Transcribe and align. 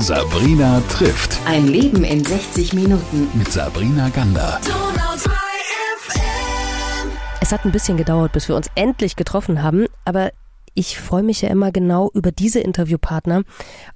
Sabrina 0.00 0.80
trifft. 0.88 1.40
Ein 1.44 1.66
Leben 1.66 2.04
in 2.04 2.24
60 2.24 2.72
Minuten. 2.72 3.28
Mit 3.34 3.50
Sabrina 3.50 4.08
Gander. 4.10 4.60
Es 7.40 7.50
hat 7.50 7.64
ein 7.64 7.72
bisschen 7.72 7.96
gedauert, 7.96 8.32
bis 8.32 8.48
wir 8.48 8.54
uns 8.54 8.70
endlich 8.76 9.16
getroffen 9.16 9.62
haben, 9.62 9.86
aber 10.04 10.30
ich 10.78 10.96
freue 10.96 11.24
mich 11.24 11.42
ja 11.42 11.48
immer 11.48 11.72
genau 11.72 12.08
über 12.14 12.30
diese 12.30 12.60
Interviewpartner, 12.60 13.42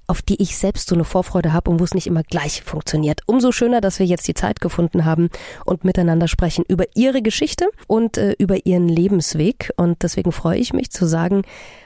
auf 0.05 0.21
die 0.21 0.41
ich 0.41 0.57
selbst 0.57 0.89
so 0.89 0.95
eine 0.95 1.05
Vorfreude 1.05 1.53
habe 1.53 1.71
und 1.71 1.79
wo 1.79 1.85
es 1.85 1.93
nicht 1.93 2.07
immer 2.07 2.23
gleich 2.23 2.61
funktioniert. 2.61 3.21
Umso 3.25 3.53
schöner, 3.53 3.79
dass 3.79 3.99
wir 3.99 4.05
jetzt 4.05 4.27
die 4.27 4.33
Zeit 4.33 4.59
gefunden 4.59 5.05
haben 5.05 5.29
und 5.65 5.85
miteinander 5.85 6.27
sprechen 6.27 6.65
über 6.67 6.83
ihre 6.93 7.21
Geschichte 7.21 7.69
und 7.87 8.17
äh, 8.17 8.35
über 8.37 8.65
ihren 8.65 8.89
Lebensweg. 8.89 9.71
Und 9.77 10.03
deswegen 10.03 10.33
freue 10.33 10.57
ich 10.57 10.73
mich 10.73 10.91
zu 10.91 11.05
sagen, 11.05 11.43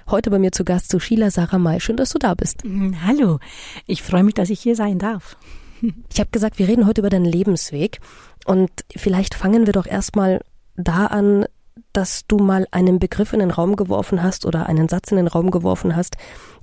heute 0.09 0.31
bei 0.31 0.39
mir 0.39 0.51
zu 0.51 0.65
Gast 0.65 0.89
zu 0.89 0.99
Sheila 0.99 1.29
Sarah 1.29 1.59
May. 1.59 1.79
Schön, 1.79 1.97
dass 1.97 2.09
du 2.09 2.17
da 2.17 2.33
bist. 2.33 2.65
Mm, 2.65 2.93
hallo, 3.05 3.37
ich 3.85 4.01
freue 4.01 4.23
mich, 4.23 4.33
dass 4.33 4.49
ich 4.49 4.59
hier 4.59 4.75
sein 4.75 4.97
darf. 4.97 5.37
Ich 6.11 6.19
habe 6.19 6.31
gesagt, 6.31 6.57
wir 6.57 6.67
reden 6.67 6.87
heute 6.87 7.01
über 7.01 7.11
deinen 7.11 7.25
Lebensweg 7.25 7.99
und 8.45 8.71
vielleicht 8.95 9.35
fangen 9.35 9.67
wir 9.67 9.73
doch 9.73 9.85
erstmal 9.85 10.41
da 10.75 11.05
an, 11.05 11.45
dass 11.93 12.25
du 12.27 12.37
mal 12.37 12.67
einen 12.71 12.99
Begriff 12.99 13.33
in 13.33 13.39
den 13.39 13.51
Raum 13.51 13.75
geworfen 13.75 14.21
hast 14.21 14.45
oder 14.45 14.67
einen 14.67 14.87
Satz 14.87 15.11
in 15.11 15.17
den 15.17 15.27
Raum 15.27 15.51
geworfen 15.51 15.95
hast, 15.95 16.15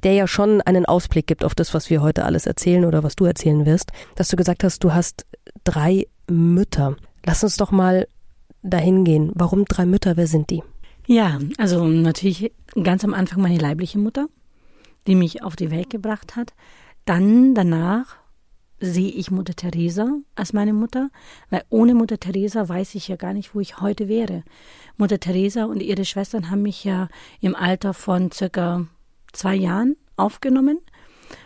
der 0.02 0.12
ja 0.12 0.26
schon 0.26 0.60
einen 0.60 0.86
Ausblick 0.86 1.26
gibt 1.26 1.44
auf 1.44 1.54
das, 1.54 1.74
was 1.74 1.90
wir 1.90 2.02
heute 2.02 2.24
alles 2.24 2.46
erzählen 2.46 2.84
oder 2.84 3.02
was 3.02 3.16
du 3.16 3.24
erzählen 3.24 3.66
wirst, 3.66 3.90
dass 4.16 4.28
du 4.28 4.36
gesagt 4.36 4.64
hast, 4.64 4.84
du 4.84 4.92
hast 4.92 5.26
drei 5.64 6.06
Mütter. 6.28 6.96
Lass 7.24 7.42
uns 7.42 7.56
doch 7.56 7.70
mal 7.70 8.06
dahin 8.62 9.04
gehen. 9.04 9.32
Warum 9.34 9.64
drei 9.64 9.86
Mütter? 9.86 10.16
Wer 10.16 10.26
sind 10.26 10.50
die? 10.50 10.62
Ja, 11.06 11.38
also 11.58 11.86
natürlich 11.86 12.52
ganz 12.82 13.04
am 13.04 13.14
Anfang 13.14 13.42
meine 13.42 13.58
leibliche 13.58 13.98
Mutter, 13.98 14.28
die 15.06 15.14
mich 15.14 15.42
auf 15.42 15.56
die 15.56 15.70
Welt 15.70 15.90
gebracht 15.90 16.36
hat. 16.36 16.54
Dann 17.04 17.54
danach 17.54 18.16
sehe 18.84 19.10
ich 19.10 19.30
Mutter 19.30 19.54
Teresa 19.54 20.18
als 20.34 20.52
meine 20.52 20.72
Mutter, 20.72 21.10
weil 21.50 21.64
ohne 21.70 21.94
Mutter 21.94 22.18
Teresa 22.18 22.68
weiß 22.68 22.94
ich 22.94 23.08
ja 23.08 23.16
gar 23.16 23.32
nicht, 23.32 23.54
wo 23.54 23.60
ich 23.60 23.80
heute 23.80 24.08
wäre. 24.08 24.44
Mutter 24.96 25.18
Teresa 25.18 25.64
und 25.64 25.82
ihre 25.82 26.04
Schwestern 26.04 26.50
haben 26.50 26.62
mich 26.62 26.84
ja 26.84 27.08
im 27.40 27.54
Alter 27.54 27.94
von 27.94 28.30
circa 28.30 28.86
zwei 29.32 29.54
Jahren 29.54 29.96
aufgenommen, 30.16 30.78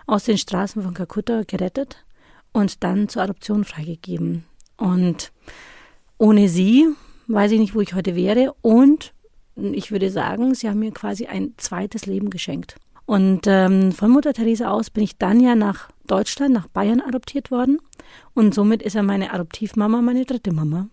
aus 0.07 0.25
den 0.25 0.39
Straßen 0.39 0.83
von 0.83 0.95
Kalkutta 0.95 1.43
gerettet 1.47 2.05
und 2.53 2.83
dann 2.85 3.09
zur 3.09 3.23
Adoption 3.23 3.65
freigegeben. 3.65 4.45
Und 4.77 5.33
ohne 6.19 6.49
sie 6.49 6.89
weiß 7.29 7.53
ich 7.53 7.61
nicht, 7.61 7.75
wo 7.75 7.81
ich 7.81 7.95
heute 7.95 8.17
wäre. 8.17 8.55
Und 8.63 9.13
ich 9.57 9.91
würde 9.91 10.11
sagen, 10.11 10.55
sie 10.55 10.69
haben 10.69 10.79
mir 10.79 10.93
quasi 10.93 11.27
ein 11.27 11.55
zweites 11.57 12.07
Leben 12.07 12.31
geschenkt. 12.31 12.77
Und 13.09 13.47
ähm, 13.47 13.91
von 13.93 14.11
Mutter 14.11 14.35
Teresa 14.35 14.69
aus 14.69 14.91
bin 14.91 15.03
ich 15.03 15.17
dann 15.17 15.41
ja 15.41 15.55
nach 15.55 15.89
Deutschland, 16.07 16.53
nach 16.53 16.69
Bayern 16.69 17.01
adoptiert 17.01 17.51
worden. 17.51 17.79
Und 18.35 18.53
somit 18.53 18.83
ist 18.83 18.97
er 18.97 19.03
meine 19.03 19.33
Adoptivmama, 19.33 20.03
meine 20.03 20.27
dritte 20.27 20.53
Mama, 20.53 20.89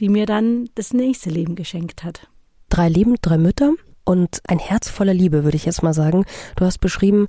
die 0.00 0.08
mir 0.08 0.26
dann 0.26 0.68
das 0.74 0.92
nächste 0.92 1.30
Leben 1.30 1.54
geschenkt 1.54 2.02
hat. 2.02 2.26
Drei 2.70 2.88
Leben, 2.88 3.14
drei 3.22 3.38
Mütter 3.38 3.74
und 4.02 4.40
ein 4.48 4.58
Herz 4.58 4.88
voller 4.88 5.14
Liebe, 5.14 5.44
würde 5.44 5.56
ich 5.56 5.64
jetzt 5.64 5.84
mal 5.84 5.94
sagen. 5.94 6.24
Du 6.56 6.64
hast 6.64 6.78
beschrieben, 6.78 7.28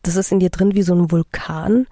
das 0.00 0.16
ist 0.16 0.32
in 0.32 0.40
dir 0.40 0.48
drin 0.48 0.74
wie 0.74 0.82
so 0.82 0.94
ein 0.94 1.10
Vulkan 1.10 1.86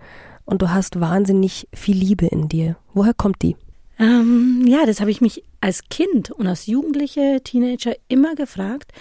und 0.47 0.63
du 0.63 0.71
hast 0.71 1.01
wahnsinnig 1.01 1.69
viel 1.75 1.99
Liebe 1.99 2.25
in 2.25 2.49
dir. 2.49 2.77
Woher 2.95 3.13
kommt 3.13 3.43
die? 3.43 3.57
Ähm, 3.99 4.65
ja, 4.67 4.87
das 4.87 5.03
habe 5.03 5.11
ich 5.11 5.21
mich 5.21 5.45
als 5.61 5.89
Kind 5.89 6.31
und 6.31 6.47
als 6.47 6.67
Jugendliche, 6.67 7.41
Teenager 7.45 7.95
immer 8.09 8.35
gefragt. 8.35 8.93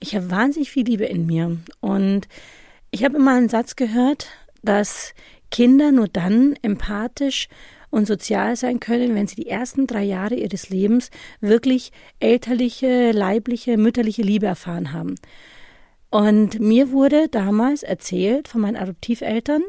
Ich 0.00 0.14
habe 0.14 0.30
wahnsinnig 0.30 0.70
viel 0.70 0.84
Liebe 0.84 1.04
in 1.04 1.26
mir. 1.26 1.58
Und 1.80 2.28
ich 2.90 3.04
habe 3.04 3.16
immer 3.16 3.34
einen 3.34 3.48
Satz 3.48 3.76
gehört, 3.76 4.28
dass 4.62 5.14
Kinder 5.50 5.92
nur 5.92 6.08
dann 6.08 6.54
empathisch 6.62 7.48
und 7.90 8.06
sozial 8.06 8.56
sein 8.56 8.80
können, 8.80 9.14
wenn 9.14 9.26
sie 9.26 9.36
die 9.36 9.48
ersten 9.48 9.86
drei 9.86 10.02
Jahre 10.02 10.34
ihres 10.34 10.70
Lebens 10.70 11.10
wirklich 11.40 11.92
elterliche, 12.20 13.12
leibliche, 13.12 13.76
mütterliche 13.76 14.22
Liebe 14.22 14.46
erfahren 14.46 14.92
haben. 14.92 15.14
Und 16.10 16.60
mir 16.60 16.90
wurde 16.90 17.28
damals 17.28 17.82
erzählt 17.82 18.48
von 18.48 18.60
meinen 18.60 18.76
Adoptiveltern, 18.76 19.62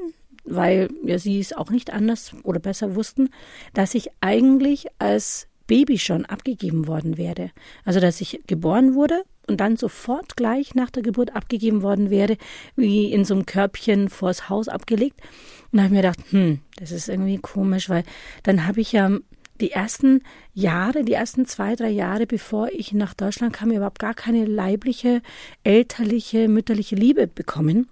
weil 0.45 0.89
ja 1.03 1.19
sie 1.19 1.39
es 1.39 1.53
auch 1.53 1.69
nicht 1.69 1.91
anders 1.91 2.33
oder 2.43 2.59
besser 2.59 2.95
wussten, 2.95 3.29
dass 3.73 3.95
ich 3.95 4.09
eigentlich 4.21 4.87
als 4.99 5.47
Baby 5.67 5.99
schon 5.99 6.25
abgegeben 6.25 6.87
worden 6.87 7.17
wäre. 7.17 7.51
Also 7.85 7.99
dass 7.99 8.21
ich 8.21 8.39
geboren 8.47 8.95
wurde 8.95 9.23
und 9.47 9.57
dann 9.59 9.77
sofort 9.77 10.35
gleich 10.35 10.75
nach 10.75 10.89
der 10.89 11.03
Geburt 11.03 11.35
abgegeben 11.35 11.81
worden 11.81 12.09
wäre, 12.09 12.37
wie 12.75 13.11
in 13.11 13.25
so 13.25 13.33
einem 13.33 13.45
Körbchen 13.45 14.09
vors 14.09 14.49
Haus 14.49 14.67
abgelegt. 14.67 15.21
Und 15.71 15.77
da 15.77 15.83
habe 15.83 15.95
ich 15.95 16.01
mir 16.01 16.09
gedacht, 16.09 16.31
hm, 16.31 16.59
das 16.77 16.91
ist 16.91 17.09
irgendwie 17.09 17.37
komisch, 17.37 17.89
weil 17.89 18.03
dann 18.43 18.65
habe 18.65 18.81
ich 18.81 18.91
ja 18.91 19.09
die 19.59 19.71
ersten 19.71 20.21
Jahre, 20.53 21.03
die 21.03 21.13
ersten 21.13 21.45
zwei, 21.45 21.75
drei 21.75 21.89
Jahre, 21.89 22.27
bevor 22.27 22.69
ich 22.71 22.93
nach 22.93 23.13
Deutschland 23.13 23.53
kam, 23.53 23.71
überhaupt 23.71 23.99
gar 23.99 24.13
keine 24.13 24.45
leibliche, 24.45 25.21
elterliche, 25.63 26.47
mütterliche 26.47 26.95
Liebe 26.95 27.27
bekommen. 27.27 27.87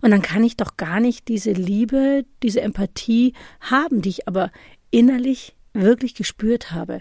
Und 0.00 0.10
dann 0.10 0.22
kann 0.22 0.44
ich 0.44 0.56
doch 0.56 0.76
gar 0.76 1.00
nicht 1.00 1.28
diese 1.28 1.52
Liebe, 1.52 2.24
diese 2.42 2.60
Empathie 2.60 3.34
haben, 3.60 4.02
die 4.02 4.10
ich 4.10 4.28
aber 4.28 4.50
innerlich 4.90 5.54
wirklich 5.72 6.14
gespürt 6.14 6.72
habe. 6.72 7.00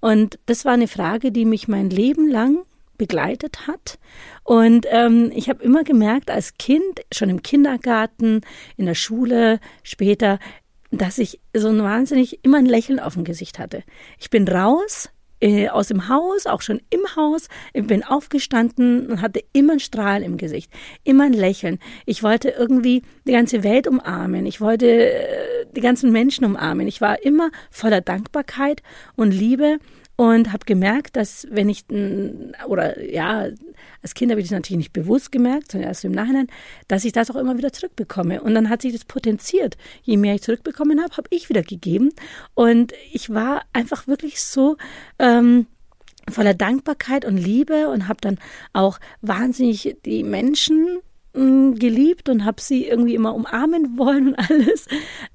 Und 0.00 0.38
das 0.46 0.64
war 0.64 0.72
eine 0.72 0.88
Frage, 0.88 1.32
die 1.32 1.44
mich 1.44 1.68
mein 1.68 1.90
Leben 1.90 2.28
lang 2.28 2.64
begleitet 2.98 3.66
hat. 3.66 3.98
Und 4.44 4.86
ähm, 4.90 5.32
ich 5.34 5.48
habe 5.48 5.62
immer 5.62 5.82
gemerkt, 5.82 6.30
als 6.30 6.54
Kind, 6.58 7.00
schon 7.12 7.30
im 7.30 7.42
Kindergarten, 7.42 8.42
in 8.76 8.86
der 8.86 8.94
Schule, 8.94 9.60
später, 9.82 10.38
dass 10.90 11.18
ich 11.18 11.40
so 11.54 11.68
ein 11.68 11.82
wahnsinnig 11.82 12.44
immer 12.44 12.58
ein 12.58 12.66
Lächeln 12.66 13.00
auf 13.00 13.14
dem 13.14 13.24
Gesicht 13.24 13.58
hatte. 13.58 13.82
Ich 14.18 14.30
bin 14.30 14.46
raus, 14.46 15.08
äh, 15.42 15.68
aus 15.68 15.88
dem 15.88 16.08
Haus, 16.08 16.46
auch 16.46 16.62
schon 16.62 16.80
im 16.90 17.00
Haus. 17.16 17.48
Bin 17.74 18.04
aufgestanden 18.04 19.08
und 19.08 19.20
hatte 19.20 19.42
immer 19.52 19.74
ein 19.74 19.80
Strahlen 19.80 20.22
im 20.22 20.36
Gesicht, 20.36 20.70
immer 21.04 21.24
ein 21.24 21.32
Lächeln. 21.32 21.78
Ich 22.06 22.22
wollte 22.22 22.50
irgendwie 22.50 23.02
die 23.26 23.32
ganze 23.32 23.64
Welt 23.64 23.86
umarmen. 23.86 24.46
Ich 24.46 24.60
wollte 24.60 24.86
äh, 24.86 25.66
die 25.74 25.80
ganzen 25.80 26.12
Menschen 26.12 26.44
umarmen. 26.44 26.86
Ich 26.86 27.00
war 27.00 27.22
immer 27.24 27.50
voller 27.70 28.00
Dankbarkeit 28.00 28.82
und 29.16 29.32
Liebe 29.32 29.78
und 30.16 30.52
habe 30.52 30.64
gemerkt, 30.64 31.16
dass 31.16 31.48
wenn 31.50 31.68
ich 31.68 31.84
oder 32.68 33.02
ja, 33.02 33.48
als 34.02 34.14
Kind 34.14 34.30
habe 34.30 34.40
ich 34.40 34.48
das 34.48 34.56
natürlich 34.56 34.78
nicht 34.78 34.92
bewusst 34.92 35.32
gemerkt, 35.32 35.72
sondern 35.72 35.88
erst 35.88 36.04
im 36.04 36.12
Nachhinein, 36.12 36.48
dass 36.88 37.04
ich 37.04 37.12
das 37.12 37.30
auch 37.30 37.36
immer 37.36 37.56
wieder 37.56 37.72
zurückbekomme. 37.72 38.42
Und 38.42 38.54
dann 38.54 38.68
hat 38.68 38.82
sich 38.82 38.92
das 38.92 39.04
potenziert. 39.04 39.76
Je 40.02 40.16
mehr 40.16 40.34
ich 40.34 40.42
zurückbekommen 40.42 41.02
habe, 41.02 41.16
habe 41.16 41.28
ich 41.30 41.48
wieder 41.48 41.62
gegeben. 41.62 42.10
Und 42.54 42.92
ich 43.12 43.30
war 43.30 43.62
einfach 43.72 44.06
wirklich 44.06 44.40
so 44.40 44.76
ähm, 45.18 45.66
voller 46.30 46.54
Dankbarkeit 46.54 47.24
und 47.24 47.36
Liebe 47.36 47.88
und 47.88 48.08
habe 48.08 48.20
dann 48.20 48.38
auch 48.72 48.98
wahnsinnig 49.20 49.96
die 50.04 50.24
Menschen 50.24 51.00
hm, 51.34 51.76
geliebt 51.76 52.28
und 52.28 52.44
habe 52.44 52.60
sie 52.60 52.86
irgendwie 52.86 53.14
immer 53.14 53.34
umarmen 53.34 53.96
wollen 53.98 54.28
und 54.28 54.34
alles. 54.34 54.86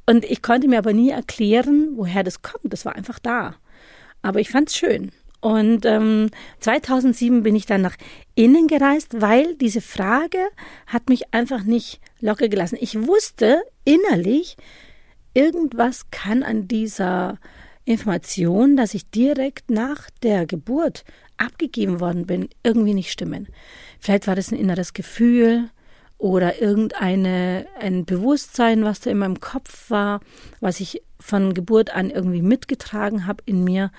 Und 0.06 0.26
ich 0.26 0.42
konnte 0.42 0.68
mir 0.68 0.78
aber 0.78 0.94
nie 0.94 1.10
erklären, 1.10 1.92
woher 1.96 2.24
das 2.24 2.42
kommt. 2.42 2.72
Das 2.74 2.86
war 2.86 2.96
einfach 2.96 3.20
da. 3.20 3.56
Aber 4.22 4.40
ich 4.40 4.50
fand 4.50 4.70
es 4.70 4.78
schön. 4.78 5.12
Und 5.40 5.86
ähm, 5.86 6.30
2007 6.60 7.44
bin 7.44 7.56
ich 7.56 7.66
dann 7.66 7.82
nach 7.82 7.96
innen 8.36 8.68
gereist, 8.68 9.22
weil 9.22 9.56
diese 9.56 9.82
Frage 9.82 10.40
hat 10.88 11.10
mich 11.10 11.34
einfach 11.34 11.64
nicht 11.64 12.00
locker 12.20 12.50
gelassen. 12.50 12.78
Ich 12.80 13.08
wusste 13.08 13.62
innerlich, 13.86 14.58
irgendwas 15.34 16.10
kann 16.10 16.44
an 16.44 16.68
dieser 16.68 17.38
Information, 17.86 18.76
dass 18.76 18.94
ich 18.94 19.10
direkt 19.10 19.70
nach 19.70 20.10
der 20.24 20.46
Geburt 20.46 21.06
abgegeben 21.38 22.00
worden 22.00 22.26
bin, 22.26 22.50
irgendwie 22.64 22.94
nicht 22.94 23.12
stimmen. 23.12 23.48
Vielleicht 24.00 24.28
war 24.28 24.36
das 24.36 24.52
ein 24.52 24.60
inneres 24.60 24.94
Gefühl 24.94 25.70
oder 26.18 26.62
irgendeine 26.62 27.68
ein 27.80 28.06
Bewusstsein, 28.06 28.84
was 28.84 29.00
da 29.00 29.12
in 29.12 29.20
meinem 29.20 29.40
Kopf 29.40 29.90
war, 29.90 30.20
was 30.60 30.80
ich 30.80 31.02
von 31.20 31.54
Geburt 31.54 31.94
an 31.94 32.10
irgendwie 32.10 32.42
mitgetragen 32.42 33.26
habe 33.28 33.44
in 33.46 33.64
mir. 33.64 33.92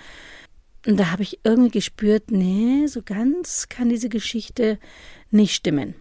Und 0.87 0.99
da 0.99 1.11
habe 1.11 1.23
ich 1.23 1.41
irgendwie 1.45 1.71
gespürt, 1.71 2.31
nee, 2.31 2.87
so 2.87 3.03
ganz 3.05 3.69
kann 3.69 3.89
diese 3.89 4.09
Geschichte 4.09 4.79
nicht 5.31 5.55
stimmen. 5.55 5.95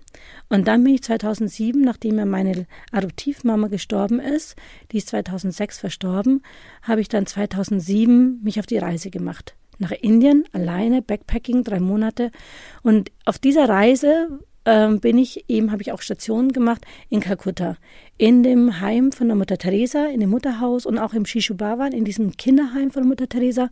Und 0.50 0.68
dann 0.68 0.83
bin 0.83 0.94
ich 0.94 1.03
2007, 1.03 1.81
nachdem 1.81 2.18
ja 2.18 2.25
meine 2.25 2.68
Adoptivmama 2.91 3.68
gestorben 3.68 4.19
ist, 4.19 4.56
die 4.91 4.97
ist 4.97 5.09
2006 5.09 5.79
verstorben, 5.79 6.41
habe 6.81 7.01
ich 7.01 7.09
dann 7.09 7.25
2007 7.25 8.41
mich 8.44 8.59
auf 8.59 8.65
die 8.65 8.77
Reise 8.77 9.09
gemacht. 9.09 9.56
Nach 9.79 9.91
Indien, 9.91 10.45
alleine, 10.53 11.01
Backpacking, 11.01 11.63
drei 11.63 11.79
Monate. 11.79 12.31
Und 12.81 13.12
auf 13.25 13.38
dieser 13.38 13.68
Reise 13.69 14.39
ähm, 14.65 15.00
bin 15.00 15.18
ich 15.18 15.45
eben, 15.50 15.71
habe 15.71 15.81
ich 15.81 15.91
auch 15.91 16.01
Stationen 16.01 16.51
gemacht 16.51 16.85
in 17.09 17.19
Kalkutta. 17.19 17.77
In 18.18 18.41
dem 18.41 18.79
Heim 18.79 19.12
von 19.12 19.27
der 19.27 19.35
Mutter 19.35 19.57
Teresa, 19.57 20.06
in 20.07 20.19
dem 20.19 20.29
Mutterhaus 20.29 20.85
und 20.85 20.97
auch 20.97 21.13
im 21.13 21.25
Shishubawan, 21.25 21.91
in 21.91 22.06
diesem 22.06 22.38
Kinderheim 22.38 22.91
von 22.91 23.03
der 23.03 23.09
Mutter 23.09 23.29
Teresa. 23.29 23.69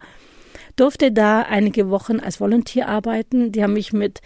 Durfte 0.76 1.12
da 1.12 1.42
einige 1.42 1.90
Wochen 1.90 2.20
als 2.20 2.40
Volontier 2.40 2.88
arbeiten. 2.88 3.52
Die 3.52 3.64
haben 3.64 3.74
mich 3.74 3.94
mit 3.94 4.22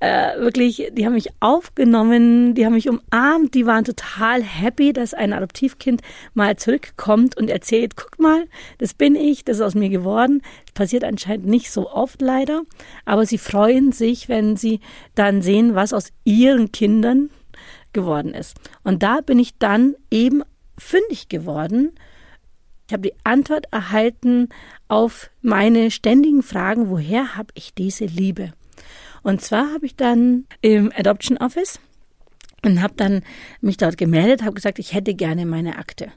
äh, 0.00 0.38
wirklich, 0.38 0.90
die 0.92 1.06
haben 1.06 1.12
mich 1.12 1.30
aufgenommen, 1.40 2.54
die 2.54 2.64
haben 2.64 2.74
mich 2.74 2.88
umarmt, 2.88 3.54
die 3.54 3.66
waren 3.66 3.84
total 3.84 4.42
happy, 4.42 4.92
dass 4.92 5.14
ein 5.14 5.32
Adoptivkind 5.32 6.02
mal 6.34 6.56
zurückkommt 6.56 7.36
und 7.36 7.50
erzählt, 7.50 7.96
guck 7.96 8.18
mal, 8.18 8.46
das 8.78 8.94
bin 8.94 9.14
ich, 9.14 9.44
das 9.44 9.56
ist 9.58 9.62
aus 9.62 9.74
mir 9.74 9.90
geworden. 9.90 10.42
Das 10.66 10.72
passiert 10.74 11.04
anscheinend 11.04 11.46
nicht 11.46 11.70
so 11.70 11.90
oft 11.90 12.22
leider, 12.22 12.62
aber 13.04 13.26
sie 13.26 13.38
freuen 13.38 13.92
sich, 13.92 14.28
wenn 14.28 14.56
sie 14.56 14.80
dann 15.14 15.42
sehen, 15.42 15.74
was 15.74 15.92
aus 15.92 16.12
ihren 16.24 16.72
Kindern 16.72 17.30
geworden 17.92 18.34
ist. 18.34 18.56
Und 18.84 19.02
da 19.02 19.20
bin 19.20 19.38
ich 19.38 19.58
dann 19.58 19.94
eben 20.10 20.42
fündig 20.78 21.28
geworden. 21.28 21.92
Ich 22.90 22.92
habe 22.92 23.08
die 23.08 23.14
Antwort 23.22 23.66
erhalten 23.70 24.48
auf 24.88 25.30
meine 25.42 25.92
ständigen 25.92 26.42
Fragen, 26.42 26.90
woher 26.90 27.36
habe 27.36 27.52
ich 27.54 27.72
diese 27.72 28.04
Liebe? 28.04 28.52
Und 29.22 29.40
zwar 29.40 29.72
habe 29.72 29.86
ich 29.86 29.94
dann 29.94 30.46
im 30.60 30.90
Adoption 30.96 31.38
Office 31.38 31.78
und 32.64 32.82
habe 32.82 32.94
dann 32.96 33.22
mich 33.60 33.76
dort 33.76 33.96
gemeldet, 33.96 34.42
habe 34.42 34.54
gesagt, 34.54 34.80
ich 34.80 34.92
hätte 34.92 35.14
gerne 35.14 35.46
meine 35.46 35.78
Akte, 35.78 36.10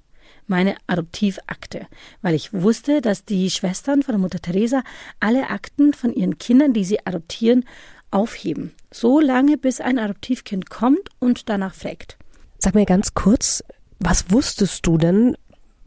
meine 0.47 0.75
Adoptivakte, 0.87 1.85
weil 2.23 2.33
ich 2.33 2.53
wusste, 2.53 3.01
dass 3.01 3.23
die 3.23 3.51
Schwestern 3.51 4.01
von 4.01 4.13
der 4.13 4.21
Mutter 4.21 4.39
Teresa 4.39 4.81
alle 5.19 5.51
Akten 5.51 5.93
von 5.93 6.11
ihren 6.11 6.39
Kindern, 6.39 6.73
die 6.73 6.85
sie 6.85 7.05
adoptieren, 7.05 7.65
aufheben. 8.09 8.71
So 8.89 9.19
lange, 9.19 9.59
bis 9.59 9.79
ein 9.79 9.99
Adoptivkind 9.99 10.71
kommt 10.71 11.07
und 11.19 11.49
danach 11.49 11.75
fragt. 11.75 12.17
Sag 12.57 12.73
mir 12.73 12.87
ganz 12.87 13.13
kurz, 13.13 13.63
was 13.99 14.31
wusstest 14.31 14.87
du 14.87 14.97
denn, 14.97 15.37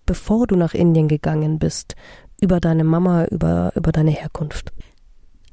bevor 0.06 0.46
du 0.46 0.56
nach 0.56 0.74
Indien 0.74 1.08
gegangen 1.08 1.58
bist, 1.58 1.96
über 2.40 2.60
deine 2.60 2.84
Mama, 2.84 3.26
über, 3.26 3.72
über 3.74 3.92
deine 3.92 4.10
Herkunft? 4.10 4.72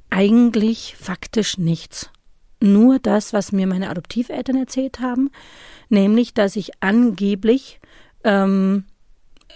Eigentlich 0.09 0.95
faktisch 0.95 1.57
nichts. 1.57 2.09
Nur 2.61 2.99
das, 2.99 3.33
was 3.33 3.51
mir 3.51 3.67
meine 3.67 3.89
Adoptiveltern 3.89 4.55
erzählt 4.55 4.99
haben, 4.99 5.31
nämlich, 5.89 6.33
dass 6.33 6.55
ich 6.55 6.71
angeblich 6.81 7.81
ähm, 8.23 8.85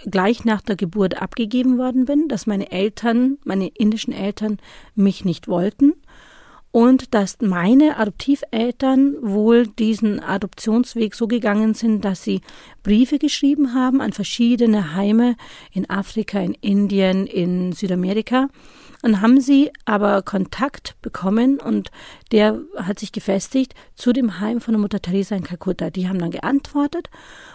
gleich 0.05 0.45
nach 0.45 0.61
der 0.61 0.75
Geburt 0.75 1.21
abgegeben 1.21 1.77
worden 1.77 2.05
bin, 2.05 2.27
dass 2.27 2.47
meine 2.47 2.71
Eltern, 2.71 3.37
meine 3.45 3.67
indischen 3.67 4.13
Eltern 4.13 4.57
mich 4.95 5.23
nicht 5.23 5.47
wollten 5.47 5.93
und 6.71 7.13
dass 7.13 7.37
meine 7.41 7.97
Adoptiveltern 7.97 9.15
wohl 9.21 9.67
diesen 9.67 10.19
Adoptionsweg 10.19 11.15
so 11.15 11.27
gegangen 11.27 11.73
sind, 11.73 12.05
dass 12.05 12.23
sie 12.23 12.41
Briefe 12.83 13.19
geschrieben 13.19 13.73
haben 13.73 14.01
an 14.01 14.13
verschiedene 14.13 14.93
Heime 14.93 15.35
in 15.71 15.89
Afrika, 15.89 16.39
in 16.39 16.53
Indien, 16.53 17.25
in 17.25 17.71
Südamerika. 17.71 18.49
Dann 19.07 19.21
haben 19.21 19.39
sie 19.39 19.71
aber 19.85 20.21
Kontakt 20.21 20.97
bekommen 21.01 21.61
und 21.61 21.91
der 22.33 22.59
hat 22.75 22.99
sich 22.99 23.13
gefestigt 23.13 23.73
zu 23.95 24.11
dem 24.11 24.41
Heim 24.41 24.59
von 24.59 24.73
der 24.73 24.81
Mutter 24.81 25.01
Teresa 25.01 25.33
in 25.33 25.45
Kalkutta. 25.45 25.91
Die 25.91 26.09
haben 26.09 26.19
dann 26.19 26.31
geantwortet 26.31 27.09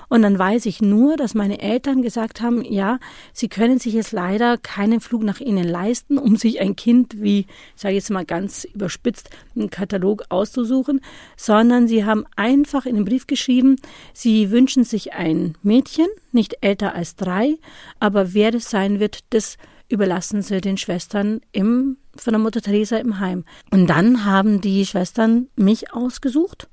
und 0.09 0.23
dann 0.23 0.39
weiß 0.39 0.65
ich 0.65 0.81
nur, 0.81 1.19
dass 1.19 1.35
meine 1.35 1.61
Eltern 1.61 2.01
gesagt 2.01 2.41
haben, 2.41 2.65
ja, 2.65 2.99
sie 3.35 3.51
können 3.51 3.79
sich 3.79 3.93
jetzt 3.93 4.13
leider 4.13 4.57
keinen 4.57 5.01
Flug 5.01 5.25
nach 5.25 5.41
ihnen 5.41 5.69
leisten, 5.69 6.17
um 6.17 6.37
sich 6.37 6.59
ein 6.59 6.75
Kind, 6.75 7.21
wie, 7.21 7.41
ich 7.41 7.47
sage 7.83 7.97
jetzt 7.97 8.09
mal 8.09 8.25
ganz 8.25 8.65
überspitzt, 8.65 9.29
einen 9.55 9.69
Katalog 9.69 10.25
auszusuchen, 10.31 11.03
sondern 11.37 11.87
sie 11.87 12.07
haben 12.07 12.25
einfach 12.35 12.87
in 12.87 12.95
den 12.95 13.05
Brief 13.05 13.27
geschrieben, 13.27 13.77
sie 14.15 14.51
wünschen 14.51 14.85
sich 14.85 15.13
ein 15.13 15.55
Mädchen, 15.63 16.07
nicht 16.33 16.57
älter 16.63 16.95
als 16.95 17.15
drei, 17.15 17.59
aber 18.01 18.33
wer 18.33 18.53
das 18.53 18.71
sein 18.71 19.01
wird, 19.01 19.19
das 19.35 19.59
überlassen 19.93 20.43
sie 20.43 20.61
den 20.61 20.79
Schwestern 20.79 21.41
im, 21.53 21.99
von 22.17 22.33
der 22.33 22.41
Mutter 22.41 22.61
Teresa 22.61 22.97
im 22.97 23.21
Heim. 23.21 23.45
Und 23.71 23.89
dann 23.89 24.25
haben 24.25 24.61
die 24.61 24.87
Schwestern 24.87 25.49
mich 25.57 25.93
ausgesucht 25.93 26.69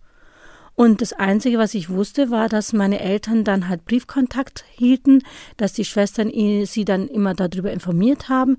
und 0.79 1.01
das 1.01 1.11
Einzige, 1.11 1.57
was 1.57 1.73
ich 1.73 1.89
wusste, 1.89 2.31
war, 2.31 2.47
dass 2.47 2.71
meine 2.71 3.01
Eltern 3.01 3.43
dann 3.43 3.67
halt 3.67 3.83
Briefkontakt 3.83 4.63
hielten, 4.71 5.23
dass 5.57 5.73
die 5.73 5.83
Schwestern 5.83 6.31
sie 6.65 6.85
dann 6.85 7.09
immer 7.09 7.33
darüber 7.33 7.69
informiert 7.69 8.29
haben, 8.29 8.55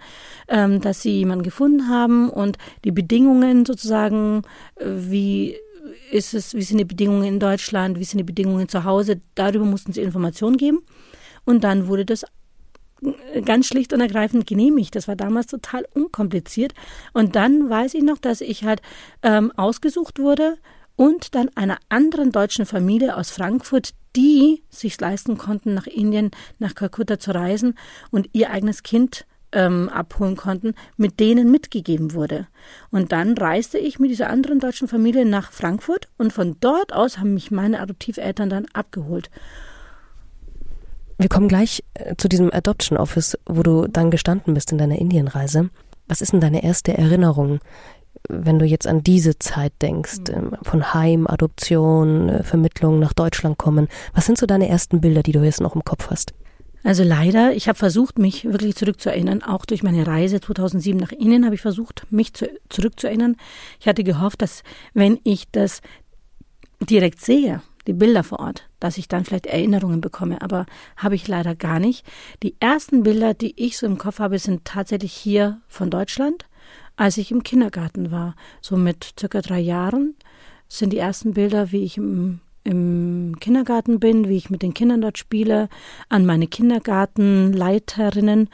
ähm, 0.47 0.83
dass 0.83 1.01
sie 1.01 1.13
jemanden 1.13 1.45
gefunden 1.45 1.89
haben 1.89 2.29
und 2.29 2.59
die 2.85 2.91
Bedingungen 2.91 3.65
sozusagen, 3.65 4.43
äh, 4.77 4.85
wie 4.85 5.57
ist 6.13 6.35
es, 6.35 6.53
wie 6.53 6.61
sind 6.61 6.77
die 6.77 6.85
Bedingungen 6.85 7.25
in 7.25 7.41
Deutschland, 7.41 7.99
wie 7.99 8.05
sind 8.05 8.19
die 8.19 8.25
Bedingungen 8.25 8.69
zu 8.69 8.85
Hause, 8.85 9.23
darüber 9.35 9.65
mussten 9.65 9.95
sie 9.95 10.03
Informationen 10.03 10.59
geben. 10.59 10.81
Und 11.47 11.65
dann 11.65 11.87
wurde 11.87 12.05
das 12.05 12.27
ganz 13.45 13.67
schlicht 13.67 13.93
und 13.93 14.01
ergreifend 14.01 14.47
genehmigt. 14.47 14.95
Das 14.95 15.09
war 15.09 15.17
damals 15.17 15.47
total 15.47 15.87
unkompliziert. 15.95 16.75
Und 17.13 17.37
dann 17.37 17.69
weiß 17.69 17.95
ich 17.95 18.03
noch, 18.03 18.19
dass 18.19 18.41
ich 18.41 18.65
halt 18.65 18.83
ähm, 19.23 19.53
ausgesucht 19.57 20.19
wurde 20.19 20.59
und 20.97 21.35
dann 21.35 21.49
einer 21.57 21.79
anderen 21.89 22.33
deutschen 22.33 22.67
Familie 22.67 23.17
aus 23.17 23.31
Frankfurt, 23.31 23.95
die 24.17 24.63
sich 24.69 25.01
leisten 25.01 25.39
konnten, 25.39 25.75
nach 25.75 25.87
Indien, 25.87 26.31
nach 26.59 26.75
Kalkutta 26.75 27.19
zu 27.19 27.33
reisen 27.35 27.75
und 28.11 28.29
ihr 28.33 28.51
eigenes 28.51 28.83
Kind 28.83 29.25
ähm, 29.53 29.89
abholen 29.89 30.37
konnten, 30.37 30.75
mit 30.97 31.21
denen 31.21 31.51
mitgegeben 31.51 32.13
wurde. 32.13 32.47
Und 32.91 33.13
dann 33.13 33.37
reiste 33.37 33.79
ich 33.79 33.99
mit 33.99 34.11
dieser 34.11 34.31
anderen 34.31 34.61
deutschen 34.61 34.89
Familie 34.89 35.25
nach 35.25 35.53
Frankfurt 35.53 36.09
und 36.19 36.33
von 36.33 36.57
dort 36.61 36.93
aus 36.93 37.19
haben 37.19 37.35
mich 37.35 37.51
meine 37.51 37.81
Adoptiveltern 37.81 38.51
dann 38.51 38.67
abgeholt. 38.73 39.31
Wir 41.21 41.29
kommen 41.29 41.49
gleich 41.49 41.85
äh, 41.95 42.17
zu 42.17 42.29
diesem 42.29 42.53
Adoption 42.53 42.99
Office, 42.99 43.39
wo 43.47 43.63
du 43.63 43.87
dann 43.87 44.11
gestanden 44.11 44.55
bist 44.55 44.73
in 44.73 44.79
deiner 44.79 44.99
Indienreise. 44.99 45.71
Was 46.09 46.23
ist 46.23 46.33
denn 46.33 46.41
deine 46.41 46.65
erste 46.65 46.97
Erinnerung 46.97 47.61
wenn 48.29 48.59
du 48.59 48.65
jetzt 48.65 48.87
an 48.87 49.03
diese 49.03 49.39
Zeit 49.39 49.73
denkst, 49.83 50.19
mhm. 50.29 50.35
Ähm, 50.35 50.57
von 50.63 50.95
Heim, 50.95 51.27
Adoption, 51.27 52.29
äh, 52.29 52.43
Vermittlung 52.43 52.99
nach 52.99 53.13
Deutschland 53.13 53.59
kommen, 53.59 53.89
was 54.15 54.27
sind 54.27 54.39
so 54.39 54.47
deine 54.47 54.69
ersten 54.69 55.01
Bilder, 55.01 55.23
die 55.23 55.33
du 55.33 55.43
jetzt 55.43 55.61
noch 55.61 55.75
im 55.75 55.85
Kopf 55.85 56.11
hast? 56.11 56.35
Also 56.83 57.03
leider, 57.03 57.53
ich 57.55 57.69
habe 57.69 57.79
versucht, 57.79 58.19
mich 58.19 58.45
wirklich 58.45 58.75
zurückzuerinnern. 58.75 59.43
Auch 59.43 59.67
durch 59.67 59.83
meine 59.83 60.07
Reise 60.07 60.41
2007 60.41 60.99
nach 60.99 61.13
Indien 61.13 61.45
habe 61.45 61.55
ich 61.55 61.61
versucht, 61.61 62.07
mich 62.11 62.33
zu, 62.33 62.49
zurückzuerinnern. 62.71 63.37
Ich 63.79 63.87
hatte 63.87 64.03
gehofft, 64.03 64.41
dass 64.41 64.63
wenn 64.95 65.19
ich 65.25 65.51
das 65.51 65.83
direkt 66.81 67.21
sehe, 67.21 67.61
die 67.87 67.93
Bilder 67.93 68.25
vor 68.25 68.41
Ort, 68.41 68.70
dass 68.81 68.99
ich 68.99 69.09
dann 69.09 69.25
vielleicht 69.25 69.47
Erinnerungen 69.47 70.01
bekomme, 70.01 70.43
aber 70.43 70.67
habe 70.97 71.15
ich 71.15 71.29
leider 71.29 71.55
gar 71.55 71.79
nicht. 71.79 72.05
Die 72.43 72.57
ersten 72.61 73.03
Bilder, 73.03 73.35
die 73.35 73.55
ich 73.63 73.79
so 73.79 73.87
im 73.87 73.99
Kopf 73.99 74.19
habe, 74.19 74.39
sind 74.39 74.65
tatsächlich 74.65 75.13
hier 75.13 75.61
von 75.69 75.91
Deutschland 75.91 76.47
als 77.01 77.17
ich 77.17 77.31
im 77.31 77.43
Kindergarten 77.43 78.11
war. 78.11 78.35
So 78.61 78.77
mit 78.77 79.15
circa 79.19 79.41
drei 79.41 79.59
Jahren 79.59 80.17
sind 80.69 80.93
die 80.93 80.99
ersten 80.99 81.33
Bilder, 81.33 81.73
wie 81.73 81.83
ich 81.83 81.97
im, 81.97 82.41
im 82.63 83.37
Kindergarten 83.41 84.01
bin, 84.01 84.29
wie 84.29 84.37
ich 84.37 84.51
mit 84.51 84.61
den 84.61 84.75
Kindern 84.75 85.01
dort 85.01 85.17
spiele, 85.17 85.71
an 86.11 86.27
meine 86.27 86.47
Kindergartenleiterinnen, 86.47 88.51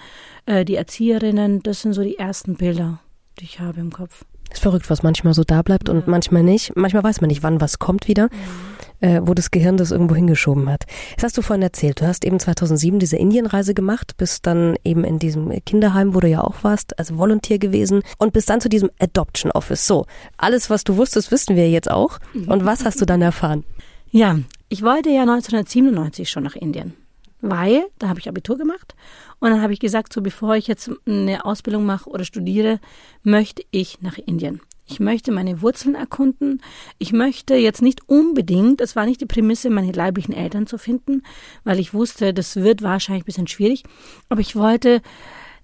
äh, 0.46 0.64
die 0.64 0.76
Erzieherinnen. 0.76 1.60
Das 1.64 1.82
sind 1.82 1.92
so 1.92 2.04
die 2.04 2.18
ersten 2.18 2.54
Bilder, 2.54 3.00
die 3.40 3.46
ich 3.46 3.58
habe 3.58 3.80
im 3.80 3.92
Kopf. 3.92 4.24
Ist 4.52 4.62
verrückt, 4.62 4.88
was 4.90 5.02
manchmal 5.02 5.34
so 5.34 5.42
da 5.42 5.62
bleibt 5.62 5.88
und 5.88 6.06
manchmal 6.06 6.44
nicht. 6.44 6.76
Manchmal 6.76 7.02
weiß 7.02 7.20
man 7.20 7.28
nicht, 7.28 7.42
wann 7.42 7.60
was 7.60 7.80
kommt 7.80 8.06
wieder, 8.06 8.26
mhm. 8.26 8.75
Äh, 9.00 9.20
wo 9.22 9.34
das 9.34 9.50
Gehirn 9.50 9.76
das 9.76 9.90
irgendwo 9.90 10.14
hingeschoben 10.14 10.68
hat. 10.70 10.84
Das 11.16 11.24
hast 11.24 11.38
du 11.38 11.42
vorhin 11.42 11.62
erzählt. 11.62 12.00
Du 12.00 12.06
hast 12.06 12.24
eben 12.24 12.38
2007 12.38 12.98
diese 12.98 13.16
Indienreise 13.16 13.74
gemacht, 13.74 14.16
bist 14.16 14.46
dann 14.46 14.76
eben 14.84 15.04
in 15.04 15.18
diesem 15.18 15.50
Kinderheim, 15.64 16.14
wo 16.14 16.20
du 16.20 16.28
ja 16.28 16.42
auch 16.42 16.62
warst, 16.64 16.98
als 16.98 17.16
Volontier 17.16 17.58
gewesen 17.58 18.02
und 18.18 18.32
bist 18.32 18.48
dann 18.50 18.60
zu 18.60 18.68
diesem 18.68 18.90
Adoption 18.98 19.52
Office. 19.52 19.86
So, 19.86 20.06
alles, 20.36 20.70
was 20.70 20.84
du 20.84 20.96
wusstest, 20.96 21.30
wissen 21.30 21.56
wir 21.56 21.70
jetzt 21.70 21.90
auch. 21.90 22.18
Mhm. 22.34 22.48
Und 22.48 22.64
was 22.64 22.84
hast 22.84 23.00
du 23.00 23.06
dann 23.06 23.22
erfahren? 23.22 23.64
Ja, 24.10 24.38
ich 24.68 24.82
wollte 24.82 25.10
ja 25.10 25.22
1997 25.22 26.28
schon 26.30 26.44
nach 26.44 26.56
Indien 26.56 26.94
weil 27.40 27.86
da 27.98 28.08
habe 28.08 28.18
ich 28.18 28.28
Abitur 28.28 28.56
gemacht 28.56 28.94
und 29.40 29.50
dann 29.50 29.62
habe 29.62 29.72
ich 29.72 29.80
gesagt, 29.80 30.12
so 30.12 30.22
bevor 30.22 30.56
ich 30.56 30.66
jetzt 30.66 30.90
eine 31.06 31.44
Ausbildung 31.44 31.84
mache 31.84 32.08
oder 32.08 32.24
studiere, 32.24 32.80
möchte 33.22 33.62
ich 33.70 34.00
nach 34.00 34.18
Indien. 34.18 34.60
Ich 34.86 35.00
möchte 35.00 35.32
meine 35.32 35.62
Wurzeln 35.62 35.94
erkunden. 35.94 36.62
Ich 36.98 37.12
möchte 37.12 37.56
jetzt 37.56 37.82
nicht 37.82 38.08
unbedingt, 38.08 38.80
das 38.80 38.94
war 38.94 39.04
nicht 39.04 39.20
die 39.20 39.26
Prämisse, 39.26 39.68
meine 39.68 39.92
leiblichen 39.92 40.34
Eltern 40.34 40.66
zu 40.66 40.78
finden, 40.78 41.22
weil 41.64 41.80
ich 41.80 41.92
wusste, 41.92 42.32
das 42.32 42.56
wird 42.56 42.82
wahrscheinlich 42.82 43.24
ein 43.24 43.26
bisschen 43.26 43.48
schwierig, 43.48 43.82
aber 44.28 44.40
ich 44.40 44.54
wollte 44.54 45.02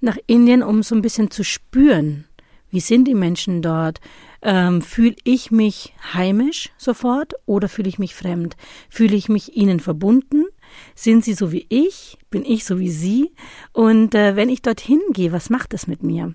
nach 0.01 0.19
Indien, 0.27 0.63
um 0.63 0.83
so 0.83 0.95
ein 0.97 1.03
bisschen 1.03 1.31
zu 1.31 1.45
spüren, 1.45 2.25
wie 2.71 2.81
sind 2.81 3.07
die 3.07 3.15
Menschen 3.15 3.63
dort, 3.63 4.01
ähm, 4.41 4.83
fühle 4.83 5.15
ich 5.25 5.51
mich 5.51 5.95
heimisch 6.15 6.71
sofort 6.79 7.35
oder 7.47 7.69
fühle 7.69 7.89
ich 7.89 7.99
mich 7.99 8.15
fremd? 8.15 8.57
Fühle 8.89 9.15
ich 9.15 9.29
mich 9.29 9.57
ihnen 9.57 9.79
verbunden? 9.79 10.47
Sind 10.95 11.25
sie 11.25 11.35
so 11.35 11.53
wie 11.53 11.67
ich? 11.69 12.19
Bin 12.31 12.45
ich 12.45 12.65
so 12.65 12.79
wie 12.79 12.91
sie? 12.91 13.33
Und 13.73 14.15
äh, 14.15 14.37
wenn 14.37 14.49
ich 14.49 14.63
dorthin 14.63 15.01
gehe, 15.13 15.33
was 15.33 15.51
macht 15.51 15.73
das 15.73 15.87
mit 15.87 16.03
mir? 16.03 16.35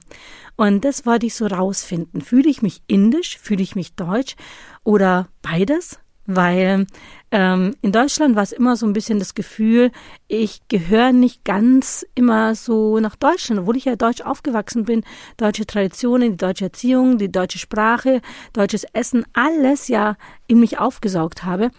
Und 0.56 0.86
das 0.86 1.06
wollte 1.06 1.26
ich 1.26 1.36
so 1.36 1.48
rausfinden. 1.48 2.22
Fühle 2.22 2.50
ich 2.50 2.62
mich 2.62 2.82
indisch? 2.88 3.38
Fühle 3.38 3.64
ich 3.64 3.76
mich 3.76 3.96
deutsch? 3.96 4.36
Oder 4.84 5.30
beides? 5.42 6.00
weil 6.28 6.86
ähm, 7.32 7.76
in 7.82 7.92
Deutschland 7.92 8.36
war 8.36 8.44
es 8.44 8.52
immer 8.52 8.76
so 8.76 8.86
ein 8.86 8.94
bisschen 8.94 9.18
das 9.18 9.34
Gefühl, 9.34 9.92
ich 10.28 10.68
gehöre 10.68 11.14
nicht 11.14 11.46
ganz 11.46 12.06
immer 12.16 12.54
so 12.54 13.00
nach 13.00 13.16
Deutschland, 13.16 13.62
obwohl 13.62 13.78
ich 13.78 13.86
ja 13.86 13.96
deutsch 13.96 14.22
aufgewachsen 14.22 14.84
bin. 14.84 15.04
Deutsche 15.38 15.66
Traditionen, 15.66 16.32
die 16.32 16.38
deutsche 16.38 16.66
Erziehung, 16.66 17.18
die 17.18 17.32
deutsche 17.32 17.60
Sprache, 17.60 18.22
deutsches 18.54 18.86
Essen, 18.94 19.26
alles 19.34 19.88
ja 19.88 20.18
in 20.48 20.60
mich 20.60 20.80
aufgesaugt 20.80 21.46
habe, 21.46 21.72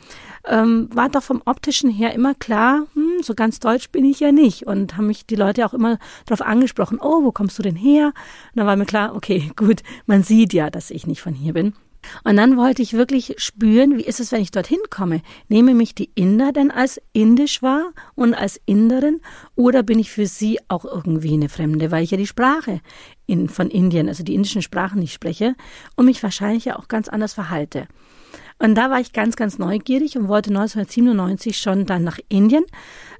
ähm, 0.48 0.88
war 0.92 1.08
doch 1.08 1.22
vom 1.22 1.42
optischen 1.44 1.90
her 1.90 2.14
immer 2.14 2.34
klar, 2.34 2.86
hm, 2.94 3.22
so 3.22 3.34
ganz 3.34 3.60
deutsch 3.60 3.90
bin 3.90 4.04
ich 4.04 4.20
ja 4.20 4.32
nicht. 4.32 4.66
Und 4.66 4.96
haben 4.96 5.06
mich 5.06 5.26
die 5.26 5.36
Leute 5.36 5.64
auch 5.66 5.74
immer 5.74 5.98
darauf 6.26 6.46
angesprochen, 6.46 6.98
oh, 7.00 7.22
wo 7.22 7.32
kommst 7.32 7.58
du 7.58 7.62
denn 7.62 7.76
her? 7.76 8.06
Und 8.06 8.56
dann 8.56 8.66
war 8.66 8.76
mir 8.76 8.86
klar, 8.86 9.14
okay, 9.14 9.52
gut, 9.56 9.82
man 10.06 10.22
sieht 10.22 10.52
ja, 10.52 10.70
dass 10.70 10.90
ich 10.90 11.06
nicht 11.06 11.20
von 11.20 11.34
hier 11.34 11.52
bin. 11.52 11.74
Und 12.24 12.36
dann 12.36 12.56
wollte 12.56 12.80
ich 12.80 12.92
wirklich 12.92 13.34
spüren, 13.38 13.98
wie 13.98 14.04
ist 14.04 14.20
es, 14.20 14.32
wenn 14.32 14.40
ich 14.40 14.50
dorthin 14.50 14.78
komme? 14.88 15.20
Nehme 15.48 15.74
mich 15.74 15.94
die 15.94 16.10
Inder 16.14 16.52
denn 16.52 16.70
als 16.70 17.00
indisch 17.12 17.60
wahr 17.60 17.92
und 18.14 18.34
als 18.34 18.60
Inderin 18.66 19.20
oder 19.56 19.82
bin 19.82 19.98
ich 19.98 20.10
für 20.10 20.26
sie 20.26 20.58
auch 20.68 20.84
irgendwie 20.84 21.34
eine 21.34 21.48
Fremde, 21.48 21.90
weil 21.90 22.04
ich 22.04 22.12
ja 22.12 22.16
die 22.16 22.26
Sprache 22.26 22.80
in, 23.26 23.48
von 23.48 23.68
Indien, 23.68 24.08
also 24.08 24.22
die 24.22 24.34
indischen 24.34 24.62
Sprachen 24.62 25.00
nicht 25.00 25.12
spreche 25.12 25.54
und 25.96 26.06
mich 26.06 26.22
wahrscheinlich 26.22 26.66
ja 26.66 26.78
auch 26.78 26.88
ganz 26.88 27.08
anders 27.08 27.34
verhalte. 27.34 27.88
Und 28.58 28.74
da 28.74 28.90
war 28.90 29.00
ich 29.00 29.12
ganz, 29.12 29.36
ganz 29.36 29.58
neugierig 29.58 30.16
und 30.16 30.28
wollte 30.28 30.50
1997 30.50 31.56
schon 31.56 31.86
dann 31.86 32.02
nach 32.02 32.18
Indien, 32.28 32.64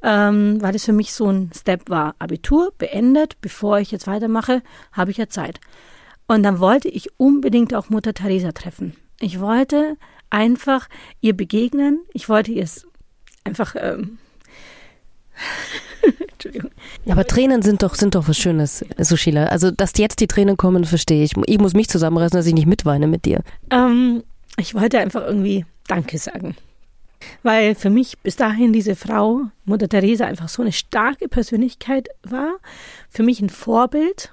ähm, 0.02 0.60
weil 0.60 0.74
es 0.74 0.84
für 0.84 0.92
mich 0.92 1.12
so 1.12 1.30
ein 1.30 1.50
Step 1.54 1.88
war. 1.88 2.16
Abitur 2.18 2.72
beendet, 2.76 3.40
bevor 3.40 3.78
ich 3.78 3.90
jetzt 3.90 4.06
weitermache, 4.06 4.62
habe 4.92 5.10
ich 5.10 5.16
ja 5.16 5.28
Zeit. 5.28 5.60
Und 6.26 6.42
dann 6.42 6.58
wollte 6.58 6.88
ich 6.88 7.08
unbedingt 7.18 7.74
auch 7.74 7.88
Mutter 7.88 8.14
Teresa 8.14 8.52
treffen. 8.52 8.94
Ich 9.20 9.40
wollte 9.40 9.96
einfach 10.30 10.88
ihr 11.20 11.36
begegnen. 11.36 12.00
Ich 12.12 12.28
wollte 12.28 12.52
ihr 12.52 12.64
es 12.64 12.86
einfach. 13.44 13.74
Ähm 13.78 14.18
Entschuldigung. 16.32 16.70
Aber 17.08 17.26
Tränen 17.26 17.62
sind 17.62 17.82
doch, 17.82 17.94
sind 17.94 18.14
doch 18.14 18.28
was 18.28 18.36
Schönes, 18.36 18.84
Sushila. 18.98 19.46
Also, 19.46 19.70
dass 19.70 19.92
jetzt 19.96 20.20
die 20.20 20.26
Tränen 20.26 20.56
kommen, 20.56 20.84
verstehe 20.84 21.24
ich. 21.24 21.32
Ich 21.46 21.58
muss 21.58 21.74
mich 21.74 21.88
zusammenreißen, 21.88 22.36
dass 22.36 22.46
ich 22.46 22.54
nicht 22.54 22.66
mitweine 22.66 23.06
mit 23.06 23.24
dir. 23.24 23.42
Ähm, 23.70 24.22
ich 24.58 24.74
wollte 24.74 24.98
einfach 24.98 25.24
irgendwie 25.24 25.64
Danke 25.86 26.18
sagen. 26.18 26.56
Weil 27.42 27.74
für 27.74 27.90
mich 27.90 28.18
bis 28.18 28.36
dahin 28.36 28.72
diese 28.72 28.94
Frau, 28.94 29.42
Mutter 29.64 29.88
Teresa, 29.88 30.26
einfach 30.26 30.48
so 30.48 30.62
eine 30.62 30.72
starke 30.72 31.28
Persönlichkeit 31.28 32.08
war. 32.22 32.56
Für 33.08 33.22
mich 33.22 33.40
ein 33.40 33.50
Vorbild. 33.50 34.32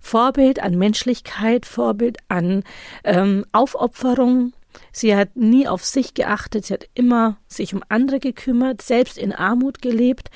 Vorbild 0.00 0.60
an 0.60 0.76
Menschlichkeit, 0.76 1.64
Vorbild 1.64 2.18
an 2.28 2.62
ähm, 3.04 3.46
Aufopferung. 3.52 4.52
Sie 4.92 5.16
hat 5.16 5.36
nie 5.36 5.66
auf 5.66 5.84
sich 5.84 6.14
geachtet, 6.14 6.66
sie 6.66 6.74
hat 6.74 6.88
immer 6.94 7.38
sich 7.46 7.74
um 7.74 7.82
andere 7.88 8.18
gekümmert, 8.18 8.82
selbst 8.82 9.16
in 9.16 9.32
Armut 9.32 9.80
gelebt 9.80 10.30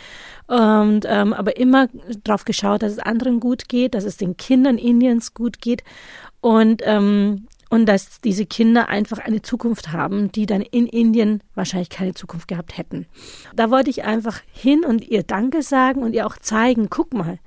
und 0.46 1.04
ähm, 1.06 1.32
aber 1.32 1.56
immer 1.56 1.88
darauf 2.22 2.44
geschaut, 2.44 2.82
dass 2.82 2.92
es 2.92 2.98
anderen 2.98 3.40
gut 3.40 3.68
geht, 3.68 3.94
dass 3.94 4.04
es 4.04 4.16
den 4.16 4.36
Kindern 4.36 4.78
Indiens 4.78 5.34
gut 5.34 5.60
geht 5.60 5.82
und 6.40 6.82
ähm, 6.84 7.48
und 7.70 7.86
dass 7.86 8.20
diese 8.20 8.46
Kinder 8.46 8.88
einfach 8.88 9.18
eine 9.18 9.42
Zukunft 9.42 9.92
haben, 9.92 10.32
die 10.32 10.46
dann 10.46 10.62
in 10.62 10.86
Indien 10.86 11.42
wahrscheinlich 11.54 11.90
keine 11.90 12.14
Zukunft 12.14 12.48
gehabt 12.48 12.78
hätten. 12.78 13.06
Da 13.54 13.70
wollte 13.70 13.90
ich 13.90 14.04
einfach 14.04 14.40
hin 14.50 14.84
und 14.84 15.06
ihr 15.06 15.22
Danke 15.22 15.62
sagen 15.62 16.02
und 16.02 16.14
ihr 16.14 16.26
auch 16.26 16.38
zeigen, 16.38 16.88
guck 16.90 17.12
mal, 17.12 17.38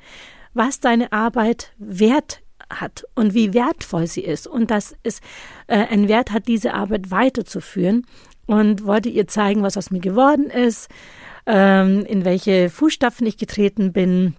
was 0.53 0.79
deine 0.79 1.11
Arbeit 1.11 1.73
wert 1.77 2.41
hat 2.69 3.05
und 3.15 3.33
wie 3.33 3.53
wertvoll 3.53 4.07
sie 4.07 4.21
ist. 4.21 4.47
Und 4.47 4.71
dass 4.71 4.95
es 5.03 5.19
äh, 5.67 5.77
einen 5.77 6.07
Wert 6.07 6.31
hat, 6.31 6.47
diese 6.47 6.73
Arbeit 6.73 7.11
weiterzuführen. 7.11 8.05
Und 8.47 8.85
wollte 8.85 9.07
ihr 9.07 9.27
zeigen, 9.27 9.63
was 9.63 9.77
aus 9.77 9.91
mir 9.91 10.01
geworden 10.01 10.49
ist, 10.49 10.89
ähm, 11.45 12.05
in 12.05 12.25
welche 12.25 12.69
Fußstapfen 12.69 13.25
ich 13.25 13.37
getreten 13.37 13.93
bin. 13.93 14.35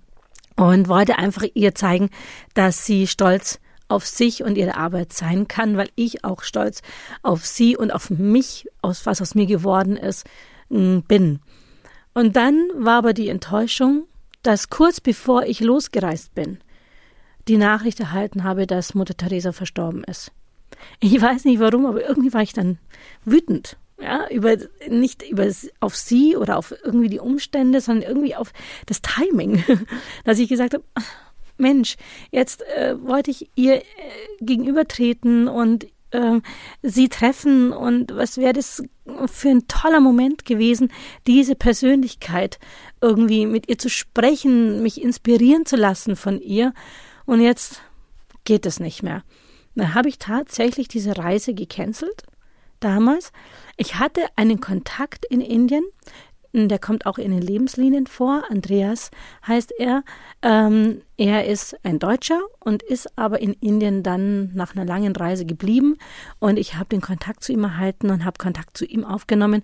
Und 0.57 0.89
wollte 0.89 1.19
einfach 1.19 1.45
ihr 1.55 1.75
zeigen, 1.75 2.11
dass 2.55 2.85
sie 2.85 3.07
stolz 3.07 3.59
auf 3.93 4.07
sich 4.07 4.43
und 4.43 4.57
ihre 4.57 4.77
Arbeit 4.77 5.13
sein 5.13 5.47
kann, 5.49 5.77
weil 5.77 5.91
ich 5.95 6.25
auch 6.25 6.43
stolz 6.43 6.83
auf 7.23 7.47
sie 7.47 7.77
und 7.77 7.93
auf 7.93 8.11
mich, 8.11 8.69
aus 8.81 9.07
was 9.07 9.23
aus 9.23 9.35
mir 9.35 9.47
geworden 9.47 9.97
ist, 9.97 10.27
bin. 10.69 11.41
Und 12.15 12.37
dann 12.37 12.69
war 12.75 12.99
aber 12.99 13.13
die 13.13 13.29
Enttäuschung, 13.29 14.05
dass 14.43 14.71
kurz 14.71 15.01
bevor 15.01 15.45
ich 15.45 15.61
losgereist 15.61 16.35
bin, 16.35 16.59
die 17.49 17.57
Nachricht 17.57 18.01
erhalten 18.01 18.45
habe, 18.45 18.67
dass 18.67 18.95
Mutter 18.95 19.17
Teresa 19.17 19.53
verstorben 19.53 20.05
ist. 20.05 20.33
Ich 21.01 21.21
weiß 21.21 21.45
nicht 21.45 21.61
warum, 21.61 21.87
aber 21.87 22.07
irgendwie 22.07 22.33
war 22.33 22.43
ich 22.43 22.53
dann 22.53 22.79
wütend. 23.25 23.77
Ja, 24.01 24.29
über, 24.31 24.57
nicht 24.89 25.23
über, 25.31 25.49
auf 25.79 25.95
sie 25.95 26.37
oder 26.37 26.57
auf 26.57 26.75
irgendwie 26.83 27.09
die 27.09 27.21
Umstände, 27.21 27.81
sondern 27.81 28.09
irgendwie 28.09 28.35
auf 28.35 28.53
das 28.87 29.01
Timing, 29.01 29.63
dass 30.25 30.41
ich 30.41 30.49
gesagt 30.49 30.75
habe, 30.75 30.83
Mensch, 31.63 31.97
jetzt 32.31 32.63
äh, 32.77 32.95
wollte 33.03 33.31
ich 33.31 33.51
ihr 33.55 33.77
äh, 33.77 33.83
gegenübertreten 34.41 35.49
und 35.49 35.87
äh, 36.11 36.41
sie 36.83 37.09
treffen 37.09 37.73
und 37.73 38.15
was 38.15 38.37
wäre 38.37 38.53
das 38.53 38.83
für 39.27 39.49
ein 39.49 39.67
toller 39.67 40.01
Moment 40.01 40.45
gewesen, 40.45 40.93
diese 41.27 41.55
Persönlichkeit 41.55 42.59
irgendwie 43.01 43.47
mit 43.47 43.69
ihr 43.69 43.79
zu 43.79 43.89
sprechen, 43.89 44.83
mich 44.83 45.03
inspirieren 45.03 45.65
zu 45.65 45.77
lassen 45.77 46.17
von 46.17 46.41
ihr. 46.41 46.75
Und 47.25 47.41
jetzt 47.41 47.83
geht 48.45 48.67
es 48.67 48.79
nicht 48.79 49.03
mehr. 49.03 49.25
Dann 49.75 49.95
habe 49.95 50.09
ich 50.09 50.19
tatsächlich 50.19 50.89
diese 50.89 51.17
Reise 51.17 51.55
gecancelt 51.55 52.25
damals. 52.81 53.33
Ich 53.77 53.97
hatte 53.97 54.27
einen 54.37 54.61
Kontakt 54.61 55.25
in 55.25 55.41
Indien, 55.41 55.85
der 56.53 56.79
kommt 56.79 57.07
auch 57.07 57.19
in 57.19 57.31
den 57.31 57.41
Lebenslinien 57.41 58.07
vor. 58.07 58.43
Andreas 58.51 59.11
heißt 59.47 59.73
er. 59.79 60.03
Ähm, 60.43 61.03
er 61.17 61.47
ist 61.47 61.77
ein 61.85 61.99
Deutscher 61.99 62.41
und 62.61 62.83
ist 62.83 63.17
aber 63.17 63.41
in 63.41 63.55
Indien 63.55 64.03
dann 64.03 64.53
nach 64.55 64.75
einer 64.75 64.85
langen 64.85 65.17
Reise 65.17 65.47
geblieben. 65.47 65.97
Und 66.39 66.59
ich 66.59 66.75
habe 66.75 66.89
den 66.91 67.01
Kontakt 67.01 67.43
zu 67.43 67.53
ihm 67.53 67.65
erhalten 67.65 68.11
und 68.11 68.25
habe 68.25 68.39
Kontakt 68.39 68.77
zu 68.77 68.85
ihm 68.85 69.05
aufgenommen, 69.05 69.63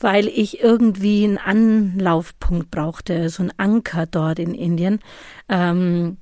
weil 0.00 0.26
ich 0.26 0.60
irgendwie 0.62 1.24
einen 1.24 1.38
Anlaufpunkt 1.38 2.70
brauchte, 2.70 3.28
so 3.28 3.42
einen 3.42 3.52
Anker 3.56 4.06
dort 4.06 4.38
in 4.38 4.54
Indien. 4.54 5.00
Ähm, 5.48 6.16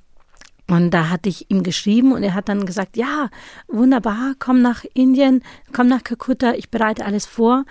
und 0.67 0.91
da 0.91 1.09
hatte 1.09 1.29
ich 1.29 1.49
ihm 1.49 1.63
geschrieben 1.63 2.11
und 2.11 2.21
er 2.21 2.35
hat 2.35 2.47
dann 2.47 2.67
gesagt, 2.67 2.95
ja, 2.95 3.29
wunderbar, 3.67 4.35
komm 4.37 4.61
nach 4.61 4.85
Indien, 4.93 5.41
komm 5.73 5.87
nach 5.87 6.03
Kalkutta, 6.03 6.53
ich 6.53 6.69
bereite 6.69 7.05
alles 7.05 7.25
vor. 7.25 7.65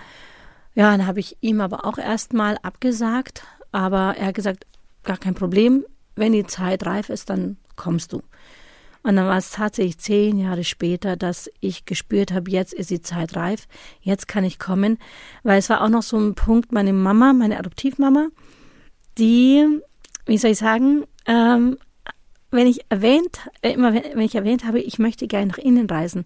Ja, 0.75 0.91
dann 0.91 1.07
habe 1.07 1.19
ich 1.19 1.37
ihm 1.41 1.61
aber 1.61 1.85
auch 1.85 1.97
erstmal 1.97 2.57
abgesagt, 2.61 3.43
aber 3.71 4.15
er 4.17 4.27
hat 4.27 4.35
gesagt, 4.35 4.65
gar 5.03 5.17
kein 5.17 5.35
Problem, 5.35 5.85
wenn 6.15 6.33
die 6.33 6.45
Zeit 6.45 6.85
reif 6.85 7.09
ist, 7.09 7.29
dann 7.29 7.57
kommst 7.75 8.13
du. 8.13 8.21
Und 9.01 9.15
dann 9.15 9.25
war 9.25 9.37
es 9.37 9.51
tatsächlich 9.51 9.97
zehn 9.97 10.37
Jahre 10.37 10.63
später, 10.63 11.15
dass 11.15 11.49
ich 11.61 11.85
gespürt 11.85 12.33
habe, 12.33 12.51
jetzt 12.51 12.73
ist 12.73 12.89
die 12.89 13.01
Zeit 13.01 13.35
reif, 13.35 13.67
jetzt 14.01 14.27
kann 14.27 14.43
ich 14.43 14.59
kommen, 14.59 14.97
weil 15.43 15.57
es 15.57 15.69
war 15.69 15.81
auch 15.81 15.89
noch 15.89 16.03
so 16.03 16.17
ein 16.17 16.35
Punkt, 16.35 16.73
meine 16.73 16.91
Mama, 16.91 17.31
meine 17.31 17.57
Adoptivmama, 17.57 18.27
die, 19.17 19.65
wie 20.25 20.37
soll 20.37 20.51
ich 20.51 20.57
sagen, 20.57 21.05
ähm, 21.25 21.77
wenn 22.51 22.67
ich 22.67 22.81
erwähnt, 22.89 23.39
äh, 23.61 23.71
immer 23.71 23.93
wenn 23.93 24.19
ich 24.19 24.35
erwähnt 24.35 24.65
habe, 24.65 24.79
ich 24.79 24.99
möchte 24.99 25.27
gerne 25.27 25.47
nach 25.47 25.57
Indien 25.57 25.89
reisen, 25.89 26.25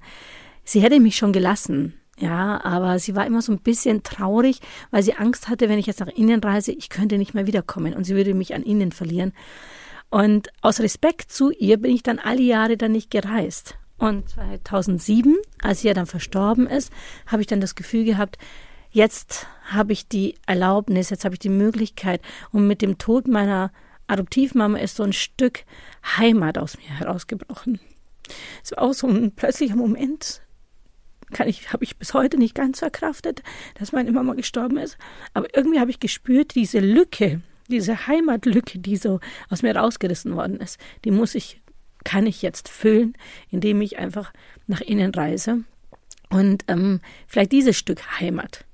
sie 0.63 0.81
hätte 0.81 1.00
mich 1.00 1.15
schon 1.15 1.33
gelassen. 1.33 1.93
Ja, 2.20 2.63
aber 2.63 3.00
sie 3.00 3.15
war 3.15 3.25
immer 3.25 3.41
so 3.41 3.51
ein 3.51 3.60
bisschen 3.60 4.03
traurig, 4.03 4.60
weil 4.91 5.01
sie 5.01 5.15
Angst 5.15 5.50
hatte, 5.50 5.67
wenn 5.67 5.79
ich 5.79 5.88
jetzt 5.88 6.00
nach 6.00 6.08
Indien 6.08 6.41
reise, 6.41 6.72
ich 6.72 6.89
könnte 6.89 7.17
nicht 7.17 7.34
mehr 7.34 7.48
wiederkommen 7.48 7.93
und 7.96 8.03
sie 8.03 8.15
würde 8.15 8.34
mich 8.36 8.53
an 8.53 8.62
Indien 8.62 8.91
verlieren. 8.91 9.34
Und 10.10 10.50
aus 10.62 10.79
Respekt 10.79 11.32
zu 11.32 11.50
ihr 11.50 11.77
bin 11.77 11.93
ich 11.93 12.03
dann 12.03 12.20
alle 12.20 12.41
Jahre 12.41 12.77
dann 12.77 12.91
nicht 12.91 13.10
gereist. 13.10 13.75
Und 13.98 14.29
2007, 14.29 15.38
als 15.62 15.82
sie 15.82 15.88
ja 15.88 15.96
dann 15.96 16.05
verstorben 16.05 16.67
ist, 16.67 16.91
habe 17.25 17.41
ich 17.41 17.48
dann 17.48 17.62
das 17.62 17.74
Gefühl 17.74 18.05
gehabt, 18.05 18.38
jetzt 18.91 19.48
habe 19.65 19.91
ich 19.91 20.08
die 20.08 20.36
Erlaubnis, 20.46 21.10
jetzt 21.10 21.25
habe 21.25 21.34
ich 21.34 21.39
die 21.39 21.50
Möglichkeit 21.50 22.22
und 22.51 22.67
mit 22.67 22.84
dem 22.84 23.00
Tod 23.00 23.27
meiner 23.27 23.72
Adoptivmama 24.05 24.77
ist 24.77 24.98
so 24.98 25.03
ein 25.03 25.13
Stück 25.13 25.63
Heimat 26.17 26.60
aus 26.60 26.77
mir 26.77 26.89
herausgebrochen. 26.89 27.79
Es 28.63 28.72
war 28.72 28.84
auch 28.84 28.93
so 28.93 29.08
ein 29.08 29.32
plötzlicher 29.32 29.75
Moment, 29.75 30.42
kann 31.33 31.47
ich, 31.47 31.73
habe 31.73 31.83
ich 31.83 31.97
bis 31.97 32.13
heute 32.13 32.37
nicht 32.37 32.55
ganz 32.55 32.79
verkraftet, 32.79 33.43
dass 33.75 33.91
meine 33.91 34.11
Mama 34.11 34.33
gestorben 34.33 34.77
ist. 34.77 34.97
Aber 35.33 35.47
irgendwie 35.55 35.79
habe 35.79 35.91
ich 35.91 35.99
gespürt, 35.99 36.55
diese 36.55 36.79
Lücke, 36.79 37.41
diese 37.67 38.07
Heimatlücke, 38.07 38.79
die 38.79 38.97
so 38.97 39.19
aus 39.49 39.61
mir 39.61 39.75
rausgerissen 39.75 40.35
worden 40.35 40.57
ist, 40.57 40.79
die 41.03 41.11
muss 41.11 41.35
ich, 41.35 41.61
kann 42.03 42.25
ich 42.25 42.41
jetzt 42.41 42.69
füllen, 42.69 43.13
indem 43.49 43.81
ich 43.81 43.97
einfach 43.97 44.33
nach 44.67 44.81
innen 44.81 45.13
reise 45.13 45.63
und 46.29 46.65
ähm, 46.67 46.99
vielleicht 47.27 47.51
dieses 47.51 47.77
Stück 47.77 48.19
Heimat 48.19 48.65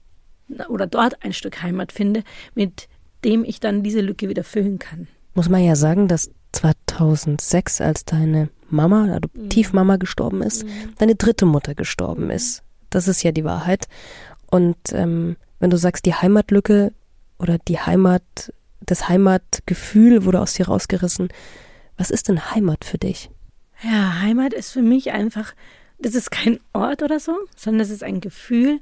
oder 0.69 0.87
dort 0.87 1.23
ein 1.23 1.33
Stück 1.33 1.61
Heimat 1.61 1.91
finde, 1.91 2.23
mit 2.55 2.87
dem 3.23 3.43
ich 3.43 3.59
dann 3.59 3.83
diese 3.83 4.01
Lücke 4.01 4.29
wieder 4.29 4.43
füllen 4.43 4.79
kann. 4.79 5.07
Muss 5.33 5.49
man 5.49 5.63
ja 5.63 5.75
sagen, 5.75 6.07
dass 6.07 6.31
2006, 6.53 7.81
als 7.81 8.05
deine 8.05 8.49
Mama, 8.71 9.15
Adoptivmama 9.15 9.97
gestorben 9.97 10.41
ist, 10.41 10.63
mhm. 10.63 10.93
deine 10.97 11.15
dritte 11.15 11.45
Mutter 11.45 11.75
gestorben 11.75 12.29
ist. 12.29 12.63
Das 12.89 13.07
ist 13.07 13.23
ja 13.23 13.31
die 13.31 13.43
Wahrheit. 13.43 13.87
Und 14.49 14.77
ähm, 14.93 15.37
wenn 15.59 15.69
du 15.69 15.77
sagst, 15.77 16.05
die 16.05 16.13
Heimatlücke 16.13 16.93
oder 17.37 17.57
die 17.57 17.79
Heimat, 17.79 18.23
das 18.81 19.09
Heimatgefühl 19.09 20.25
wurde 20.25 20.41
aus 20.41 20.53
dir 20.53 20.67
rausgerissen, 20.67 21.29
was 21.97 22.11
ist 22.11 22.29
denn 22.29 22.51
Heimat 22.51 22.85
für 22.85 22.97
dich? 22.97 23.29
Ja, 23.83 24.19
Heimat 24.21 24.53
ist 24.53 24.71
für 24.71 24.81
mich 24.81 25.11
einfach, 25.11 25.53
das 25.99 26.15
ist 26.15 26.31
kein 26.31 26.59
Ort 26.73 27.03
oder 27.03 27.19
so, 27.19 27.35
sondern 27.55 27.79
das 27.79 27.89
ist 27.89 28.03
ein 28.03 28.21
Gefühl, 28.21 28.79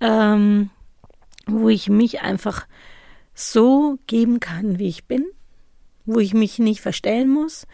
ähm, 0.00 0.70
wo 1.46 1.68
ich 1.68 1.88
mich 1.88 2.22
einfach 2.22 2.66
so 3.34 3.98
geben 4.06 4.40
kann, 4.40 4.78
wie 4.78 4.88
ich 4.88 5.06
bin, 5.06 5.26
wo 6.04 6.18
ich 6.18 6.34
mich 6.34 6.58
nicht 6.58 6.80
verstellen 6.80 7.28
muss, 7.28 7.66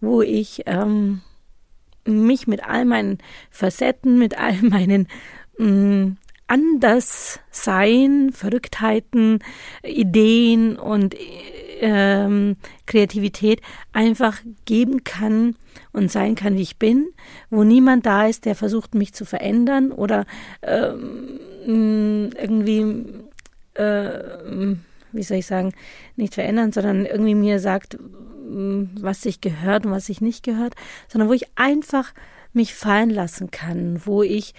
wo 0.00 0.22
ich 0.22 0.62
ähm, 0.66 1.22
mich 2.06 2.46
mit 2.46 2.64
all 2.64 2.84
meinen 2.84 3.18
Facetten, 3.50 4.18
mit 4.18 4.38
all 4.38 4.56
meinen 4.62 5.08
mh, 5.58 5.66
mm, 5.66 6.16
Anderssein, 6.46 8.30
Verrücktheiten, 8.32 9.38
Ideen 9.82 10.76
und 10.76 11.14
ähm, 11.80 12.56
Kreativität 12.86 13.62
einfach 13.92 14.40
geben 14.66 15.04
kann 15.04 15.56
und 15.92 16.12
sein 16.12 16.34
kann, 16.34 16.56
wie 16.56 16.62
ich 16.62 16.78
bin, 16.78 17.08
wo 17.48 17.64
niemand 17.64 18.04
da 18.04 18.26
ist, 18.26 18.44
der 18.44 18.54
versucht, 18.54 18.94
mich 18.94 19.14
zu 19.14 19.24
verändern 19.24 19.90
oder 19.90 20.26
ähm, 20.62 21.40
irgendwie, 21.66 23.04
äh, 23.74 24.74
wie 25.12 25.22
soll 25.22 25.38
ich 25.38 25.46
sagen, 25.46 25.72
nicht 26.16 26.34
verändern, 26.34 26.72
sondern 26.72 27.06
irgendwie 27.06 27.34
mir 27.34 27.58
sagt, 27.58 27.96
was 28.44 29.22
sich 29.22 29.40
gehört 29.40 29.86
und 29.86 29.92
was 29.92 30.06
sich 30.06 30.20
nicht 30.20 30.42
gehört, 30.42 30.74
sondern 31.08 31.28
wo 31.28 31.32
ich 31.32 31.46
einfach 31.56 32.12
mich 32.52 32.74
fallen 32.74 33.10
lassen 33.10 33.50
kann, 33.50 34.00
wo 34.04 34.22
ich 34.22 34.54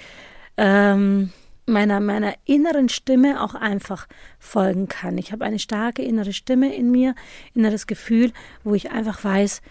ähm, 0.58 1.32
meiner, 1.65 2.00
meiner 2.00 2.34
inneren 2.46 2.89
Stimme 2.89 3.42
auch 3.42 3.56
einfach 3.56 4.08
folgen 4.39 4.88
kann. 4.88 5.18
Ich 5.18 5.32
habe 5.32 5.46
eine 5.46 5.60
starke 5.60 6.01
innere 6.01 6.34
Stimme 6.34 6.75
in 6.75 6.92
mir, 6.92 7.15
inneres 7.54 7.88
Gefühl, 7.88 8.32
wo 8.63 8.75
ich 8.75 8.92
einfach 8.92 9.24
weiß, 9.24 9.62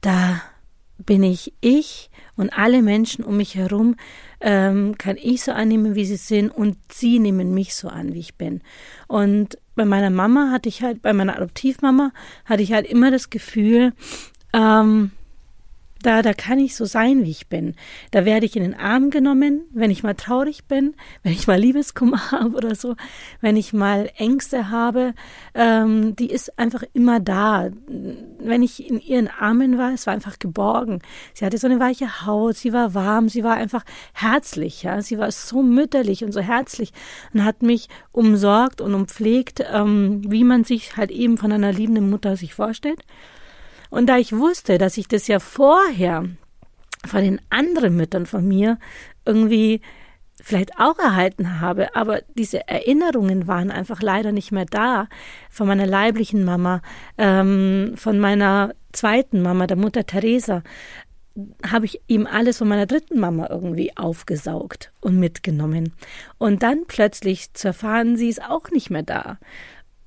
da 0.00 0.40
bin 0.98 1.22
ich 1.22 1.52
ich 1.60 2.10
und 2.36 2.56
alle 2.56 2.82
Menschen 2.82 3.24
um 3.24 3.36
mich 3.36 3.56
herum 3.56 3.96
ähm, 4.46 4.98
kann 4.98 5.16
ich 5.16 5.42
so 5.42 5.52
annehmen, 5.52 5.94
wie 5.94 6.04
sie 6.04 6.16
sind 6.16 6.50
und 6.50 6.76
sie 6.92 7.18
nehmen 7.18 7.54
mich 7.54 7.74
so 7.74 7.88
an, 7.88 8.12
wie 8.12 8.20
ich 8.20 8.36
bin. 8.36 8.60
Und 9.08 9.58
bei 9.74 9.86
meiner 9.86 10.10
Mama 10.10 10.50
hatte 10.52 10.68
ich 10.68 10.82
halt, 10.82 11.00
bei 11.00 11.14
meiner 11.14 11.36
Adoptivmama 11.36 12.12
hatte 12.44 12.62
ich 12.62 12.74
halt 12.74 12.86
immer 12.86 13.10
das 13.10 13.30
Gefühl, 13.30 13.94
ähm, 14.52 15.12
da, 16.04 16.22
da 16.22 16.34
kann 16.34 16.58
ich 16.58 16.76
so 16.76 16.84
sein, 16.84 17.24
wie 17.24 17.30
ich 17.30 17.48
bin. 17.48 17.74
Da 18.10 18.24
werde 18.24 18.46
ich 18.46 18.56
in 18.56 18.62
den 18.62 18.74
Arm 18.74 19.10
genommen, 19.10 19.62
wenn 19.72 19.90
ich 19.90 20.02
mal 20.02 20.14
traurig 20.14 20.66
bin, 20.66 20.94
wenn 21.22 21.32
ich 21.32 21.46
mal 21.46 21.58
Liebeskummer 21.58 22.30
habe 22.30 22.56
oder 22.56 22.74
so, 22.74 22.94
wenn 23.40 23.56
ich 23.56 23.72
mal 23.72 24.10
Ängste 24.16 24.70
habe. 24.70 25.14
Ähm, 25.54 26.14
die 26.16 26.30
ist 26.30 26.58
einfach 26.58 26.82
immer 26.92 27.20
da. 27.20 27.70
Wenn 28.38 28.62
ich 28.62 28.88
in 28.88 29.00
ihren 29.00 29.28
Armen 29.28 29.78
war, 29.78 29.92
es 29.92 30.06
war 30.06 30.14
einfach 30.14 30.38
geborgen. 30.38 31.00
Sie 31.32 31.44
hatte 31.44 31.58
so 31.58 31.66
eine 31.66 31.80
weiche 31.80 32.26
Haut, 32.26 32.56
sie 32.56 32.72
war 32.72 32.94
warm, 32.94 33.28
sie 33.28 33.42
war 33.42 33.54
einfach 33.54 33.84
herzlich. 34.12 34.82
Ja, 34.82 35.00
sie 35.00 35.18
war 35.18 35.30
so 35.32 35.62
mütterlich 35.62 36.22
und 36.22 36.32
so 36.32 36.40
herzlich 36.40 36.92
und 37.32 37.44
hat 37.44 37.62
mich 37.62 37.88
umsorgt 38.12 38.80
und 38.82 38.94
umpflegt, 38.94 39.64
ähm, 39.72 40.22
wie 40.30 40.44
man 40.44 40.64
sich 40.64 40.96
halt 40.98 41.10
eben 41.10 41.38
von 41.38 41.50
einer 41.50 41.72
liebenden 41.72 42.10
Mutter 42.10 42.36
sich 42.36 42.54
vorstellt. 42.54 43.00
Und 43.94 44.06
da 44.08 44.18
ich 44.18 44.32
wusste, 44.32 44.76
dass 44.76 44.98
ich 44.98 45.06
das 45.06 45.28
ja 45.28 45.38
vorher 45.38 46.24
von 47.06 47.22
den 47.22 47.40
anderen 47.48 47.96
Müttern 47.96 48.26
von 48.26 48.44
mir 48.44 48.80
irgendwie 49.24 49.82
vielleicht 50.42 50.80
auch 50.80 50.98
erhalten 50.98 51.60
habe, 51.60 51.94
aber 51.94 52.22
diese 52.34 52.66
Erinnerungen 52.66 53.46
waren 53.46 53.70
einfach 53.70 54.02
leider 54.02 54.32
nicht 54.32 54.50
mehr 54.50 54.64
da. 54.64 55.06
Von 55.48 55.68
meiner 55.68 55.86
leiblichen 55.86 56.44
Mama, 56.44 56.82
ähm, 57.18 57.92
von 57.94 58.18
meiner 58.18 58.74
zweiten 58.92 59.42
Mama, 59.42 59.68
der 59.68 59.76
Mutter 59.76 60.04
Teresa, 60.04 60.64
habe 61.64 61.86
ich 61.86 62.00
ihm 62.08 62.26
alles 62.26 62.58
von 62.58 62.66
meiner 62.66 62.86
dritten 62.86 63.20
Mama 63.20 63.46
irgendwie 63.48 63.96
aufgesaugt 63.96 64.90
und 65.02 65.20
mitgenommen. 65.20 65.92
Und 66.38 66.64
dann 66.64 66.86
plötzlich 66.88 67.54
zu 67.54 67.68
erfahren, 67.68 68.16
sie 68.16 68.28
ist 68.28 68.42
auch 68.42 68.72
nicht 68.72 68.90
mehr 68.90 69.04
da, 69.04 69.38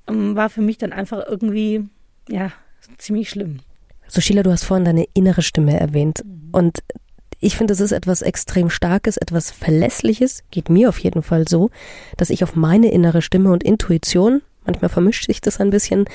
ähm, 0.06 0.36
war 0.36 0.50
für 0.50 0.60
mich 0.60 0.76
dann 0.76 0.92
einfach 0.92 1.26
irgendwie, 1.26 1.88
ja, 2.28 2.52
ziemlich 2.98 3.30
schlimm. 3.30 3.60
So, 4.08 4.22
Sheila, 4.22 4.42
du 4.42 4.50
hast 4.50 4.64
vorhin 4.64 4.86
deine 4.86 5.06
innere 5.12 5.42
Stimme 5.42 5.78
erwähnt. 5.78 6.22
Mhm. 6.24 6.48
Und 6.52 6.78
ich 7.40 7.56
finde, 7.56 7.72
es 7.72 7.80
ist 7.80 7.92
etwas 7.92 8.22
extrem 8.22 8.70
Starkes, 8.70 9.16
etwas 9.16 9.50
Verlässliches, 9.50 10.42
geht 10.50 10.70
mir 10.70 10.88
auf 10.88 10.98
jeden 10.98 11.22
Fall 11.22 11.46
so, 11.46 11.70
dass 12.16 12.30
ich 12.30 12.42
auf 12.42 12.56
meine 12.56 12.90
innere 12.90 13.22
Stimme 13.22 13.52
und 13.52 13.62
Intuition, 13.62 14.42
manchmal 14.64 14.88
vermischt 14.88 15.26
sich 15.26 15.40
das 15.40 15.60
ein 15.60 15.70
bisschen, 15.70 16.06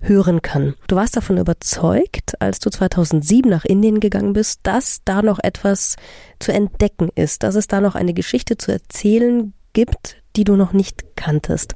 hören 0.00 0.42
kann. 0.42 0.74
Du 0.88 0.96
warst 0.96 1.16
davon 1.16 1.38
überzeugt, 1.38 2.40
als 2.40 2.58
du 2.58 2.70
2007 2.70 3.48
nach 3.48 3.64
Indien 3.64 4.00
gegangen 4.00 4.32
bist, 4.32 4.60
dass 4.64 5.02
da 5.04 5.22
noch 5.22 5.38
etwas 5.40 5.96
zu 6.40 6.52
entdecken 6.52 7.10
ist, 7.14 7.42
dass 7.42 7.54
es 7.54 7.68
da 7.68 7.80
noch 7.80 7.94
eine 7.94 8.14
Geschichte 8.14 8.56
zu 8.56 8.72
erzählen 8.72 9.52
gibt, 9.74 10.16
die 10.36 10.44
du 10.44 10.56
noch 10.56 10.72
nicht 10.72 11.16
kanntest. 11.16 11.74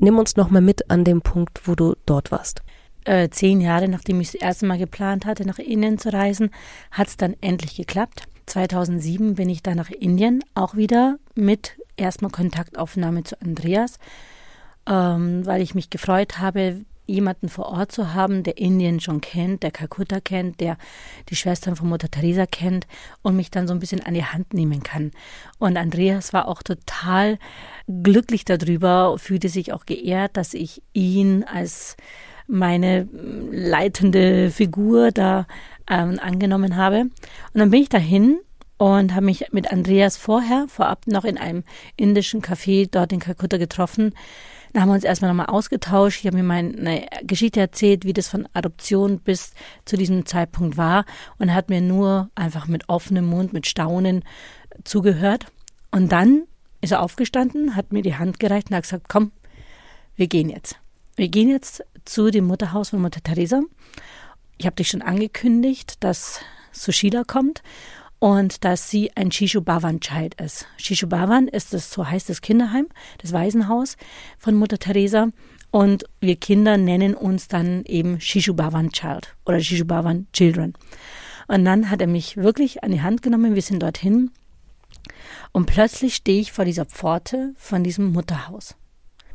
Nimm 0.00 0.18
uns 0.18 0.36
noch 0.36 0.50
mal 0.50 0.60
mit 0.60 0.90
an 0.90 1.04
dem 1.04 1.22
Punkt, 1.22 1.66
wo 1.66 1.74
du 1.74 1.94
dort 2.04 2.30
warst 2.30 2.62
äh, 3.08 3.30
zehn 3.30 3.60
Jahre 3.60 3.88
nachdem 3.88 4.20
ich 4.20 4.32
das 4.32 4.40
erste 4.40 4.66
Mal 4.66 4.78
geplant 4.78 5.24
hatte, 5.24 5.46
nach 5.46 5.58
Indien 5.58 5.98
zu 5.98 6.12
reisen, 6.12 6.50
hat 6.90 7.08
es 7.08 7.16
dann 7.16 7.34
endlich 7.40 7.74
geklappt. 7.74 8.24
2007 8.46 9.34
bin 9.34 9.48
ich 9.48 9.62
dann 9.62 9.76
nach 9.76 9.90
Indien, 9.90 10.44
auch 10.54 10.74
wieder 10.76 11.18
mit 11.34 11.78
erstmal 11.96 12.30
Kontaktaufnahme 12.30 13.24
zu 13.24 13.40
Andreas, 13.40 13.98
ähm, 14.86 15.44
weil 15.46 15.62
ich 15.62 15.74
mich 15.74 15.90
gefreut 15.90 16.38
habe, 16.38 16.84
jemanden 17.06 17.48
vor 17.48 17.66
Ort 17.66 17.92
zu 17.92 18.12
haben, 18.12 18.42
der 18.42 18.58
Indien 18.58 19.00
schon 19.00 19.22
kennt, 19.22 19.62
der 19.62 19.70
Kalkutta 19.70 20.20
kennt, 20.20 20.60
der 20.60 20.76
die 21.30 21.36
Schwestern 21.36 21.76
von 21.76 21.88
Mutter 21.88 22.10
Teresa 22.10 22.44
kennt 22.44 22.86
und 23.22 23.36
mich 23.36 23.50
dann 23.50 23.66
so 23.66 23.72
ein 23.72 23.80
bisschen 23.80 24.04
an 24.04 24.12
die 24.12 24.24
Hand 24.24 24.52
nehmen 24.52 24.82
kann. 24.82 25.12
Und 25.58 25.78
Andreas 25.78 26.34
war 26.34 26.46
auch 26.46 26.62
total 26.62 27.38
glücklich 27.86 28.44
darüber, 28.44 29.16
fühlte 29.18 29.48
sich 29.48 29.72
auch 29.72 29.86
geehrt, 29.86 30.36
dass 30.36 30.52
ich 30.52 30.82
ihn 30.92 31.44
als 31.44 31.96
meine 32.48 33.08
leitende 33.50 34.50
Figur 34.50 35.12
da 35.12 35.46
ähm, 35.88 36.18
angenommen 36.20 36.76
habe. 36.76 37.02
Und 37.02 37.12
dann 37.54 37.70
bin 37.70 37.82
ich 37.82 37.88
dahin 37.88 38.40
und 38.78 39.14
habe 39.14 39.26
mich 39.26 39.46
mit 39.52 39.70
Andreas 39.70 40.16
vorher, 40.16 40.66
vorab 40.68 41.06
noch 41.06 41.24
in 41.24 41.38
einem 41.38 41.64
indischen 41.96 42.42
Café 42.42 42.88
dort 42.90 43.12
in 43.12 43.20
Kalkutta 43.20 43.58
getroffen. 43.58 44.14
Da 44.72 44.80
haben 44.80 44.88
wir 44.88 44.94
uns 44.94 45.04
erstmal 45.04 45.30
nochmal 45.30 45.46
ausgetauscht. 45.46 46.20
Ich 46.20 46.26
habe 46.26 46.36
mir 46.36 46.42
meine 46.42 47.06
Geschichte 47.22 47.60
erzählt, 47.60 48.04
wie 48.04 48.12
das 48.12 48.28
von 48.28 48.48
Adoption 48.52 49.18
bis 49.18 49.54
zu 49.84 49.96
diesem 49.96 50.26
Zeitpunkt 50.26 50.76
war 50.76 51.04
und 51.38 51.48
er 51.48 51.54
hat 51.54 51.70
mir 51.70 51.80
nur 51.80 52.30
einfach 52.34 52.66
mit 52.66 52.88
offenem 52.88 53.26
Mund, 53.26 53.52
mit 53.52 53.66
Staunen 53.66 54.24
zugehört. 54.84 55.46
Und 55.90 56.12
dann 56.12 56.44
ist 56.80 56.92
er 56.92 57.02
aufgestanden, 57.02 57.76
hat 57.76 57.92
mir 57.92 58.02
die 58.02 58.16
Hand 58.16 58.38
gereicht 58.38 58.70
und 58.70 58.76
hat 58.76 58.84
gesagt, 58.84 59.06
komm, 59.08 59.32
wir 60.16 60.26
gehen 60.26 60.50
jetzt. 60.50 60.76
Wir 61.16 61.28
gehen 61.28 61.48
jetzt 61.48 61.82
zu 62.08 62.30
dem 62.30 62.46
Mutterhaus 62.46 62.90
von 62.90 63.02
Mutter 63.02 63.22
Teresa. 63.22 63.62
Ich 64.56 64.66
habe 64.66 64.76
dich 64.76 64.88
schon 64.88 65.02
angekündigt, 65.02 66.02
dass 66.02 66.40
Sushila 66.72 67.22
kommt 67.24 67.62
und 68.18 68.64
dass 68.64 68.90
sie 68.90 69.14
ein 69.14 69.30
Shishu 69.30 69.60
Bhavan 69.60 70.00
Child 70.00 70.40
ist. 70.40 70.66
Shishu 70.78 71.06
Bhavan 71.06 71.48
ist 71.48 71.74
das, 71.74 71.90
so 71.90 72.06
heißt 72.06 72.30
das 72.30 72.40
Kinderheim, 72.40 72.88
das 73.18 73.32
Waisenhaus 73.32 73.96
von 74.38 74.54
Mutter 74.54 74.78
Teresa. 74.78 75.28
Und 75.70 76.04
wir 76.20 76.36
Kinder 76.36 76.78
nennen 76.78 77.14
uns 77.14 77.46
dann 77.46 77.84
eben 77.84 78.20
Shishu 78.20 78.54
Bhavan 78.54 78.90
Child 78.90 79.36
oder 79.44 79.60
Shishu 79.60 79.84
Bhavan 79.84 80.26
Children. 80.32 80.72
Und 81.46 81.64
dann 81.66 81.90
hat 81.90 82.00
er 82.00 82.06
mich 82.06 82.38
wirklich 82.38 82.82
an 82.82 82.90
die 82.90 83.02
Hand 83.02 83.22
genommen, 83.22 83.54
wir 83.54 83.62
sind 83.62 83.82
dorthin. 83.82 84.30
Und 85.52 85.66
plötzlich 85.66 86.16
stehe 86.16 86.40
ich 86.40 86.52
vor 86.52 86.64
dieser 86.64 86.86
Pforte 86.86 87.52
von 87.56 87.84
diesem 87.84 88.12
Mutterhaus. 88.12 88.76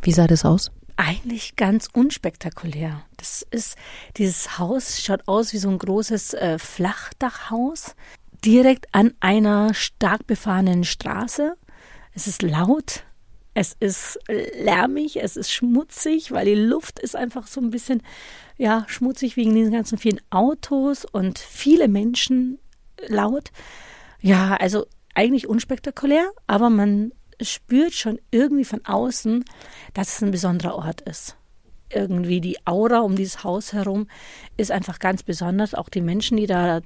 Wie 0.01 0.12
sah 0.12 0.25
das 0.25 0.43
aus? 0.43 0.71
Eigentlich 0.97 1.56
ganz 1.56 1.88
unspektakulär. 1.93 3.03
Das 3.17 3.45
ist, 3.51 3.75
dieses 4.17 4.58
Haus 4.60 5.01
schaut 5.01 5.27
aus 5.27 5.53
wie 5.53 5.58
so 5.58 5.69
ein 5.69 5.77
großes 5.77 6.34
äh, 6.34 6.60
Flachdachhaus, 6.60 7.95
direkt 8.43 8.88
an 8.91 9.13
einer 9.19 9.73
stark 9.73 10.27
befahrenen 10.27 10.84
Straße. 10.84 11.56
Es 12.13 12.27
ist 12.27 12.41
laut, 12.41 13.03
es 13.53 13.75
ist 13.79 14.19
lärmig, 14.27 15.21
es 15.21 15.38
ist 15.38 15.51
schmutzig, 15.51 16.32
weil 16.32 16.45
die 16.45 16.56
Luft 16.56 16.99
ist 16.99 17.15
einfach 17.15 17.47
so 17.47 17.62
ein 17.62 17.69
bisschen, 17.69 18.01
ja, 18.58 18.86
schmutzig 18.88 19.38
wegen 19.38 19.53
diesen 19.53 19.73
ganzen 19.73 19.97
vielen 19.97 20.21
Autos 20.29 21.06
und 21.06 21.39
viele 21.39 21.88
Menschen 21.88 22.60
laut. 23.08 23.51
Ja, 24.21 24.56
also 24.56 24.86
eigentlich 25.13 25.47
unspektakulär, 25.47 26.32
aber 26.47 26.69
man 26.69 27.12
spürt 27.49 27.93
schon 27.93 28.19
irgendwie 28.32 28.65
von 28.65 28.86
außen, 28.86 29.43
dass 29.93 30.15
es 30.15 30.23
ein 30.23 30.32
besonderer 30.32 30.75
Ort 30.75 31.01
ist. 31.01 31.36
Irgendwie 31.89 32.41
die 32.41 32.65
Aura 32.65 32.99
um 32.99 33.15
dieses 33.15 33.43
Haus 33.43 33.73
herum 33.73 34.08
ist 34.58 34.71
einfach 34.71 34.99
ganz 34.99 35.23
besonders. 35.23 35.75
Auch 35.75 35.89
die 35.89 36.01
Menschen, 36.01 36.38
die 36.38 36.47
da 36.47 36.82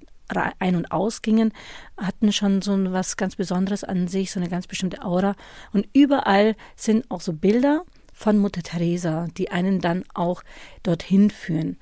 ein- 0.59 0.75
und 0.75 0.91
ausgingen, 0.91 1.53
hatten 1.97 2.33
schon 2.33 2.61
so 2.61 2.91
was 2.91 3.17
ganz 3.17 3.35
Besonderes 3.35 3.83
an 3.83 4.07
sich, 4.07 4.31
so 4.31 4.39
eine 4.39 4.49
ganz 4.49 4.67
bestimmte 4.67 5.03
Aura. 5.03 5.35
Und 5.71 5.87
überall 5.93 6.55
sind 6.75 7.09
auch 7.09 7.21
so 7.21 7.33
Bilder 7.33 7.83
von 8.13 8.37
Mutter 8.37 8.63
Teresa, 8.63 9.27
die 9.37 9.51
einen 9.51 9.79
dann 9.79 10.03
auch 10.13 10.43
dorthin 10.83 11.29
führen. 11.29 11.77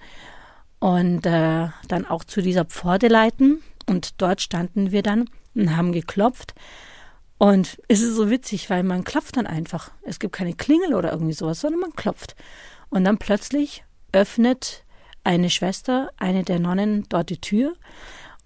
Und 0.80 1.26
äh, 1.26 1.70
dann 1.88 2.06
auch 2.08 2.24
zu 2.24 2.42
dieser 2.42 2.66
Pforte 2.66 3.08
leiten. 3.08 3.64
Und 3.88 4.22
dort 4.22 4.42
standen 4.42 4.92
wir 4.92 5.02
dann 5.02 5.30
und 5.56 5.76
haben 5.76 5.92
geklopft. 5.92 6.54
Und 7.38 7.78
es 7.88 8.02
ist 8.02 8.16
so 8.16 8.30
witzig, 8.30 8.70
weil 8.70 8.84
man 8.84 9.04
klopft 9.04 9.38
dann 9.38 9.48
einfach. 9.48 9.92
Es 10.04 10.20
gibt 10.20 10.34
keine 10.34 10.54
Klingel 10.54 10.94
oder 10.94 11.12
irgendwie 11.12 11.34
sowas, 11.34 11.60
sondern 11.60 11.82
man 11.82 11.94
klopft. 11.94 12.36
Und 12.90 13.04
dann 13.04 13.18
plötzlich 13.18 13.84
öffnet 14.14 14.84
eine 15.24 15.50
Schwester, 15.50 16.12
eine 16.18 16.44
der 16.44 16.60
Nonnen, 16.60 17.06
dort 17.10 17.30
die 17.30 17.42
Tür. 17.42 17.76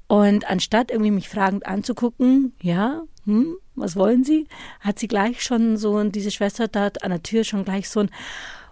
Und 0.08 0.50
anstatt 0.50 0.90
irgendwie 0.90 1.12
mich 1.12 1.30
fragend 1.30 1.68
anzugucken, 1.68 2.54
ja, 2.62 3.04
hm, 3.26 3.58
was 3.76 3.96
wollen 3.96 4.24
Sie, 4.24 4.48
hat 4.80 4.98
sie 4.98 5.08
gleich 5.08 5.44
schon 5.44 5.78
so, 5.78 6.04
diese 6.06 6.32
Schwester 6.32 6.68
dort 6.68 7.04
an 7.04 7.12
der 7.12 7.22
Tür 7.22 7.44
schon 7.44 7.64
gleich 7.64 7.90
so 7.90 8.00
ein 8.00 8.10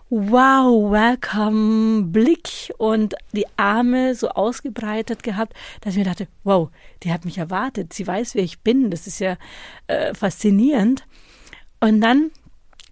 Wow, 0.09 0.89
welcome 0.89 2.03
Blick 2.03 2.73
und 2.77 3.13
die 3.33 3.45
Arme 3.57 4.15
so 4.15 4.29
ausgebreitet 4.29 5.21
gehabt, 5.21 5.53
dass 5.81 5.95
ich 5.95 5.97
mir 5.97 6.05
dachte, 6.05 6.29
wow, 6.45 6.69
die 7.03 7.11
hat 7.11 7.25
mich 7.25 7.37
erwartet, 7.37 7.91
sie 7.91 8.07
weiß, 8.07 8.33
wer 8.33 8.43
ich 8.43 8.61
bin, 8.61 8.89
das 8.89 9.05
ist 9.05 9.19
ja 9.19 9.35
äh, 9.87 10.13
faszinierend. 10.13 11.05
Und 11.81 11.99
dann 11.99 12.31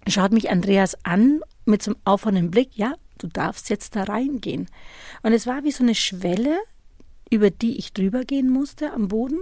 schaut 0.10 0.34
mich 0.34 0.50
Andreas 0.50 0.98
an 1.06 1.40
mit 1.64 1.82
so 1.82 1.92
einem 1.92 2.02
auffordernden 2.04 2.52
Blick, 2.52 2.72
ja, 2.76 2.96
du 3.18 3.28
darfst 3.28 3.70
jetzt 3.70 3.96
da 3.96 4.04
reingehen. 4.04 4.68
Und 5.24 5.32
es 5.32 5.48
war 5.48 5.64
wie 5.64 5.72
so 5.72 5.84
eine 5.84 5.96
Schwelle, 5.96 6.58
über 7.30 7.50
die 7.50 7.78
ich 7.78 7.94
drüber 7.94 8.26
gehen 8.26 8.50
musste 8.50 8.92
am 8.92 9.08
Boden. 9.08 9.40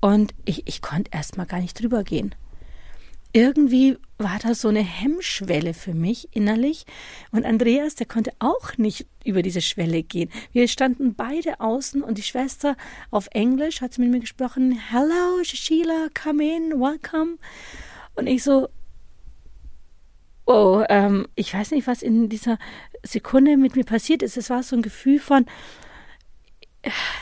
Und 0.00 0.34
ich, 0.46 0.66
ich 0.66 0.80
konnte 0.80 1.10
erst 1.12 1.36
mal 1.36 1.44
gar 1.44 1.60
nicht 1.60 1.78
drüber 1.78 2.04
gehen. 2.04 2.34
Irgendwie 3.36 3.98
war 4.16 4.38
da 4.42 4.54
so 4.54 4.68
eine 4.68 4.80
Hemmschwelle 4.80 5.74
für 5.74 5.92
mich 5.92 6.34
innerlich. 6.34 6.86
Und 7.32 7.44
Andreas, 7.44 7.94
der 7.94 8.06
konnte 8.06 8.32
auch 8.38 8.78
nicht 8.78 9.04
über 9.26 9.42
diese 9.42 9.60
Schwelle 9.60 10.02
gehen. 10.02 10.30
Wir 10.52 10.68
standen 10.68 11.14
beide 11.14 11.60
außen 11.60 12.02
und 12.02 12.16
die 12.16 12.22
Schwester 12.22 12.78
auf 13.10 13.28
Englisch 13.32 13.82
hat 13.82 13.98
mit 13.98 14.08
mir 14.08 14.20
gesprochen. 14.20 14.80
Hello, 14.88 15.42
Sheila, 15.42 16.08
come 16.18 16.42
in, 16.44 16.80
welcome. 16.80 17.36
Und 18.14 18.26
ich 18.26 18.42
so, 18.42 18.70
oh, 20.46 20.82
ähm, 20.88 21.28
ich 21.34 21.52
weiß 21.52 21.72
nicht, 21.72 21.86
was 21.86 22.00
in 22.00 22.30
dieser 22.30 22.58
Sekunde 23.02 23.58
mit 23.58 23.76
mir 23.76 23.84
passiert 23.84 24.22
ist. 24.22 24.38
Es 24.38 24.48
war 24.48 24.62
so 24.62 24.76
ein 24.76 24.80
Gefühl 24.82 25.20
von, 25.20 25.44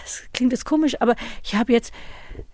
es 0.05 0.23
klingt 0.33 0.53
jetzt 0.53 0.65
komisch, 0.65 0.95
aber 1.01 1.17
ich 1.43 1.57
habe 1.57 1.73
jetzt 1.73 1.93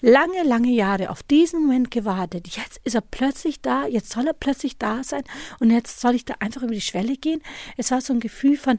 lange, 0.01 0.43
lange 0.45 0.71
Jahre 0.71 1.11
auf 1.11 1.23
diesen 1.23 1.63
Moment 1.63 1.91
gewartet. 1.91 2.49
Jetzt 2.49 2.81
ist 2.85 2.95
er 2.95 3.01
plötzlich 3.01 3.61
da, 3.61 3.87
jetzt 3.87 4.11
soll 4.11 4.27
er 4.27 4.33
plötzlich 4.33 4.79
da 4.79 5.03
sein 5.03 5.25
und 5.59 5.71
jetzt 5.71 6.01
soll 6.01 6.15
ich 6.15 6.25
da 6.25 6.35
einfach 6.41 6.63
über 6.63 6.75
die 6.75 6.81
Schwelle 6.81 7.17
gehen. 7.17 7.43
Es 7.77 7.91
war 7.91 8.01
so 8.01 8.13
ein 8.13 8.21
Gefühl 8.21 8.57
von, 8.57 8.79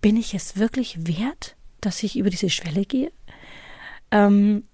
bin 0.00 0.16
ich 0.16 0.34
es 0.34 0.56
wirklich 0.56 1.06
wert, 1.06 1.56
dass 1.80 2.02
ich 2.02 2.16
über 2.16 2.30
diese 2.30 2.50
Schwelle 2.50 2.84
gehe? 2.84 3.12
Ähm, 4.10 4.64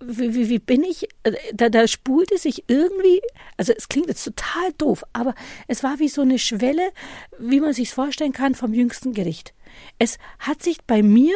wie, 0.00 0.34
wie, 0.34 0.48
wie 0.48 0.58
bin 0.58 0.82
ich, 0.82 1.08
äh, 1.22 1.32
da, 1.54 1.68
da 1.68 1.86
spulte 1.88 2.38
sich 2.38 2.64
irgendwie, 2.68 3.22
also 3.56 3.72
es 3.72 3.88
klingt 3.88 4.08
jetzt 4.08 4.24
total 4.24 4.72
doof, 4.76 5.04
aber 5.12 5.34
es 5.68 5.82
war 5.82 5.98
wie 5.98 6.08
so 6.08 6.22
eine 6.22 6.38
Schwelle, 6.38 6.90
wie 7.38 7.60
man 7.60 7.72
sich 7.72 7.90
vorstellen 7.90 8.32
kann 8.32 8.54
vom 8.54 8.74
jüngsten 8.74 9.14
Gericht. 9.14 9.54
Es 9.98 10.18
hat 10.38 10.62
sich 10.62 10.82
bei 10.84 11.02
mir 11.02 11.34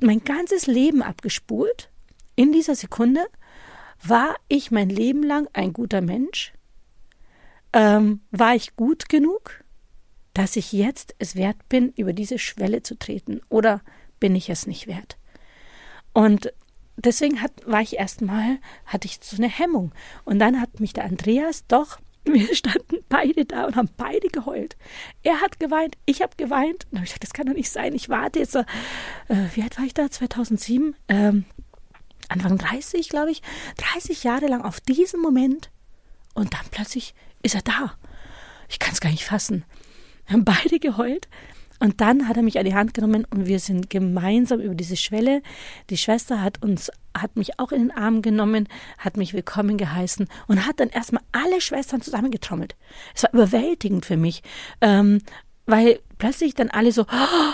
mein 0.00 0.24
ganzes 0.24 0.66
Leben 0.66 1.02
abgespult. 1.02 1.90
In 2.38 2.52
dieser 2.52 2.76
Sekunde 2.76 3.26
war 4.00 4.36
ich 4.46 4.70
mein 4.70 4.90
Leben 4.90 5.24
lang 5.24 5.48
ein 5.54 5.72
guter 5.72 6.00
Mensch? 6.00 6.52
Ähm, 7.72 8.20
war 8.30 8.54
ich 8.54 8.76
gut 8.76 9.08
genug, 9.08 9.64
dass 10.34 10.54
ich 10.54 10.72
jetzt 10.72 11.16
es 11.18 11.34
wert 11.34 11.68
bin, 11.68 11.92
über 11.96 12.12
diese 12.12 12.38
Schwelle 12.38 12.84
zu 12.84 12.96
treten? 12.96 13.40
Oder 13.48 13.80
bin 14.20 14.36
ich 14.36 14.50
es 14.50 14.68
nicht 14.68 14.86
wert? 14.86 15.18
Und 16.12 16.52
deswegen 16.96 17.42
hat, 17.42 17.50
war 17.66 17.80
ich 17.80 17.96
erstmal, 17.96 18.58
hatte 18.86 19.08
ich 19.08 19.18
so 19.20 19.36
eine 19.36 19.48
Hemmung. 19.48 19.90
Und 20.24 20.38
dann 20.38 20.60
hat 20.60 20.78
mich 20.78 20.92
der 20.92 21.06
Andreas 21.06 21.66
doch, 21.66 21.98
wir 22.24 22.54
standen 22.54 22.98
beide 23.08 23.46
da 23.46 23.64
und 23.64 23.74
haben 23.74 23.90
beide 23.96 24.28
geheult. 24.28 24.76
Er 25.24 25.40
hat 25.40 25.58
geweint, 25.58 25.96
ich 26.06 26.22
habe 26.22 26.36
geweint. 26.36 26.84
Und 26.84 26.92
dann 26.92 26.98
habe 26.98 27.06
ich 27.06 27.10
gesagt, 27.10 27.24
das 27.24 27.32
kann 27.32 27.46
doch 27.46 27.54
nicht 27.54 27.70
sein. 27.70 27.96
Ich 27.96 28.08
warte 28.08 28.38
jetzt, 28.38 28.54
äh, 28.54 28.64
wie 29.56 29.62
alt 29.62 29.76
war 29.76 29.84
ich 29.84 29.94
da? 29.94 30.08
2007? 30.08 30.94
Ähm, 31.08 31.44
Anfang 32.28 32.58
30, 32.58 33.08
glaube 33.08 33.30
ich. 33.30 33.42
30 33.94 34.24
Jahre 34.24 34.46
lang 34.46 34.62
auf 34.62 34.80
diesen 34.80 35.20
Moment. 35.20 35.70
Und 36.34 36.54
dann 36.54 36.66
plötzlich 36.70 37.14
ist 37.42 37.54
er 37.54 37.62
da. 37.62 37.94
Ich 38.68 38.78
kann 38.78 38.92
es 38.92 39.00
gar 39.00 39.10
nicht 39.10 39.24
fassen. 39.24 39.64
Wir 40.26 40.34
haben 40.34 40.44
beide 40.44 40.78
geheult. 40.78 41.28
Und 41.80 42.00
dann 42.00 42.28
hat 42.28 42.36
er 42.36 42.42
mich 42.42 42.58
an 42.58 42.64
die 42.64 42.74
Hand 42.74 42.92
genommen 42.92 43.24
und 43.30 43.46
wir 43.46 43.60
sind 43.60 43.88
gemeinsam 43.88 44.60
über 44.60 44.74
diese 44.74 44.96
Schwelle. 44.96 45.42
Die 45.90 45.96
Schwester 45.96 46.42
hat 46.42 46.62
uns, 46.62 46.90
hat 47.16 47.36
mich 47.36 47.60
auch 47.60 47.70
in 47.70 47.82
den 47.82 47.96
Arm 47.96 48.20
genommen, 48.20 48.68
hat 48.98 49.16
mich 49.16 49.32
willkommen 49.32 49.78
geheißen 49.78 50.28
und 50.48 50.66
hat 50.66 50.80
dann 50.80 50.88
erstmal 50.88 51.22
alle 51.30 51.60
Schwestern 51.60 52.02
zusammengetrommelt. 52.02 52.74
Es 53.14 53.22
war 53.22 53.32
überwältigend 53.32 54.06
für 54.06 54.16
mich, 54.16 54.42
ähm, 54.80 55.20
weil 55.66 56.00
plötzlich 56.18 56.54
dann 56.54 56.70
alle 56.70 56.90
so, 56.90 57.02
oh, 57.02 57.52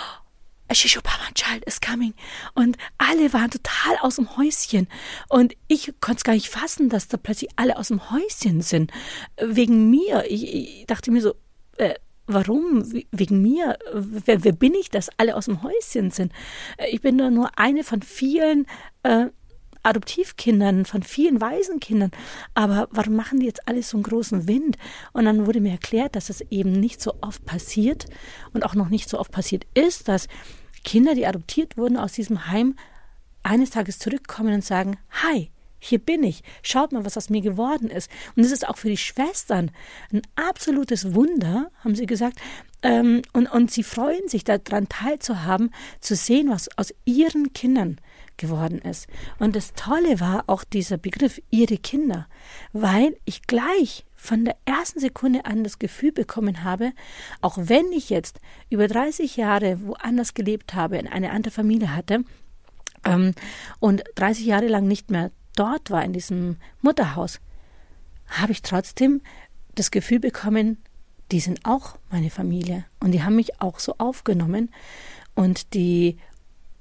Shishupama 0.72 1.32
Child 1.34 1.64
is 1.66 1.80
coming. 1.80 2.14
Und 2.54 2.76
alle 2.98 3.32
waren 3.32 3.50
total 3.50 3.96
aus 4.00 4.16
dem 4.16 4.36
Häuschen. 4.36 4.88
Und 5.28 5.54
ich 5.68 5.92
konnte 6.00 6.18
es 6.18 6.24
gar 6.24 6.34
nicht 6.34 6.48
fassen, 6.48 6.88
dass 6.88 7.08
da 7.08 7.16
plötzlich 7.16 7.50
alle 7.56 7.76
aus 7.76 7.88
dem 7.88 8.10
Häuschen 8.10 8.62
sind. 8.62 8.90
Wegen 9.40 9.90
mir. 9.90 10.24
Ich, 10.28 10.54
ich 10.54 10.86
dachte 10.86 11.10
mir 11.10 11.22
so, 11.22 11.34
äh, 11.76 11.94
Warum? 12.26 12.90
Wegen 13.10 13.42
mir? 13.42 13.76
Wer, 13.92 14.44
wer, 14.44 14.52
bin 14.52 14.72
ich, 14.74 14.88
dass 14.88 15.10
alle 15.18 15.36
aus 15.36 15.44
dem 15.44 15.62
Häuschen 15.62 16.10
sind? 16.10 16.32
Äh, 16.78 16.88
ich 16.90 17.02
bin 17.02 17.16
nur 17.16 17.50
eine 17.58 17.84
von 17.84 18.00
vielen 18.00 18.66
äh, 19.02 19.26
Adoptivkindern, 19.84 20.84
von 20.84 21.02
vielen 21.02 21.40
Waisenkindern. 21.40 22.10
Aber 22.54 22.88
warum 22.90 23.14
machen 23.14 23.40
die 23.40 23.46
jetzt 23.46 23.68
alle 23.68 23.82
so 23.82 23.96
einen 23.96 24.04
großen 24.04 24.48
Wind? 24.48 24.76
Und 25.12 25.26
dann 25.26 25.46
wurde 25.46 25.60
mir 25.60 25.72
erklärt, 25.72 26.16
dass 26.16 26.30
es 26.30 26.40
eben 26.50 26.72
nicht 26.72 27.00
so 27.00 27.14
oft 27.20 27.44
passiert 27.44 28.06
und 28.52 28.64
auch 28.64 28.74
noch 28.74 28.88
nicht 28.88 29.08
so 29.08 29.18
oft 29.18 29.30
passiert 29.30 29.66
ist, 29.74 30.08
dass 30.08 30.28
Kinder, 30.82 31.14
die 31.14 31.26
adoptiert 31.26 31.76
wurden 31.76 31.96
aus 31.96 32.12
diesem 32.12 32.48
Heim, 32.48 32.76
eines 33.42 33.70
Tages 33.70 33.98
zurückkommen 33.98 34.54
und 34.54 34.64
sagen, 34.64 34.96
Hi, 35.22 35.50
hier 35.78 35.98
bin 35.98 36.24
ich. 36.24 36.42
Schaut 36.62 36.92
mal, 36.92 37.04
was 37.04 37.16
aus 37.16 37.28
mir 37.28 37.42
geworden 37.42 37.90
ist. 37.90 38.10
Und 38.36 38.44
es 38.44 38.52
ist 38.52 38.66
auch 38.66 38.78
für 38.78 38.88
die 38.88 38.96
Schwestern 38.96 39.70
ein 40.12 40.22
absolutes 40.34 41.14
Wunder, 41.14 41.70
haben 41.82 41.94
sie 41.94 42.06
gesagt. 42.06 42.40
Ähm, 42.82 43.20
und, 43.32 43.46
und 43.48 43.70
sie 43.70 43.82
freuen 43.82 44.28
sich 44.28 44.44
daran 44.44 44.88
teilzuhaben, 44.88 45.74
zu 46.00 46.16
sehen, 46.16 46.48
was 46.48 46.68
aus 46.78 46.94
ihren 47.04 47.52
Kindern 47.52 48.00
geworden 48.36 48.78
ist. 48.78 49.08
Und 49.38 49.56
das 49.56 49.72
Tolle 49.74 50.20
war 50.20 50.44
auch 50.46 50.64
dieser 50.64 50.96
Begriff 50.96 51.40
ihre 51.50 51.78
Kinder, 51.78 52.26
weil 52.72 53.16
ich 53.24 53.42
gleich 53.42 54.04
von 54.14 54.44
der 54.44 54.56
ersten 54.64 55.00
Sekunde 55.00 55.44
an 55.44 55.64
das 55.64 55.78
Gefühl 55.78 56.12
bekommen 56.12 56.64
habe, 56.64 56.92
auch 57.40 57.58
wenn 57.58 57.92
ich 57.92 58.10
jetzt 58.10 58.40
über 58.70 58.88
30 58.88 59.36
Jahre 59.36 59.82
woanders 59.82 60.34
gelebt 60.34 60.74
habe, 60.74 60.96
in 60.98 61.06
eine 61.06 61.30
andere 61.30 61.52
Familie 61.52 61.94
hatte 61.94 62.24
ähm, 63.04 63.34
und 63.80 64.02
30 64.14 64.46
Jahre 64.46 64.68
lang 64.68 64.88
nicht 64.88 65.10
mehr 65.10 65.30
dort 65.56 65.90
war, 65.90 66.04
in 66.04 66.12
diesem 66.12 66.56
Mutterhaus, 66.80 67.40
habe 68.26 68.52
ich 68.52 68.62
trotzdem 68.62 69.20
das 69.74 69.90
Gefühl 69.90 70.20
bekommen, 70.20 70.78
die 71.30 71.40
sind 71.40 71.60
auch 71.64 71.96
meine 72.10 72.30
Familie 72.30 72.84
und 73.00 73.12
die 73.12 73.22
haben 73.22 73.36
mich 73.36 73.60
auch 73.60 73.78
so 73.78 73.94
aufgenommen. 73.98 74.70
Und 75.34 75.74
die 75.74 76.18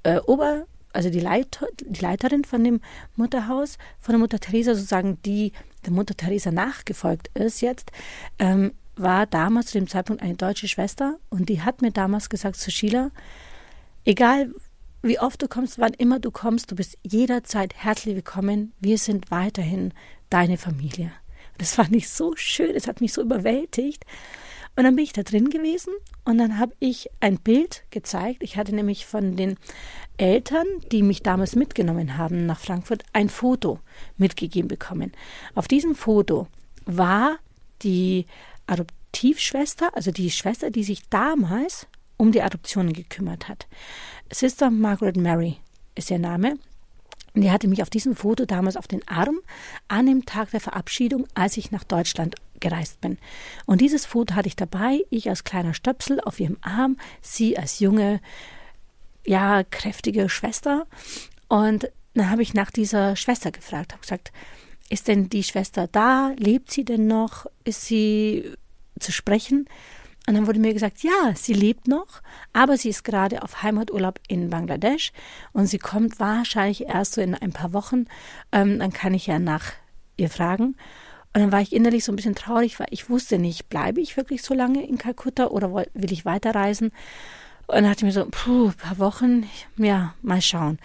äh, 0.04 0.18
Ober, 0.18 0.66
also 0.94 1.10
die, 1.10 1.20
Leiter, 1.20 1.66
die 1.84 2.00
Leiterin 2.00 2.44
von 2.44 2.62
dem 2.64 2.80
Mutterhaus, 3.16 3.78
von 4.00 4.12
der 4.12 4.18
Mutter 4.18 4.38
Teresa, 4.38 4.74
sozusagen, 4.74 5.18
die 5.22 5.52
der 5.84 5.92
Mutter 5.92 6.16
Teresa 6.16 6.50
nachgefolgt 6.50 7.30
ist 7.34 7.60
jetzt, 7.60 7.90
ähm, 8.38 8.72
war 8.96 9.26
damals 9.26 9.66
zu 9.66 9.78
dem 9.78 9.88
Zeitpunkt 9.88 10.22
eine 10.22 10.34
deutsche 10.34 10.68
Schwester 10.68 11.18
und 11.28 11.48
die 11.48 11.62
hat 11.62 11.82
mir 11.82 11.90
damals 11.90 12.28
gesagt 12.28 12.56
zu 12.56 12.70
Sheila, 12.70 13.10
egal 14.04 14.52
wie 15.02 15.18
oft 15.18 15.42
du 15.42 15.48
kommst, 15.48 15.78
wann 15.78 15.92
immer 15.92 16.18
du 16.18 16.30
kommst, 16.30 16.70
du 16.70 16.76
bist 16.76 16.96
jederzeit 17.02 17.74
herzlich 17.74 18.14
willkommen. 18.14 18.72
Wir 18.80 18.96
sind 18.96 19.30
weiterhin 19.30 19.92
deine 20.30 20.56
Familie. 20.56 21.12
Das 21.58 21.74
fand 21.74 21.94
ich 21.94 22.08
so 22.08 22.34
schön, 22.36 22.74
es 22.74 22.88
hat 22.88 23.00
mich 23.00 23.12
so 23.12 23.20
überwältigt. 23.20 24.04
Und 24.76 24.84
dann 24.84 24.96
bin 24.96 25.04
ich 25.04 25.12
da 25.12 25.22
drin 25.22 25.50
gewesen 25.50 25.92
und 26.24 26.38
dann 26.38 26.58
habe 26.58 26.74
ich 26.80 27.08
ein 27.20 27.38
Bild 27.38 27.84
gezeigt. 27.90 28.42
Ich 28.42 28.56
hatte 28.56 28.74
nämlich 28.74 29.06
von 29.06 29.36
den 29.36 29.56
Eltern, 30.16 30.66
die 30.90 31.02
mich 31.02 31.22
damals 31.22 31.54
mitgenommen 31.54 32.18
haben 32.18 32.46
nach 32.46 32.58
Frankfurt, 32.58 33.04
ein 33.12 33.28
Foto 33.28 33.78
mitgegeben 34.16 34.68
bekommen. 34.68 35.12
Auf 35.54 35.68
diesem 35.68 35.94
Foto 35.94 36.48
war 36.86 37.38
die 37.82 38.26
Adoptivschwester, 38.66 39.94
also 39.94 40.10
die 40.10 40.30
Schwester, 40.30 40.70
die 40.70 40.84
sich 40.84 41.08
damals 41.08 41.86
um 42.16 42.32
die 42.32 42.42
Adoptionen 42.42 42.92
gekümmert 42.92 43.48
hat. 43.48 43.66
Sister 44.32 44.70
Margaret 44.70 45.16
Mary. 45.16 45.56
ist 45.94 46.10
ihr 46.10 46.18
Name. 46.18 46.58
Und 47.34 47.42
die 47.42 47.50
hatte 47.50 47.68
mich 47.68 47.82
auf 47.82 47.90
diesem 47.90 48.14
Foto 48.14 48.44
damals 48.46 48.76
auf 48.76 48.86
den 48.86 49.06
Arm 49.08 49.40
an 49.88 50.06
dem 50.06 50.24
Tag 50.24 50.50
der 50.50 50.60
Verabschiedung, 50.60 51.26
als 51.34 51.56
ich 51.56 51.72
nach 51.72 51.84
Deutschland 51.84 52.36
gereist 52.60 53.00
bin. 53.00 53.18
Und 53.66 53.80
dieses 53.80 54.06
Foto 54.06 54.34
hatte 54.34 54.48
ich 54.48 54.56
dabei, 54.56 55.00
ich 55.10 55.28
als 55.28 55.44
kleiner 55.44 55.74
Stöpsel 55.74 56.20
auf 56.20 56.38
ihrem 56.38 56.58
Arm, 56.62 56.96
sie 57.20 57.58
als 57.58 57.80
junge, 57.80 58.20
ja, 59.26 59.64
kräftige 59.64 60.28
Schwester. 60.28 60.86
Und 61.48 61.90
dann 62.14 62.30
habe 62.30 62.42
ich 62.42 62.54
nach 62.54 62.70
dieser 62.70 63.16
Schwester 63.16 63.50
gefragt, 63.50 63.92
habe 63.92 64.02
gesagt, 64.02 64.32
ist 64.88 65.08
denn 65.08 65.28
die 65.28 65.42
Schwester 65.42 65.88
da? 65.90 66.32
Lebt 66.36 66.70
sie 66.70 66.84
denn 66.84 67.06
noch? 67.06 67.46
Ist 67.64 67.86
sie 67.86 68.52
zu 69.00 69.12
sprechen? 69.12 69.66
Und 70.26 70.34
dann 70.34 70.46
wurde 70.46 70.58
mir 70.58 70.72
gesagt, 70.72 71.02
ja, 71.02 71.34
sie 71.34 71.52
lebt 71.52 71.86
noch, 71.86 72.22
aber 72.54 72.78
sie 72.78 72.88
ist 72.88 73.04
gerade 73.04 73.42
auf 73.42 73.62
Heimaturlaub 73.62 74.18
in 74.26 74.48
Bangladesch 74.48 75.12
und 75.52 75.66
sie 75.66 75.78
kommt 75.78 76.18
wahrscheinlich 76.18 76.86
erst 76.86 77.14
so 77.14 77.20
in 77.20 77.34
ein 77.34 77.52
paar 77.52 77.74
Wochen. 77.74 78.06
Ähm, 78.50 78.78
dann 78.78 78.92
kann 78.92 79.12
ich 79.12 79.26
ja 79.26 79.38
nach 79.38 79.72
ihr 80.16 80.30
fragen. 80.30 80.76
Und 81.34 81.40
dann 81.40 81.52
war 81.52 81.60
ich 81.60 81.72
innerlich 81.72 82.04
so 82.04 82.12
ein 82.12 82.16
bisschen 82.16 82.36
traurig, 82.36 82.78
weil 82.78 82.86
ich 82.90 83.10
wusste 83.10 83.38
nicht, 83.38 83.68
bleibe 83.68 84.00
ich 84.00 84.16
wirklich 84.16 84.42
so 84.42 84.54
lange 84.54 84.86
in 84.86 84.98
Kalkutta 84.98 85.48
oder 85.48 85.74
will 85.74 86.12
ich 86.12 86.24
weiterreisen? 86.24 86.92
Und 87.66 87.74
dann 87.74 87.84
dachte 87.84 87.98
ich 87.98 88.04
mir 88.04 88.12
so, 88.12 88.26
puh, 88.30 88.68
ein 88.68 88.74
paar 88.74 88.98
Wochen, 88.98 89.48
ja, 89.76 90.14
mal 90.22 90.40
schauen. 90.40 90.78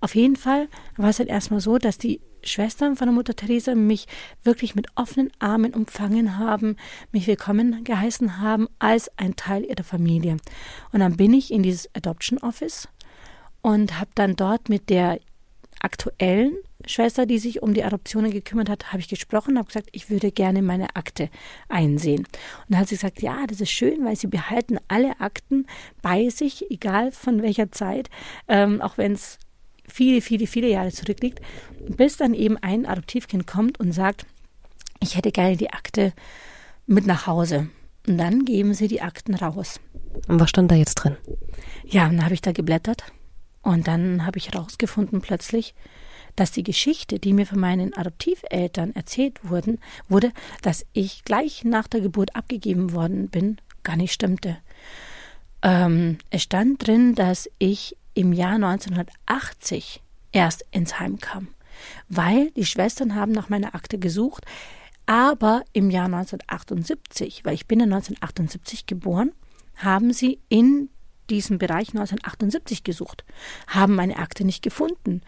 Auf 0.00 0.14
jeden 0.14 0.36
Fall 0.36 0.68
war 0.96 1.10
es 1.10 1.16
dann 1.16 1.26
erstmal 1.26 1.60
so, 1.60 1.78
dass 1.78 1.98
die 1.98 2.20
Schwestern 2.46 2.96
von 2.96 3.08
der 3.08 3.14
Mutter 3.14 3.34
Teresa 3.34 3.74
mich 3.74 4.06
wirklich 4.42 4.74
mit 4.74 4.86
offenen 4.94 5.30
Armen 5.38 5.74
umfangen 5.74 6.38
haben, 6.38 6.76
mich 7.12 7.26
willkommen 7.26 7.84
geheißen 7.84 8.40
haben 8.40 8.68
als 8.78 9.10
ein 9.18 9.36
Teil 9.36 9.64
ihrer 9.64 9.84
Familie. 9.84 10.36
Und 10.92 11.00
dann 11.00 11.16
bin 11.16 11.34
ich 11.34 11.52
in 11.52 11.62
dieses 11.62 11.94
Adoption 11.94 12.38
Office 12.38 12.88
und 13.62 13.98
habe 13.98 14.10
dann 14.14 14.36
dort 14.36 14.68
mit 14.68 14.90
der 14.90 15.18
aktuellen 15.80 16.56
Schwester, 16.84 17.26
die 17.26 17.38
sich 17.38 17.62
um 17.62 17.74
die 17.74 17.84
Adoptionen 17.84 18.30
gekümmert 18.30 18.68
hat, 18.68 18.92
habe 18.92 19.00
ich 19.00 19.08
gesprochen, 19.08 19.58
habe 19.58 19.66
gesagt, 19.66 19.88
ich 19.92 20.08
würde 20.10 20.30
gerne 20.30 20.62
meine 20.62 20.94
Akte 20.94 21.30
einsehen. 21.68 22.20
Und 22.20 22.26
dann 22.68 22.80
hat 22.80 22.88
sie 22.88 22.94
gesagt, 22.94 23.22
ja, 23.22 23.46
das 23.46 23.60
ist 23.60 23.70
schön, 23.70 24.04
weil 24.04 24.16
sie 24.16 24.28
behalten 24.28 24.78
alle 24.88 25.20
Akten 25.20 25.66
bei 26.02 26.28
sich, 26.28 26.70
egal 26.70 27.12
von 27.12 27.42
welcher 27.42 27.72
Zeit, 27.72 28.08
ähm, 28.48 28.80
auch 28.80 28.98
wenn 28.98 29.12
es 29.12 29.38
viele, 29.88 30.20
viele, 30.20 30.46
viele 30.46 30.68
Jahre 30.68 30.90
zurückliegt, 30.90 31.40
bis 31.88 32.16
dann 32.16 32.34
eben 32.34 32.56
ein 32.58 32.86
Adoptivkind 32.86 33.46
kommt 33.46 33.80
und 33.80 33.92
sagt, 33.92 34.26
ich 35.00 35.16
hätte 35.16 35.32
gerne 35.32 35.56
die 35.56 35.70
Akte 35.70 36.12
mit 36.86 37.06
nach 37.06 37.26
Hause. 37.26 37.68
Und 38.06 38.18
dann 38.18 38.44
geben 38.44 38.74
sie 38.74 38.88
die 38.88 39.02
Akten 39.02 39.34
raus. 39.34 39.80
Und 40.28 40.40
was 40.40 40.50
stand 40.50 40.70
da 40.70 40.74
jetzt 40.74 40.94
drin? 40.94 41.16
Ja, 41.84 42.06
dann 42.06 42.24
habe 42.24 42.34
ich 42.34 42.40
da 42.40 42.52
geblättert 42.52 43.04
und 43.62 43.88
dann 43.88 44.24
habe 44.24 44.38
ich 44.38 44.52
herausgefunden 44.52 45.20
plötzlich, 45.20 45.74
dass 46.36 46.52
die 46.52 46.62
Geschichte, 46.62 47.18
die 47.18 47.32
mir 47.32 47.46
von 47.46 47.58
meinen 47.58 47.94
Adoptiveltern 47.94 48.94
erzählt 48.94 49.48
wurden, 49.48 49.78
wurde, 50.08 50.32
dass 50.62 50.86
ich 50.92 51.24
gleich 51.24 51.64
nach 51.64 51.88
der 51.88 52.00
Geburt 52.00 52.36
abgegeben 52.36 52.92
worden 52.92 53.28
bin, 53.28 53.56
gar 53.82 53.96
nicht 53.96 54.12
stimmte. 54.12 54.58
Ähm, 55.62 56.18
es 56.30 56.42
stand 56.42 56.86
drin, 56.86 57.14
dass 57.14 57.50
ich 57.58 57.96
im 58.16 58.32
Jahr 58.32 58.54
1980 58.54 60.02
erst 60.32 60.64
ins 60.70 60.98
Heim 60.98 61.18
kam, 61.18 61.48
weil 62.08 62.50
die 62.52 62.66
Schwestern 62.66 63.14
haben 63.14 63.32
nach 63.32 63.48
meiner 63.48 63.74
Akte 63.74 63.98
gesucht, 63.98 64.44
aber 65.04 65.64
im 65.72 65.90
Jahr 65.90 66.06
1978, 66.06 67.44
weil 67.44 67.54
ich 67.54 67.66
bin 67.66 67.78
in 67.78 67.92
1978 67.92 68.86
geboren, 68.86 69.32
haben 69.76 70.12
sie 70.12 70.40
in 70.48 70.88
diesem 71.28 71.58
Bereich 71.58 71.88
1978 71.88 72.84
gesucht, 72.84 73.24
haben 73.66 73.94
meine 73.94 74.16
Akte 74.16 74.44
nicht 74.44 74.62
gefunden. 74.62 75.22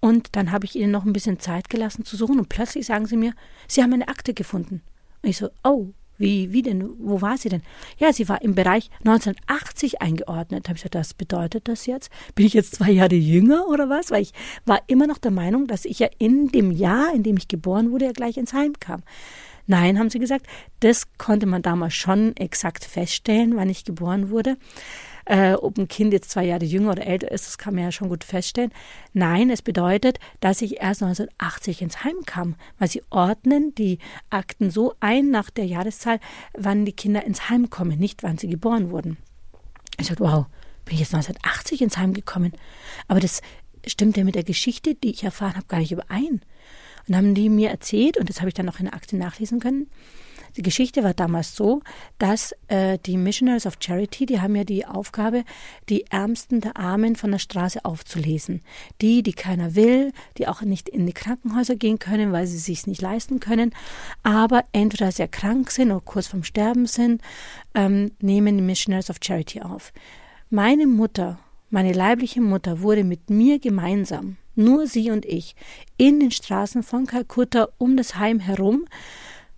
Und 0.00 0.34
dann 0.34 0.50
habe 0.50 0.64
ich 0.64 0.74
ihnen 0.74 0.90
noch 0.90 1.04
ein 1.04 1.12
bisschen 1.12 1.38
Zeit 1.38 1.70
gelassen 1.70 2.04
zu 2.04 2.16
suchen 2.16 2.40
und 2.40 2.48
plötzlich 2.48 2.86
sagen 2.86 3.06
sie 3.06 3.16
mir, 3.16 3.34
sie 3.68 3.82
haben 3.82 3.92
eine 3.92 4.08
Akte 4.08 4.34
gefunden. 4.34 4.82
Und 5.22 5.28
ich 5.28 5.36
so, 5.36 5.50
oh, 5.62 5.92
wie, 6.18 6.52
wie 6.52 6.62
denn? 6.62 6.88
Wo 6.98 7.20
war 7.20 7.36
sie 7.36 7.48
denn? 7.48 7.62
Ja, 7.98 8.12
sie 8.12 8.28
war 8.28 8.42
im 8.42 8.54
Bereich 8.54 8.90
1980 9.00 10.02
eingeordnet. 10.02 10.68
Habe 10.68 10.76
ich 10.76 10.82
gesagt, 10.82 10.94
das 10.94 11.14
bedeutet 11.14 11.68
das 11.68 11.86
jetzt? 11.86 12.10
Bin 12.34 12.46
ich 12.46 12.54
jetzt 12.54 12.76
zwei 12.76 12.90
Jahre 12.90 13.14
jünger 13.14 13.66
oder 13.68 13.88
was? 13.88 14.10
Weil 14.10 14.22
ich 14.22 14.32
war 14.64 14.80
immer 14.86 15.06
noch 15.06 15.18
der 15.18 15.30
Meinung, 15.30 15.66
dass 15.66 15.84
ich 15.84 15.98
ja 15.98 16.08
in 16.18 16.48
dem 16.48 16.70
Jahr, 16.70 17.14
in 17.14 17.22
dem 17.22 17.36
ich 17.36 17.48
geboren 17.48 17.90
wurde, 17.90 18.06
ja 18.06 18.12
gleich 18.12 18.36
ins 18.36 18.52
Heim 18.52 18.74
kam. 18.78 19.02
Nein, 19.66 19.98
haben 19.98 20.10
sie 20.10 20.18
gesagt, 20.18 20.46
das 20.80 21.06
konnte 21.18 21.46
man 21.46 21.62
damals 21.62 21.94
schon 21.94 22.36
exakt 22.36 22.84
feststellen, 22.84 23.56
wann 23.56 23.70
ich 23.70 23.84
geboren 23.84 24.30
wurde. 24.30 24.56
Äh, 25.24 25.54
ob 25.54 25.78
ein 25.78 25.88
Kind 25.88 26.12
jetzt 26.12 26.30
zwei 26.30 26.44
Jahre 26.44 26.64
jünger 26.64 26.92
oder 26.92 27.06
älter 27.06 27.30
ist, 27.30 27.46
das 27.46 27.58
kann 27.58 27.74
man 27.74 27.84
ja 27.84 27.92
schon 27.92 28.08
gut 28.08 28.24
feststellen. 28.24 28.72
Nein, 29.12 29.50
es 29.50 29.62
bedeutet, 29.62 30.18
dass 30.40 30.62
ich 30.62 30.80
erst 30.80 31.02
1980 31.02 31.82
ins 31.82 32.04
Heim 32.04 32.16
kam, 32.26 32.56
weil 32.78 32.88
sie 32.88 33.02
ordnen 33.10 33.74
die 33.74 33.98
Akten 34.30 34.70
so 34.70 34.94
ein 35.00 35.30
nach 35.30 35.50
der 35.50 35.66
Jahreszahl, 35.66 36.18
wann 36.56 36.84
die 36.84 36.92
Kinder 36.92 37.24
ins 37.24 37.48
Heim 37.48 37.70
kommen, 37.70 37.98
nicht 37.98 38.22
wann 38.22 38.38
sie 38.38 38.48
geboren 38.48 38.90
wurden. 38.90 39.16
Ich 39.98 40.06
sagte, 40.08 40.24
wow, 40.24 40.46
bin 40.84 40.94
ich 40.94 41.00
jetzt 41.00 41.14
1980 41.14 41.82
ins 41.82 41.98
Heim 41.98 42.12
gekommen? 42.12 42.52
Aber 43.08 43.20
das 43.20 43.42
stimmt 43.86 44.16
ja 44.16 44.24
mit 44.24 44.34
der 44.34 44.44
Geschichte, 44.44 44.94
die 44.94 45.10
ich 45.10 45.24
erfahren 45.24 45.54
habe, 45.54 45.66
gar 45.66 45.78
nicht 45.78 45.92
überein. 45.92 46.40
Und 47.08 47.16
haben 47.16 47.34
die 47.34 47.48
mir 47.48 47.70
erzählt, 47.70 48.16
und 48.16 48.28
das 48.28 48.40
habe 48.40 48.48
ich 48.48 48.54
dann 48.54 48.68
auch 48.68 48.78
in 48.78 48.86
der 48.86 48.94
Akte 48.94 49.16
nachlesen 49.16 49.60
können, 49.60 49.88
die 50.56 50.62
Geschichte 50.62 51.02
war 51.02 51.14
damals 51.14 51.56
so, 51.56 51.82
dass 52.18 52.54
äh, 52.68 52.98
die 53.06 53.16
Missionaries 53.16 53.66
of 53.66 53.78
Charity, 53.80 54.26
die 54.26 54.40
haben 54.40 54.54
ja 54.54 54.64
die 54.64 54.84
Aufgabe, 54.84 55.44
die 55.88 56.06
Ärmsten 56.10 56.60
der 56.60 56.76
Armen 56.76 57.16
von 57.16 57.30
der 57.30 57.38
Straße 57.38 57.84
aufzulesen. 57.84 58.62
Die, 59.00 59.22
die 59.22 59.32
keiner 59.32 59.74
will, 59.74 60.12
die 60.36 60.48
auch 60.48 60.62
nicht 60.62 60.88
in 60.88 61.06
die 61.06 61.14
Krankenhäuser 61.14 61.76
gehen 61.76 61.98
können, 61.98 62.32
weil 62.32 62.46
sie 62.46 62.58
sich 62.58 62.86
nicht 62.86 63.00
leisten 63.00 63.40
können, 63.40 63.74
aber 64.22 64.64
entweder 64.72 65.10
sehr 65.10 65.28
krank 65.28 65.70
sind 65.70 65.90
oder 65.90 66.02
kurz 66.04 66.26
vorm 66.26 66.44
Sterben 66.44 66.86
sind, 66.86 67.22
ähm, 67.74 68.12
nehmen 68.20 68.58
die 68.58 68.64
Missionaries 68.64 69.10
of 69.10 69.16
Charity 69.22 69.62
auf. 69.62 69.92
Meine 70.50 70.86
Mutter, 70.86 71.38
meine 71.70 71.92
leibliche 71.94 72.42
Mutter, 72.42 72.82
wurde 72.82 73.04
mit 73.04 73.30
mir 73.30 73.58
gemeinsam, 73.58 74.36
nur 74.54 74.86
sie 74.86 75.10
und 75.10 75.24
ich, 75.24 75.56
in 75.96 76.20
den 76.20 76.30
Straßen 76.30 76.82
von 76.82 77.06
Kalkutta 77.06 77.68
um 77.78 77.96
das 77.96 78.16
Heim 78.16 78.38
herum 78.38 78.84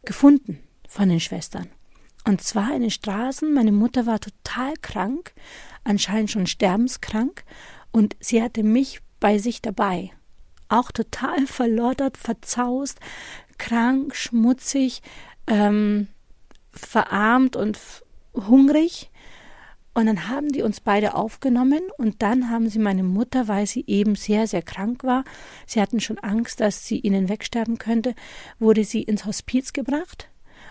gefunden 0.04 0.60
von 0.94 1.08
den 1.08 1.18
Schwestern. 1.18 1.68
Und 2.24 2.40
zwar 2.40 2.74
in 2.74 2.82
den 2.82 2.90
Straßen. 2.90 3.52
Meine 3.52 3.72
Mutter 3.72 4.06
war 4.06 4.20
total 4.20 4.74
krank, 4.80 5.34
anscheinend 5.82 6.30
schon 6.30 6.46
sterbenskrank, 6.46 7.44
und 7.90 8.16
sie 8.20 8.42
hatte 8.42 8.62
mich 8.62 9.00
bei 9.20 9.38
sich 9.38 9.60
dabei. 9.60 10.12
Auch 10.68 10.92
total 10.92 11.46
verlottert, 11.46 12.16
verzaust, 12.16 13.00
krank, 13.58 14.14
schmutzig, 14.14 15.02
ähm, 15.48 16.06
verarmt 16.70 17.56
und 17.56 17.78
hungrig. 18.32 19.10
Und 19.94 20.06
dann 20.06 20.28
haben 20.28 20.48
die 20.48 20.62
uns 20.62 20.80
beide 20.80 21.14
aufgenommen 21.14 21.82
und 21.98 22.22
dann 22.22 22.50
haben 22.50 22.68
sie 22.68 22.80
meine 22.80 23.04
Mutter, 23.04 23.46
weil 23.46 23.66
sie 23.66 23.84
eben 23.86 24.16
sehr, 24.16 24.48
sehr 24.48 24.62
krank 24.62 25.04
war, 25.04 25.24
sie 25.66 25.80
hatten 25.80 26.00
schon 26.00 26.18
Angst, 26.18 26.60
dass 26.60 26.84
sie 26.84 26.98
ihnen 26.98 27.28
wegsterben 27.28 27.78
könnte, 27.78 28.14
wurde 28.58 28.82
sie 28.82 29.02
ins 29.02 29.24
Hospiz 29.24 29.72
gebracht 29.72 30.28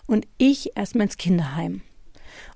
und 0.08 0.28
ich 0.38 0.76
erstmal 0.76 1.06
ins 1.06 1.18
Kinderheim. 1.18 1.82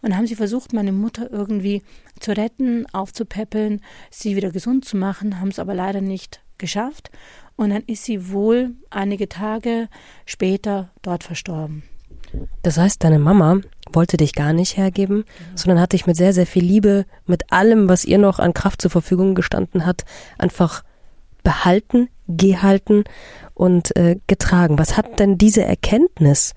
Und 0.02 0.16
haben 0.16 0.28
sie 0.28 0.36
versucht, 0.36 0.74
meine 0.74 0.92
Mutter 0.92 1.32
irgendwie 1.32 1.82
zu 2.20 2.36
retten, 2.36 2.86
aufzupäppeln, 2.94 3.82
sie 4.10 4.36
wieder 4.36 4.52
gesund 4.52 4.86
zu 4.86 4.98
machen, 4.98 5.40
haben 5.40 5.50
es 5.50 5.60
aber 5.60 5.74
leider 5.74 6.02
nicht 6.02 6.42
geschafft. 6.58 7.12
Und 7.56 7.72
dann 7.72 7.84
ist 7.84 8.06
sie 8.06 8.32
wohl 8.32 8.76
einige 8.90 9.30
Tage 9.30 9.88
später 10.26 10.92
dort 11.02 11.24
verstorben. 11.24 11.84
Das 12.62 12.78
heißt, 12.78 13.04
deine 13.04 13.20
Mama 13.20 13.62
wollte 13.92 14.18
dich 14.18 14.34
gar 14.34 14.54
nicht 14.54 14.78
hergeben, 14.78 15.24
genau. 15.24 15.50
sondern 15.56 15.82
hat 15.82 15.94
dich 15.94 16.06
mit 16.06 16.18
sehr, 16.18 16.34
sehr 16.34 16.46
viel 16.46 16.64
Liebe, 16.64 17.06
mit 17.26 17.52
allem, 17.52 17.88
was 17.90 18.06
ihr 18.06 18.18
noch 18.18 18.40
an 18.40 18.54
Kraft 18.54 18.82
zur 18.82 18.92
Verfügung 18.92 19.34
gestanden 19.34 19.86
hat, 19.86 20.04
einfach 20.38 20.84
behalten, 21.44 22.10
gehalten 22.28 23.06
und 23.54 23.96
äh, 23.96 24.18
getragen. 24.28 24.78
Was 24.78 24.98
hat 24.98 25.20
denn 25.20 25.38
diese 25.38 25.64
Erkenntnis 25.64 26.54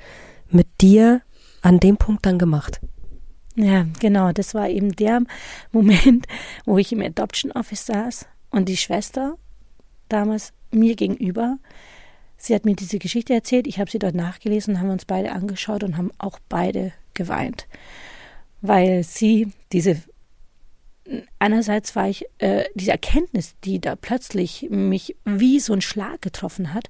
mit 0.52 0.66
dir 0.80 1.22
an 1.62 1.80
dem 1.80 1.96
Punkt 1.96 2.26
dann 2.26 2.38
gemacht? 2.38 2.80
Ja, 3.56 3.86
genau. 3.98 4.32
Das 4.32 4.54
war 4.54 4.68
eben 4.68 4.92
der 4.92 5.22
Moment, 5.72 6.26
wo 6.64 6.78
ich 6.78 6.92
im 6.92 7.02
Adoption 7.02 7.52
Office 7.52 7.86
saß 7.86 8.26
und 8.50 8.68
die 8.68 8.76
Schwester 8.76 9.36
damals 10.08 10.52
mir 10.70 10.96
gegenüber, 10.96 11.58
sie 12.36 12.54
hat 12.54 12.64
mir 12.64 12.74
diese 12.74 12.98
Geschichte 12.98 13.34
erzählt, 13.34 13.66
ich 13.66 13.78
habe 13.78 13.90
sie 13.90 13.98
dort 13.98 14.14
nachgelesen, 14.14 14.80
haben 14.80 14.90
uns 14.90 15.04
beide 15.04 15.32
angeschaut 15.32 15.84
und 15.84 15.96
haben 15.96 16.10
auch 16.18 16.38
beide 16.48 16.92
geweint, 17.14 17.66
weil 18.60 19.04
sie 19.04 19.52
diese 19.72 20.02
einerseits 21.38 21.96
war 21.96 22.08
ich 22.08 22.24
äh, 22.38 22.64
diese 22.74 22.92
Erkenntnis, 22.92 23.54
die 23.64 23.80
da 23.80 23.96
plötzlich 23.96 24.68
mich 24.70 25.16
wie 25.24 25.60
so 25.60 25.72
ein 25.72 25.80
Schlag 25.80 26.22
getroffen 26.22 26.72
hat, 26.72 26.88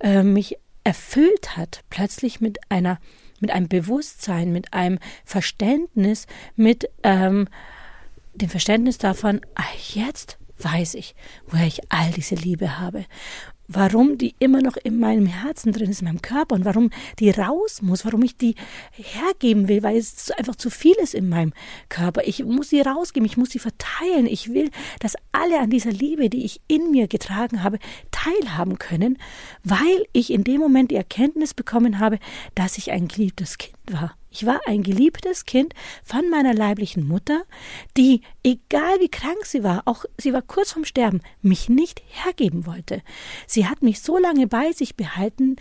äh, 0.00 0.22
mich 0.22 0.58
erfüllt 0.88 1.54
hat, 1.58 1.84
plötzlich 1.90 2.40
mit 2.40 2.58
einer, 2.70 2.98
mit 3.40 3.50
einem 3.50 3.68
Bewusstsein, 3.68 4.52
mit 4.52 4.72
einem 4.72 4.98
Verständnis, 5.22 6.26
mit 6.56 6.88
ähm, 7.02 7.46
dem 8.32 8.48
Verständnis 8.48 8.96
davon, 8.96 9.42
jetzt 9.92 10.38
weiß 10.56 10.94
ich, 10.94 11.14
woher 11.46 11.66
ich 11.66 11.92
all 11.92 12.10
diese 12.12 12.36
Liebe 12.36 12.78
habe 12.78 13.04
warum 13.68 14.16
die 14.16 14.34
immer 14.38 14.62
noch 14.62 14.76
in 14.76 14.98
meinem 14.98 15.26
Herzen 15.26 15.72
drin 15.72 15.90
ist, 15.90 16.00
in 16.00 16.06
meinem 16.08 16.22
Körper 16.22 16.54
und 16.54 16.64
warum 16.64 16.90
die 17.18 17.30
raus 17.30 17.82
muss, 17.82 18.04
warum 18.04 18.22
ich 18.22 18.36
die 18.36 18.54
hergeben 18.92 19.68
will, 19.68 19.82
weil 19.82 19.96
es 19.96 20.30
einfach 20.32 20.56
zu 20.56 20.70
viel 20.70 20.96
ist 21.02 21.14
in 21.14 21.28
meinem 21.28 21.52
Körper. 21.90 22.22
Ich 22.26 22.42
muss 22.42 22.70
sie 22.70 22.80
rausgeben, 22.80 23.26
ich 23.26 23.36
muss 23.36 23.50
sie 23.50 23.58
verteilen. 23.58 24.26
Ich 24.26 24.52
will, 24.52 24.70
dass 25.00 25.16
alle 25.32 25.60
an 25.60 25.70
dieser 25.70 25.92
Liebe, 25.92 26.30
die 26.30 26.44
ich 26.44 26.60
in 26.66 26.90
mir 26.90 27.06
getragen 27.06 27.62
habe, 27.62 27.78
teilhaben 28.10 28.78
können, 28.78 29.18
weil 29.62 30.06
ich 30.12 30.32
in 30.32 30.44
dem 30.44 30.60
Moment 30.60 30.90
die 30.90 30.96
Erkenntnis 30.96 31.52
bekommen 31.52 31.98
habe, 31.98 32.18
dass 32.54 32.78
ich 32.78 32.90
ein 32.90 33.06
geliebtes 33.06 33.58
Kind 33.58 33.76
war. 33.90 34.17
Ich 34.30 34.44
war 34.44 34.60
ein 34.66 34.82
geliebtes 34.82 35.46
Kind 35.46 35.74
von 36.04 36.28
meiner 36.30 36.54
leiblichen 36.54 37.06
Mutter, 37.06 37.42
die, 37.96 38.20
egal 38.42 39.00
wie 39.00 39.08
krank 39.08 39.44
sie 39.44 39.62
war, 39.62 39.82
auch 39.86 40.04
sie 40.18 40.32
war 40.32 40.42
kurz 40.42 40.72
vorm 40.72 40.84
Sterben, 40.84 41.22
mich 41.40 41.68
nicht 41.68 42.02
hergeben 42.08 42.66
wollte. 42.66 43.02
Sie 43.46 43.66
hat 43.66 43.82
mich 43.82 44.00
so 44.00 44.18
lange 44.18 44.46
bei 44.46 44.72
sich 44.72 44.96
behalten, 44.96 45.56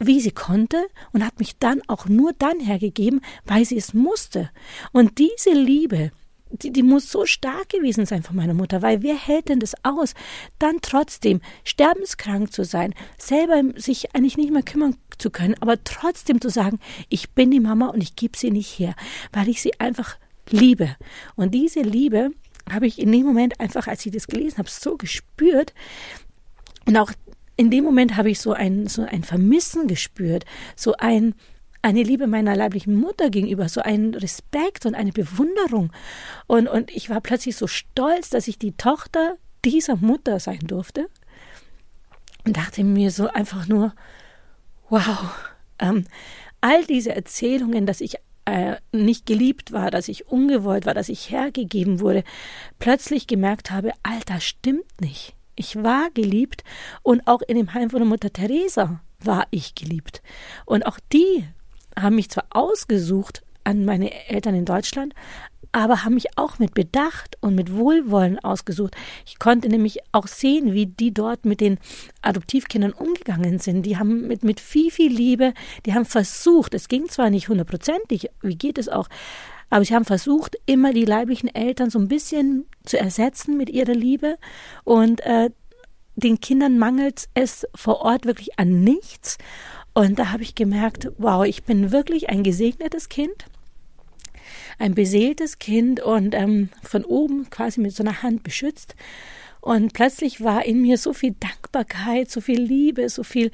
wie 0.00 0.20
sie 0.20 0.32
konnte 0.32 0.86
und 1.12 1.24
hat 1.24 1.38
mich 1.38 1.58
dann 1.58 1.82
auch 1.86 2.06
nur 2.06 2.32
dann 2.32 2.58
hergegeben, 2.58 3.20
weil 3.44 3.64
sie 3.64 3.76
es 3.76 3.94
musste. 3.94 4.50
Und 4.92 5.18
diese 5.18 5.50
Liebe, 5.50 6.10
die, 6.50 6.72
die 6.72 6.82
muss 6.82 7.10
so 7.10 7.26
stark 7.26 7.68
gewesen 7.68 8.06
sein 8.06 8.22
von 8.22 8.36
meiner 8.36 8.54
Mutter, 8.54 8.82
weil 8.82 9.02
wer 9.02 9.14
hält 9.14 9.48
denn 9.48 9.60
das 9.60 9.74
aus, 9.82 10.14
dann 10.58 10.78
trotzdem 10.82 11.40
sterbenskrank 11.64 12.52
zu 12.52 12.64
sein, 12.64 12.94
selber 13.18 13.62
sich 13.76 14.14
eigentlich 14.14 14.36
nicht 14.36 14.52
mehr 14.52 14.62
kümmern 14.62 14.96
zu 15.18 15.30
können, 15.30 15.54
aber 15.60 15.82
trotzdem 15.84 16.40
zu 16.40 16.48
sagen, 16.48 16.78
ich 17.08 17.30
bin 17.30 17.50
die 17.50 17.60
Mama 17.60 17.88
und 17.88 18.02
ich 18.02 18.16
gebe 18.16 18.36
sie 18.36 18.50
nicht 18.50 18.78
her, 18.78 18.94
weil 19.32 19.48
ich 19.48 19.62
sie 19.62 19.78
einfach 19.78 20.16
liebe. 20.50 20.96
Und 21.36 21.52
diese 21.54 21.80
Liebe 21.80 22.30
habe 22.70 22.86
ich 22.86 22.98
in 22.98 23.12
dem 23.12 23.26
Moment 23.26 23.60
einfach, 23.60 23.86
als 23.86 24.04
ich 24.06 24.12
das 24.12 24.26
gelesen 24.26 24.58
habe, 24.58 24.68
so 24.68 24.96
gespürt. 24.96 25.74
Und 26.86 26.96
auch 26.96 27.12
in 27.56 27.70
dem 27.70 27.84
Moment 27.84 28.16
habe 28.16 28.30
ich 28.30 28.40
so 28.40 28.52
ein, 28.52 28.86
so 28.86 29.02
ein 29.02 29.22
Vermissen 29.22 29.86
gespürt, 29.86 30.44
so 30.76 30.94
ein, 30.94 31.34
eine 31.82 32.02
Liebe 32.02 32.26
meiner 32.26 32.54
leiblichen 32.56 32.94
Mutter 32.94 33.30
gegenüber, 33.30 33.68
so 33.68 33.80
ein 33.80 34.14
Respekt 34.14 34.86
und 34.86 34.94
eine 34.94 35.12
Bewunderung. 35.12 35.92
Und, 36.46 36.68
und 36.68 36.90
ich 36.90 37.10
war 37.10 37.20
plötzlich 37.20 37.56
so 37.56 37.66
stolz, 37.66 38.30
dass 38.30 38.48
ich 38.48 38.58
die 38.58 38.72
Tochter 38.72 39.36
dieser 39.64 39.96
Mutter 39.96 40.40
sein 40.40 40.60
durfte. 40.60 41.08
Und 42.46 42.56
dachte 42.56 42.84
mir 42.84 43.10
so 43.10 43.28
einfach 43.28 43.68
nur, 43.68 43.94
wow, 44.88 45.30
ähm, 45.78 46.04
all 46.60 46.84
diese 46.84 47.14
Erzählungen, 47.14 47.86
dass 47.86 48.00
ich 48.00 48.16
äh, 48.44 48.76
nicht 48.92 49.26
geliebt 49.26 49.72
war, 49.72 49.90
dass 49.90 50.08
ich 50.08 50.28
ungewollt 50.28 50.86
war, 50.86 50.94
dass 50.94 51.08
ich 51.08 51.30
hergegeben 51.30 52.00
wurde, 52.00 52.24
plötzlich 52.78 53.26
gemerkt 53.26 53.70
habe, 53.70 53.92
Alter, 54.02 54.40
stimmt 54.40 55.00
nicht. 55.00 55.34
Ich 55.56 55.76
war 55.76 56.10
geliebt 56.10 56.64
und 57.02 57.26
auch 57.26 57.42
in 57.42 57.56
dem 57.56 57.74
Heim 57.74 57.90
von 57.90 58.00
der 58.00 58.08
Mutter 58.08 58.32
Teresa 58.32 59.00
war 59.18 59.46
ich 59.50 59.74
geliebt. 59.74 60.22
Und 60.64 60.86
auch 60.86 60.98
die 61.12 61.44
haben 61.98 62.16
mich 62.16 62.30
zwar 62.30 62.46
ausgesucht 62.50 63.42
an 63.64 63.84
meine 63.84 64.28
Eltern 64.28 64.54
in 64.54 64.64
Deutschland, 64.64 65.14
aber 65.72 66.04
haben 66.04 66.14
mich 66.14 66.36
auch 66.36 66.58
mit 66.58 66.74
Bedacht 66.74 67.36
und 67.40 67.54
mit 67.54 67.72
Wohlwollen 67.72 68.38
ausgesucht. 68.38 68.96
Ich 69.24 69.38
konnte 69.38 69.68
nämlich 69.68 70.00
auch 70.12 70.26
sehen, 70.26 70.72
wie 70.72 70.86
die 70.86 71.14
dort 71.14 71.44
mit 71.44 71.60
den 71.60 71.78
Adoptivkindern 72.22 72.92
umgegangen 72.92 73.58
sind. 73.58 73.84
Die 73.84 73.96
haben 73.96 74.26
mit, 74.26 74.42
mit 74.42 74.58
viel, 74.58 74.90
viel 74.90 75.12
Liebe, 75.12 75.54
die 75.86 75.94
haben 75.94 76.06
versucht, 76.06 76.74
es 76.74 76.88
ging 76.88 77.08
zwar 77.08 77.30
nicht 77.30 77.48
hundertprozentig, 77.48 78.30
wie 78.42 78.56
geht 78.56 78.78
es 78.78 78.88
auch, 78.88 79.08
aber 79.68 79.84
sie 79.84 79.94
haben 79.94 80.04
versucht, 80.04 80.56
immer 80.66 80.92
die 80.92 81.04
leiblichen 81.04 81.54
Eltern 81.54 81.90
so 81.90 82.00
ein 82.00 82.08
bisschen 82.08 82.66
zu 82.84 82.98
ersetzen 82.98 83.56
mit 83.56 83.70
ihrer 83.70 83.94
Liebe 83.94 84.36
und 84.82 85.20
äh, 85.20 85.50
den 86.16 86.40
Kindern 86.40 86.78
mangelt 86.78 87.28
es 87.34 87.66
vor 87.74 88.00
Ort 88.00 88.26
wirklich 88.26 88.58
an 88.58 88.82
nichts. 88.82 89.38
Und 89.92 90.18
da 90.18 90.32
habe 90.32 90.42
ich 90.42 90.54
gemerkt, 90.54 91.10
wow, 91.18 91.44
ich 91.44 91.64
bin 91.64 91.92
wirklich 91.92 92.28
ein 92.30 92.42
gesegnetes 92.42 93.08
Kind 93.08 93.46
ein 94.80 94.94
beseeltes 94.94 95.58
Kind 95.58 96.00
und 96.00 96.34
ähm, 96.34 96.70
von 96.82 97.04
oben 97.04 97.48
quasi 97.50 97.80
mit 97.80 97.94
so 97.94 98.02
einer 98.02 98.22
Hand 98.22 98.42
beschützt. 98.42 98.96
Und 99.60 99.92
plötzlich 99.92 100.42
war 100.42 100.64
in 100.64 100.80
mir 100.80 100.96
so 100.96 101.12
viel 101.12 101.34
Dankbarkeit, 101.38 102.30
so 102.30 102.40
viel 102.40 102.60
Liebe, 102.60 103.08
so 103.10 103.22
viel 103.22 103.50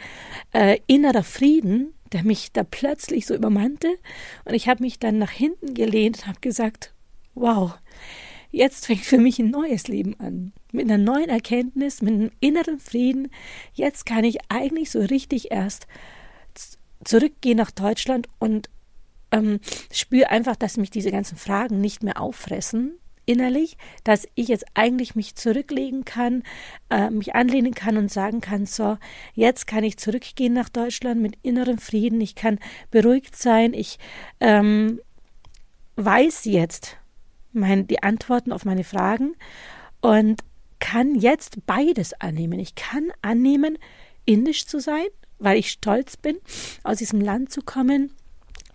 äh, 0.53 0.79
innerer 0.87 1.25
Frieden, 1.25 1.93
der 2.13 2.23
mich 2.23 2.53
da 2.53 2.63
plötzlich 2.63 3.27
so 3.27 3.35
übermannte. 3.35 3.89
Und 4.45 4.55
ich 4.55 4.69
habe 4.69 4.85
mich 4.85 5.01
dann 5.01 5.19
nach 5.19 5.33
hinten 5.33 5.75
gelehnt 5.75 6.19
und 6.19 6.27
habe 6.29 6.41
gesagt, 6.41 6.95
wow, 7.35 7.75
jetzt 8.53 8.87
fängt 8.87 9.05
für 9.05 9.19
mich 9.19 9.41
ein 9.41 9.51
neues 9.51 9.89
Leben 9.89 10.19
an. 10.21 10.53
Mit 10.71 10.85
einer 10.85 10.99
neuen 10.99 11.29
Erkenntnis, 11.29 12.03
mit 12.03 12.15
einem 12.15 12.31
inneren 12.39 12.79
Frieden. 12.79 13.29
Jetzt 13.75 14.07
kann 14.07 14.23
ich 14.23 14.39
eigentlich 14.49 14.93
so 14.93 15.01
richtig 15.01 15.51
erst 15.51 15.89
zurückgehen 17.05 17.57
nach 17.57 17.71
Deutschland 17.71 18.29
und 18.39 18.71
ähm, 19.31 19.61
spüre 19.93 20.31
einfach, 20.31 20.57
dass 20.57 20.77
mich 20.77 20.91
diese 20.91 21.11
ganzen 21.11 21.37
Fragen 21.37 21.81
nicht 21.81 22.03
mehr 22.03 22.21
auffressen 22.21 22.99
innerlich, 23.27 23.77
dass 24.05 24.27
ich 24.35 24.49
jetzt 24.49 24.65
eigentlich 24.75 25.17
mich 25.17 25.35
zurücklegen 25.35 26.05
kann, 26.05 26.45
äh, 26.91 27.11
mich 27.11 27.35
anlehnen 27.35 27.75
kann 27.75 27.97
und 27.97 28.11
sagen 28.11 28.41
kann, 28.41 28.67
so, 28.67 28.97
jetzt 29.35 29.67
kann 29.67 29.85
ich 29.85 29.99
zurückgehen 29.99 30.55
nach 30.55 30.69
Deutschland 30.69 31.21
mit 31.21 31.37
innerem 31.43 31.79
Frieden, 31.79 32.21
ich 32.21 32.37
kann 32.37 32.59
beruhigt 32.91 33.37
sein, 33.37 33.75
ich 33.75 33.99
ähm, 34.41 35.01
weiß 35.97 36.45
jetzt 36.45 36.97
mein, 37.53 37.87
die 37.87 38.03
Antworten 38.03 38.53
auf 38.53 38.65
meine 38.65 38.85
Fragen 38.85 39.35
und 40.01 40.41
kann 40.79 41.15
jetzt 41.15 41.67
beides 41.67 42.13
annehmen. 42.21 42.61
Ich 42.61 42.75
kann 42.75 43.11
annehmen, 43.23 43.79
indisch 44.25 44.67
zu 44.67 44.79
sein, 44.79 45.07
weil 45.39 45.59
ich 45.59 45.71
stolz 45.71 46.17
bin, 46.17 46.37
aus 46.83 46.99
diesem 46.99 47.21
Land 47.21 47.53
zu 47.53 47.63
kommen, 47.63 48.13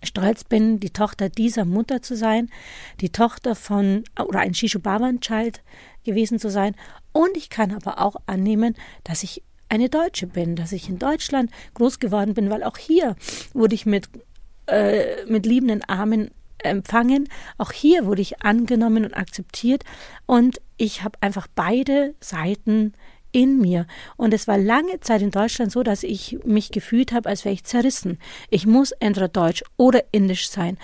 stolz 0.02 0.44
bin, 0.44 0.80
die 0.80 0.90
Tochter 0.90 1.28
dieser 1.28 1.64
Mutter 1.64 2.02
zu 2.02 2.16
sein, 2.16 2.50
die 3.00 3.10
Tochter 3.10 3.54
von 3.54 4.04
oder 4.18 4.40
ein 4.40 4.54
Shishubawan-Child 4.54 5.62
gewesen 6.04 6.38
zu 6.38 6.50
sein. 6.50 6.74
Und 7.12 7.36
ich 7.36 7.50
kann 7.50 7.72
aber 7.72 8.00
auch 8.00 8.16
annehmen, 8.26 8.74
dass 9.04 9.22
ich 9.22 9.42
eine 9.68 9.88
Deutsche 9.88 10.26
bin, 10.26 10.56
dass 10.56 10.72
ich 10.72 10.88
in 10.88 10.98
Deutschland 10.98 11.50
groß 11.74 11.98
geworden 11.98 12.34
bin, 12.34 12.50
weil 12.50 12.62
auch 12.62 12.76
hier 12.76 13.16
wurde 13.54 13.74
ich 13.74 13.86
mit, 13.86 14.08
äh, 14.66 15.24
mit 15.26 15.46
liebenden 15.46 15.82
Armen 15.84 16.30
empfangen. 16.58 17.28
Auch 17.58 17.72
hier 17.72 18.06
wurde 18.06 18.22
ich 18.22 18.42
angenommen 18.42 19.04
und 19.04 19.14
akzeptiert. 19.14 19.84
Und 20.26 20.60
ich 20.76 21.02
habe 21.02 21.18
einfach 21.20 21.46
beide 21.54 22.14
Seiten 22.20 22.92
in 23.32 23.58
mir. 23.58 23.86
Und 24.16 24.32
es 24.32 24.46
war 24.46 24.58
lange 24.58 25.00
Zeit 25.00 25.22
in 25.22 25.30
Deutschland 25.30 25.72
so, 25.72 25.82
dass 25.82 26.02
ich 26.02 26.38
mich 26.44 26.70
gefühlt 26.70 27.12
habe, 27.12 27.28
als 27.28 27.44
wäre 27.44 27.54
ich 27.54 27.64
zerrissen. 27.64 28.18
Ich 28.50 28.66
muss 28.66 28.92
entweder 28.92 29.28
Deutsch 29.28 29.64
oder 29.76 30.04
Indisch 30.12 30.48
sein. 30.48 30.78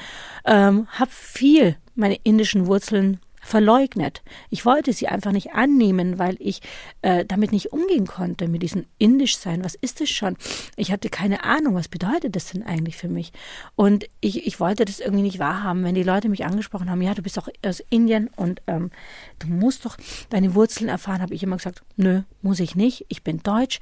Ähm, 0.44 0.88
habe 0.90 1.11
viel 1.11 1.76
meine 1.94 2.16
indischen 2.22 2.66
Wurzeln 2.66 3.20
verleugnet. 3.40 4.22
Ich 4.51 4.64
wollte 4.64 4.92
sie 4.92 5.09
einfach 5.09 5.33
nicht 5.33 5.53
annehmen, 5.53 6.18
weil 6.18 6.37
ich 6.38 6.61
äh, 7.03 7.24
damit 7.24 7.53
nicht 7.53 7.72
umgehen 7.72 8.07
konnte, 8.07 8.48
mit 8.48 8.62
diesem 8.62 8.87
Indischsein. 8.98 9.64
Was 9.64 9.74
ist 9.74 10.01
es 10.01 10.11
schon? 10.11 10.37
Ich 10.77 10.92
hatte 10.92 11.09
keine 11.09 11.44
Ahnung, 11.44 11.74
was 11.74 11.88
bedeutet 11.88 12.37
das 12.37 12.53
denn 12.53 12.62
eigentlich 12.62 12.96
für 12.96 13.09
mich? 13.09 13.33
Und 13.77 14.07
ich, 14.20 14.46
ich 14.46 14.61
wollte 14.61 14.85
das 14.85 15.01
irgendwie 15.01 15.22
nicht 15.22 15.38
wahrhaben, 15.38 15.85
wenn 15.85 15.94
die 15.94 16.03
Leute 16.03 16.29
mich 16.29 16.44
angesprochen 16.44 16.90
haben, 16.90 17.03
ja, 17.03 17.14
du 17.14 17.22
bist 17.22 17.37
doch 17.37 17.48
aus 17.64 17.81
Indien 17.90 18.29
und 18.37 18.62
ähm, 18.66 18.90
du 19.38 19.48
musst 19.48 19.85
doch 19.85 19.96
deine 20.31 20.55
Wurzeln 20.55 20.88
erfahren, 20.88 21.22
habe 21.22 21.35
ich 21.35 21.42
immer 21.42 21.57
gesagt, 21.57 21.83
nö, 21.96 22.22
muss 22.42 22.61
ich 22.61 22.74
nicht, 22.74 23.07
ich 23.09 23.22
bin 23.22 23.42
deutsch. 23.42 23.81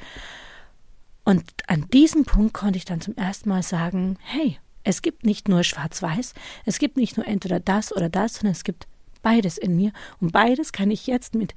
Und 1.25 1.43
an 1.67 1.87
diesem 1.93 2.25
Punkt 2.25 2.55
konnte 2.55 2.77
ich 2.77 2.85
dann 2.85 3.01
zum 3.01 3.17
ersten 3.17 3.49
Mal 3.49 3.63
sagen, 3.65 4.17
hey, 4.23 4.59
es 4.85 5.03
gibt 5.03 5.27
nicht 5.27 5.49
nur 5.49 5.65
schwarz-weiß, 5.65 6.35
es 6.65 6.79
gibt 6.79 6.97
nicht 6.97 7.17
nur 7.17 7.27
entweder 7.27 7.59
das 7.59 7.93
oder 7.93 8.09
das, 8.09 8.35
sondern 8.35 8.53
es 8.53 8.63
gibt 8.63 8.87
beides 9.27 9.59
in 9.59 9.75
mir 9.75 9.91
und 10.21 10.31
beides 10.31 10.71
kann 10.71 10.89
ich 10.89 11.09
jetzt 11.09 11.35
mit 11.35 11.53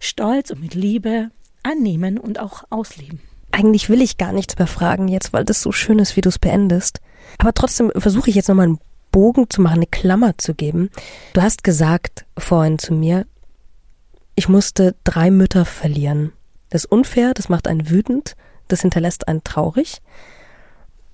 Stolz 0.00 0.50
und 0.50 0.60
mit 0.60 0.74
Liebe 0.74 1.30
annehmen 1.62 2.18
und 2.18 2.40
auch 2.40 2.64
ausleben. 2.68 3.20
Eigentlich 3.52 3.88
will 3.88 4.02
ich 4.02 4.18
gar 4.18 4.32
nichts 4.32 4.58
mehr 4.58 4.66
fragen 4.66 5.06
jetzt, 5.06 5.32
weil 5.32 5.44
das 5.44 5.62
so 5.62 5.70
schön 5.70 6.00
ist, 6.00 6.16
wie 6.16 6.20
du 6.20 6.30
es 6.30 6.40
beendest. 6.40 7.00
Aber 7.38 7.54
trotzdem 7.54 7.92
versuche 7.96 8.28
ich 8.28 8.34
jetzt 8.34 8.48
nochmal 8.48 8.66
einen 8.66 8.80
Bogen 9.12 9.48
zu 9.48 9.62
machen, 9.62 9.76
eine 9.76 9.86
Klammer 9.86 10.36
zu 10.36 10.52
geben. 10.52 10.90
Du 11.32 11.42
hast 11.42 11.62
gesagt 11.62 12.24
vorhin 12.36 12.80
zu 12.80 12.92
mir, 12.92 13.24
ich 14.34 14.48
musste 14.48 14.96
drei 15.04 15.30
Mütter 15.30 15.64
verlieren. 15.64 16.32
Das 16.70 16.86
ist 16.86 16.90
unfair, 16.90 17.34
das 17.34 17.48
macht 17.48 17.68
einen 17.68 17.88
wütend, 17.88 18.34
das 18.66 18.80
hinterlässt 18.80 19.28
einen 19.28 19.44
traurig. 19.44 20.02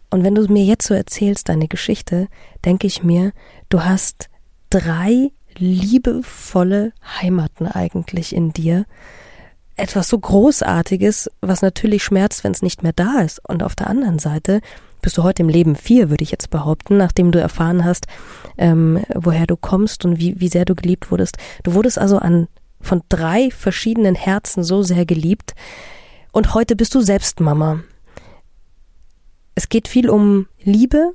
Und 0.08 0.24
wenn 0.24 0.34
du 0.34 0.50
mir 0.50 0.64
jetzt 0.64 0.86
so 0.86 0.94
erzählst, 0.94 1.50
deine 1.50 1.68
Geschichte, 1.68 2.28
denke 2.64 2.86
ich 2.86 3.02
mir, 3.02 3.32
du 3.68 3.84
hast 3.84 4.30
drei 4.70 5.32
liebevolle 5.58 6.92
Heimaten 7.20 7.66
eigentlich 7.66 8.34
in 8.34 8.52
dir. 8.52 8.84
Etwas 9.76 10.08
so 10.08 10.18
Großartiges, 10.18 11.30
was 11.40 11.62
natürlich 11.62 12.02
schmerzt, 12.02 12.42
wenn 12.42 12.52
es 12.52 12.62
nicht 12.62 12.82
mehr 12.82 12.92
da 12.92 13.20
ist. 13.20 13.40
Und 13.48 13.62
auf 13.62 13.76
der 13.76 13.88
anderen 13.88 14.18
Seite 14.18 14.60
bist 15.00 15.16
du 15.16 15.22
heute 15.22 15.42
im 15.42 15.48
Leben 15.48 15.76
vier, 15.76 16.10
würde 16.10 16.24
ich 16.24 16.32
jetzt 16.32 16.50
behaupten, 16.50 16.96
nachdem 16.96 17.30
du 17.30 17.40
erfahren 17.40 17.84
hast, 17.84 18.06
ähm, 18.56 19.04
woher 19.14 19.46
du 19.46 19.56
kommst 19.56 20.04
und 20.04 20.18
wie, 20.18 20.40
wie 20.40 20.48
sehr 20.48 20.64
du 20.64 20.74
geliebt 20.74 21.10
wurdest. 21.10 21.36
Du 21.62 21.74
wurdest 21.74 21.98
also 21.98 22.18
an 22.18 22.48
von 22.80 23.02
drei 23.08 23.50
verschiedenen 23.50 24.14
Herzen 24.14 24.62
so 24.62 24.82
sehr 24.82 25.04
geliebt. 25.04 25.54
Und 26.32 26.54
heute 26.54 26.76
bist 26.76 26.94
du 26.94 27.00
selbst 27.00 27.40
Mama. 27.40 27.80
Es 29.54 29.68
geht 29.68 29.88
viel 29.88 30.08
um 30.08 30.46
Liebe 30.62 31.14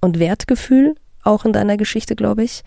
und 0.00 0.18
Wertgefühl, 0.18 0.94
auch 1.24 1.44
in 1.44 1.52
deiner 1.52 1.76
Geschichte, 1.76 2.14
glaube 2.14 2.44
ich. 2.44 2.62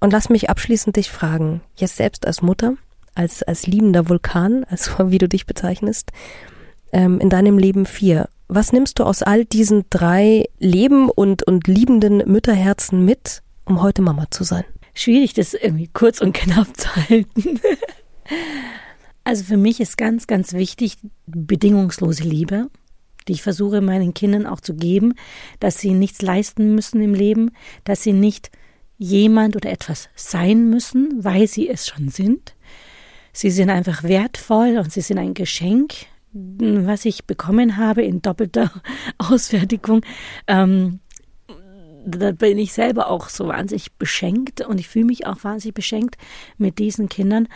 Und 0.00 0.12
lass 0.12 0.30
mich 0.30 0.48
abschließend 0.48 0.96
dich 0.96 1.10
fragen, 1.10 1.60
jetzt 1.76 1.96
selbst 1.96 2.26
als 2.26 2.40
Mutter, 2.40 2.74
als, 3.14 3.42
als 3.42 3.66
liebender 3.66 4.08
Vulkan, 4.08 4.64
als 4.64 4.90
wie 4.98 5.18
du 5.18 5.28
dich 5.28 5.46
bezeichnest, 5.46 6.10
ähm, 6.92 7.20
in 7.20 7.28
deinem 7.28 7.58
Leben 7.58 7.86
vier. 7.86 8.28
Was 8.48 8.72
nimmst 8.72 8.98
du 8.98 9.04
aus 9.04 9.22
all 9.22 9.44
diesen 9.44 9.84
drei 9.90 10.48
Leben 10.58 11.08
und, 11.08 11.44
und 11.44 11.68
liebenden 11.68 12.18
Mütterherzen 12.26 13.04
mit, 13.04 13.42
um 13.64 13.80
heute 13.80 14.02
Mama 14.02 14.26
zu 14.30 14.42
sein? 14.42 14.64
Schwierig, 14.92 15.34
das 15.34 15.54
irgendwie 15.54 15.88
kurz 15.92 16.20
und 16.20 16.32
knapp 16.32 16.76
zu 16.76 16.88
halten. 16.96 17.60
also 19.24 19.44
für 19.44 19.56
mich 19.56 19.80
ist 19.80 19.96
ganz, 19.96 20.26
ganz 20.26 20.52
wichtig 20.52 20.96
bedingungslose 21.26 22.24
Liebe, 22.24 22.70
die 23.28 23.32
ich 23.34 23.42
versuche 23.42 23.80
meinen 23.82 24.14
Kindern 24.14 24.46
auch 24.46 24.60
zu 24.60 24.74
geben, 24.74 25.14
dass 25.60 25.78
sie 25.78 25.92
nichts 25.92 26.22
leisten 26.22 26.74
müssen 26.74 27.00
im 27.00 27.14
Leben, 27.14 27.52
dass 27.84 28.02
sie 28.02 28.12
nicht 28.12 28.50
jemand 29.00 29.56
oder 29.56 29.70
etwas 29.70 30.08
sein 30.14 30.70
müssen, 30.70 31.24
weil 31.24 31.48
sie 31.48 31.68
es 31.68 31.88
schon 31.88 32.08
sind. 32.08 32.54
Sie 33.32 33.50
sind 33.50 33.70
einfach 33.70 34.04
wertvoll 34.04 34.78
und 34.78 34.92
sie 34.92 35.00
sind 35.00 35.18
ein 35.18 35.34
Geschenk 35.34 36.06
was 36.32 37.04
ich 37.04 37.24
bekommen 37.24 37.76
habe 37.76 38.02
in 38.02 38.22
doppelter 38.22 38.70
Ausfertigung, 39.18 40.02
ähm, 40.46 41.00
da 42.06 42.32
bin 42.32 42.56
ich 42.58 42.72
selber 42.72 43.10
auch 43.10 43.28
so 43.28 43.48
wahnsinnig 43.48 43.92
beschenkt 43.94 44.62
und 44.66 44.80
ich 44.80 44.88
fühle 44.88 45.06
mich 45.06 45.26
auch 45.26 45.44
wahnsinnig 45.44 45.74
beschenkt 45.74 46.16
mit 46.56 46.78
diesen 46.78 47.08
Kindern. 47.08 47.48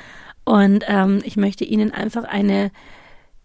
Und 0.44 0.84
ähm, 0.86 1.22
ich 1.24 1.36
möchte 1.36 1.64
ihnen 1.64 1.92
einfach 1.92 2.24
eine, 2.24 2.70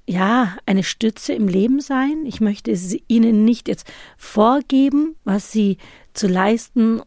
ja, 0.06 0.58
eine 0.66 0.84
Stütze 0.84 1.34
im 1.34 1.48
Leben 1.48 1.80
sein. 1.80 2.26
Ich 2.26 2.42
möchte 2.42 2.78
ihnen 3.08 3.46
nicht 3.46 3.70
jetzt 3.70 3.90
vorgeben, 4.18 5.16
was 5.24 5.54
sie 5.54 5.78
zu 6.14 6.28
leisten 6.28 7.02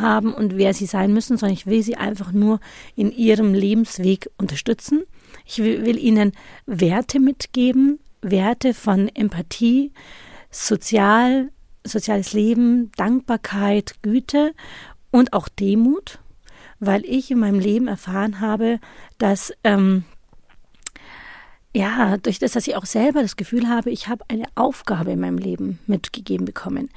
haben 0.00 0.32
und 0.32 0.56
wer 0.56 0.74
sie 0.74 0.86
sein 0.86 1.12
müssen, 1.12 1.36
sondern 1.36 1.54
ich 1.54 1.66
will 1.66 1.82
sie 1.82 1.96
einfach 1.96 2.32
nur 2.32 2.60
in 2.94 3.10
ihrem 3.10 3.54
Lebensweg 3.54 4.30
unterstützen. 4.38 5.02
Ich 5.44 5.58
will, 5.58 5.84
will 5.84 5.98
ihnen 5.98 6.32
Werte 6.66 7.20
mitgeben, 7.20 7.98
Werte 8.22 8.74
von 8.74 9.08
Empathie, 9.08 9.92
sozial, 10.50 11.50
soziales 11.84 12.32
Leben, 12.32 12.90
Dankbarkeit, 12.96 13.96
Güte 14.02 14.52
und 15.10 15.32
auch 15.32 15.48
Demut, 15.48 16.18
weil 16.80 17.04
ich 17.04 17.30
in 17.30 17.38
meinem 17.38 17.60
Leben 17.60 17.88
erfahren 17.88 18.40
habe, 18.40 18.80
dass 19.18 19.52
ähm, 19.64 20.04
ja, 21.76 22.16
durch 22.16 22.38
das, 22.38 22.52
dass 22.52 22.66
ich 22.66 22.74
auch 22.74 22.86
selber 22.86 23.20
das 23.20 23.36
Gefühl 23.36 23.68
habe, 23.68 23.90
ich 23.90 24.08
habe 24.08 24.24
eine 24.28 24.46
Aufgabe 24.54 25.12
in 25.12 25.20
meinem 25.20 25.36
Leben 25.36 25.78
mitgegeben 25.86 26.46
bekommen. 26.46 26.88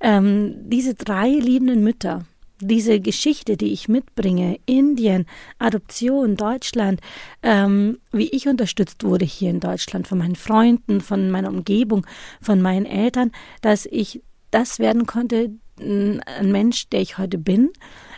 Ähm, 0.00 0.54
diese 0.68 0.94
drei 0.94 1.30
liebenden 1.30 1.82
Mütter, 1.82 2.26
diese 2.60 3.00
Geschichte, 3.00 3.56
die 3.56 3.72
ich 3.72 3.88
mitbringe, 3.88 4.58
Indien, 4.66 5.26
Adoption, 5.58 6.36
Deutschland, 6.36 7.00
ähm, 7.42 7.98
wie 8.12 8.28
ich 8.28 8.48
unterstützt 8.48 9.04
wurde 9.04 9.24
hier 9.24 9.50
in 9.50 9.60
Deutschland 9.60 10.08
von 10.08 10.18
meinen 10.18 10.36
Freunden, 10.36 11.00
von 11.00 11.30
meiner 11.30 11.50
Umgebung, 11.50 12.06
von 12.40 12.60
meinen 12.60 12.86
Eltern, 12.86 13.32
dass 13.60 13.86
ich 13.86 14.22
das 14.50 14.78
werden 14.78 15.06
konnte, 15.06 15.50
ein 15.78 16.20
Mensch, 16.42 16.88
der 16.88 17.00
ich 17.00 17.18
heute 17.18 17.38
bin, 17.38 17.70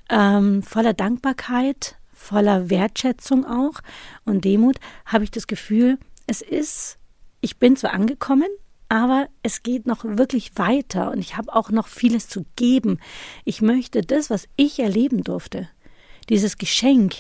ähm, 0.08 0.62
voller 0.62 0.94
Dankbarkeit, 0.94 1.96
voller 2.12 2.70
Wertschätzung 2.70 3.44
auch 3.44 3.80
und 4.24 4.44
Demut, 4.44 4.76
habe 5.04 5.24
ich 5.24 5.30
das 5.30 5.46
Gefühl, 5.46 5.98
es 6.26 6.42
ist, 6.42 6.98
ich 7.40 7.58
bin 7.58 7.76
zwar 7.76 7.92
angekommen, 7.92 8.48
aber 8.90 9.28
es 9.44 9.62
geht 9.62 9.86
noch 9.86 10.04
wirklich 10.04 10.50
weiter 10.56 11.12
und 11.12 11.20
ich 11.20 11.36
habe 11.36 11.54
auch 11.54 11.70
noch 11.70 11.86
vieles 11.86 12.28
zu 12.28 12.44
geben. 12.56 12.98
Ich 13.44 13.62
möchte 13.62 14.02
das, 14.02 14.30
was 14.30 14.48
ich 14.56 14.80
erleben 14.80 15.22
durfte, 15.22 15.68
dieses 16.28 16.58
Geschenk, 16.58 17.14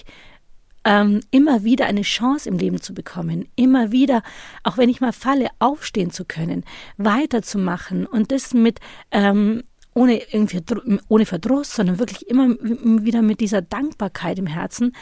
ähm, 0.84 1.20
immer 1.30 1.62
wieder 1.62 1.86
eine 1.86 2.02
Chance 2.02 2.48
im 2.48 2.58
Leben 2.58 2.80
zu 2.80 2.92
bekommen, 2.92 3.48
immer 3.54 3.92
wieder, 3.92 4.22
auch 4.64 4.78
wenn 4.78 4.88
ich 4.88 5.00
mal 5.00 5.12
falle, 5.12 5.48
aufstehen 5.60 6.10
zu 6.10 6.24
können, 6.24 6.64
weiterzumachen 6.96 8.04
und 8.04 8.32
das 8.32 8.52
mit 8.52 8.80
ähm, 9.12 9.62
ohne 9.94 10.22
irgendwie 10.32 10.60
ohne 11.08 11.26
Verdruss, 11.26 11.74
sondern 11.74 11.98
wirklich 11.98 12.28
immer 12.28 12.48
wieder 12.48 13.22
mit 13.22 13.40
dieser 13.40 13.62
Dankbarkeit 13.62 14.38
im 14.38 14.46
Herzen, 14.46 14.92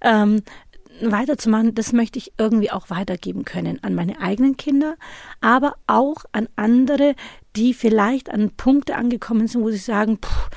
ähm, 0.00 0.42
weiterzumachen, 1.00 1.74
das 1.74 1.92
möchte 1.92 2.18
ich 2.18 2.32
irgendwie 2.38 2.70
auch 2.70 2.90
weitergeben 2.90 3.44
können 3.44 3.82
an 3.82 3.94
meine 3.94 4.20
eigenen 4.20 4.56
Kinder, 4.56 4.96
aber 5.40 5.76
auch 5.86 6.24
an 6.32 6.48
andere, 6.56 7.14
die 7.54 7.74
vielleicht 7.74 8.30
an 8.30 8.50
Punkte 8.50 8.96
angekommen 8.96 9.48
sind, 9.48 9.62
wo 9.62 9.70
sie 9.70 9.76
sagen, 9.76 10.18
puh, 10.18 10.50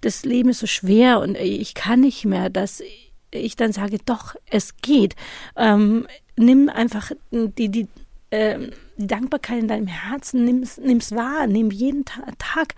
das 0.00 0.24
Leben 0.24 0.50
ist 0.50 0.60
so 0.60 0.66
schwer 0.66 1.20
und 1.20 1.36
ich 1.36 1.74
kann 1.74 2.00
nicht 2.00 2.24
mehr, 2.24 2.50
dass 2.50 2.82
ich 3.30 3.56
dann 3.56 3.72
sage, 3.72 3.98
doch, 4.04 4.34
es 4.50 4.76
geht. 4.78 5.14
Ähm, 5.56 6.06
nimm 6.36 6.68
einfach 6.68 7.12
die, 7.30 7.68
die 7.68 7.88
ähm, 8.30 8.70
die 8.96 9.06
Dankbarkeit 9.06 9.60
in 9.60 9.68
deinem 9.68 9.86
Herzen, 9.86 10.44
nimm's, 10.44 10.78
nimm's 10.78 11.12
wahr, 11.12 11.46
nimm 11.46 11.70
jeden 11.70 12.04
Tag 12.04 12.74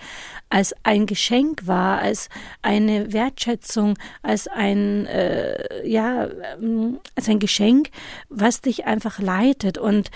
als 0.49 0.75
ein 0.83 1.07
Geschenk 1.07 1.67
wahr, 1.67 1.99
als 1.99 2.29
eine 2.63 3.13
Wertschätzung, 3.13 3.99
als 4.23 4.47
ein, 4.49 5.07
äh, 5.07 5.87
ja, 5.87 6.29
ähm, 6.55 7.01
als 7.17 7.29
ein 7.29 7.39
Geschenk, 7.39 7.91
was 8.29 8.61
dich 8.61 8.87
einfach 8.87 9.19
leitet. 9.19 9.79
Und 9.79 10.11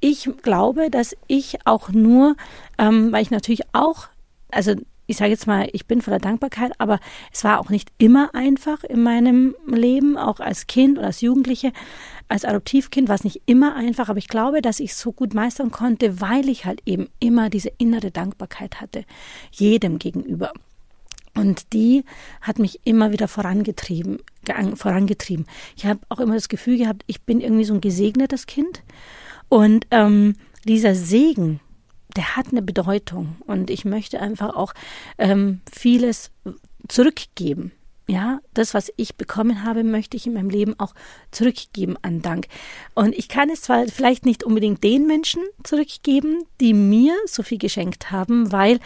ich 0.00 0.28
glaube, 0.42 0.90
dass 0.90 1.16
ich 1.26 1.66
auch 1.66 1.88
nur, 1.88 2.36
ähm, 2.78 3.10
weil 3.10 3.22
ich 3.22 3.30
natürlich 3.30 3.62
auch, 3.72 4.08
also 4.50 4.74
ich 5.08 5.16
sage 5.16 5.30
jetzt 5.30 5.46
mal, 5.46 5.68
ich 5.72 5.86
bin 5.86 6.02
voller 6.02 6.18
Dankbarkeit, 6.18 6.72
aber 6.78 7.00
es 7.32 7.42
war 7.42 7.60
auch 7.60 7.70
nicht 7.70 7.90
immer 7.96 8.34
einfach 8.34 8.84
in 8.84 9.02
meinem 9.02 9.56
Leben, 9.66 10.18
auch 10.18 10.38
als 10.38 10.66
Kind 10.66 10.98
oder 10.98 11.06
als 11.08 11.22
Jugendliche. 11.22 11.72
Als 12.28 12.44
Adoptivkind 12.44 13.08
war 13.08 13.14
es 13.14 13.24
nicht 13.24 13.42
immer 13.46 13.74
einfach, 13.74 14.08
aber 14.08 14.18
ich 14.18 14.28
glaube, 14.28 14.60
dass 14.60 14.80
ich 14.80 14.90
es 14.90 15.00
so 15.00 15.12
gut 15.12 15.32
meistern 15.34 15.70
konnte, 15.70 16.20
weil 16.20 16.48
ich 16.48 16.66
halt 16.66 16.82
eben 16.84 17.08
immer 17.20 17.48
diese 17.48 17.72
innere 17.78 18.10
Dankbarkeit 18.10 18.80
hatte, 18.80 19.04
jedem 19.50 19.98
gegenüber. 19.98 20.52
Und 21.34 21.72
die 21.72 22.04
hat 22.40 22.58
mich 22.58 22.80
immer 22.84 23.12
wieder 23.12 23.28
vorangetrieben, 23.28 24.18
vorangetrieben. 24.74 25.46
Ich 25.76 25.86
habe 25.86 26.00
auch 26.08 26.20
immer 26.20 26.34
das 26.34 26.48
Gefühl 26.48 26.78
gehabt, 26.78 27.04
ich 27.06 27.22
bin 27.22 27.40
irgendwie 27.40 27.64
so 27.64 27.74
ein 27.74 27.80
gesegnetes 27.80 28.46
Kind. 28.46 28.82
Und 29.48 29.86
ähm, 29.90 30.34
dieser 30.64 30.94
Segen, 30.94 31.60
der 32.16 32.36
hat 32.36 32.48
eine 32.50 32.62
Bedeutung 32.62 33.36
und 33.46 33.70
ich 33.70 33.84
möchte 33.84 34.20
einfach 34.20 34.54
auch 34.54 34.74
ähm, 35.16 35.60
vieles 35.72 36.30
zurückgeben. 36.88 37.72
Ja, 38.10 38.40
das, 38.54 38.72
was 38.72 38.90
ich 38.96 39.16
bekommen 39.16 39.64
habe, 39.64 39.84
möchte 39.84 40.16
ich 40.16 40.26
in 40.26 40.32
meinem 40.32 40.48
Leben 40.48 40.74
auch 40.80 40.94
zurückgeben 41.30 41.98
an 42.00 42.22
Dank. 42.22 42.46
Und 42.94 43.14
ich 43.14 43.28
kann 43.28 43.50
es 43.50 43.60
zwar 43.60 43.86
vielleicht 43.86 44.24
nicht 44.24 44.42
unbedingt 44.42 44.82
den 44.82 45.06
Menschen 45.06 45.42
zurückgeben, 45.62 46.44
die 46.58 46.72
mir 46.72 47.14
so 47.26 47.42
viel 47.42 47.58
geschenkt 47.58 48.10
haben, 48.10 48.50
weil 48.50 48.80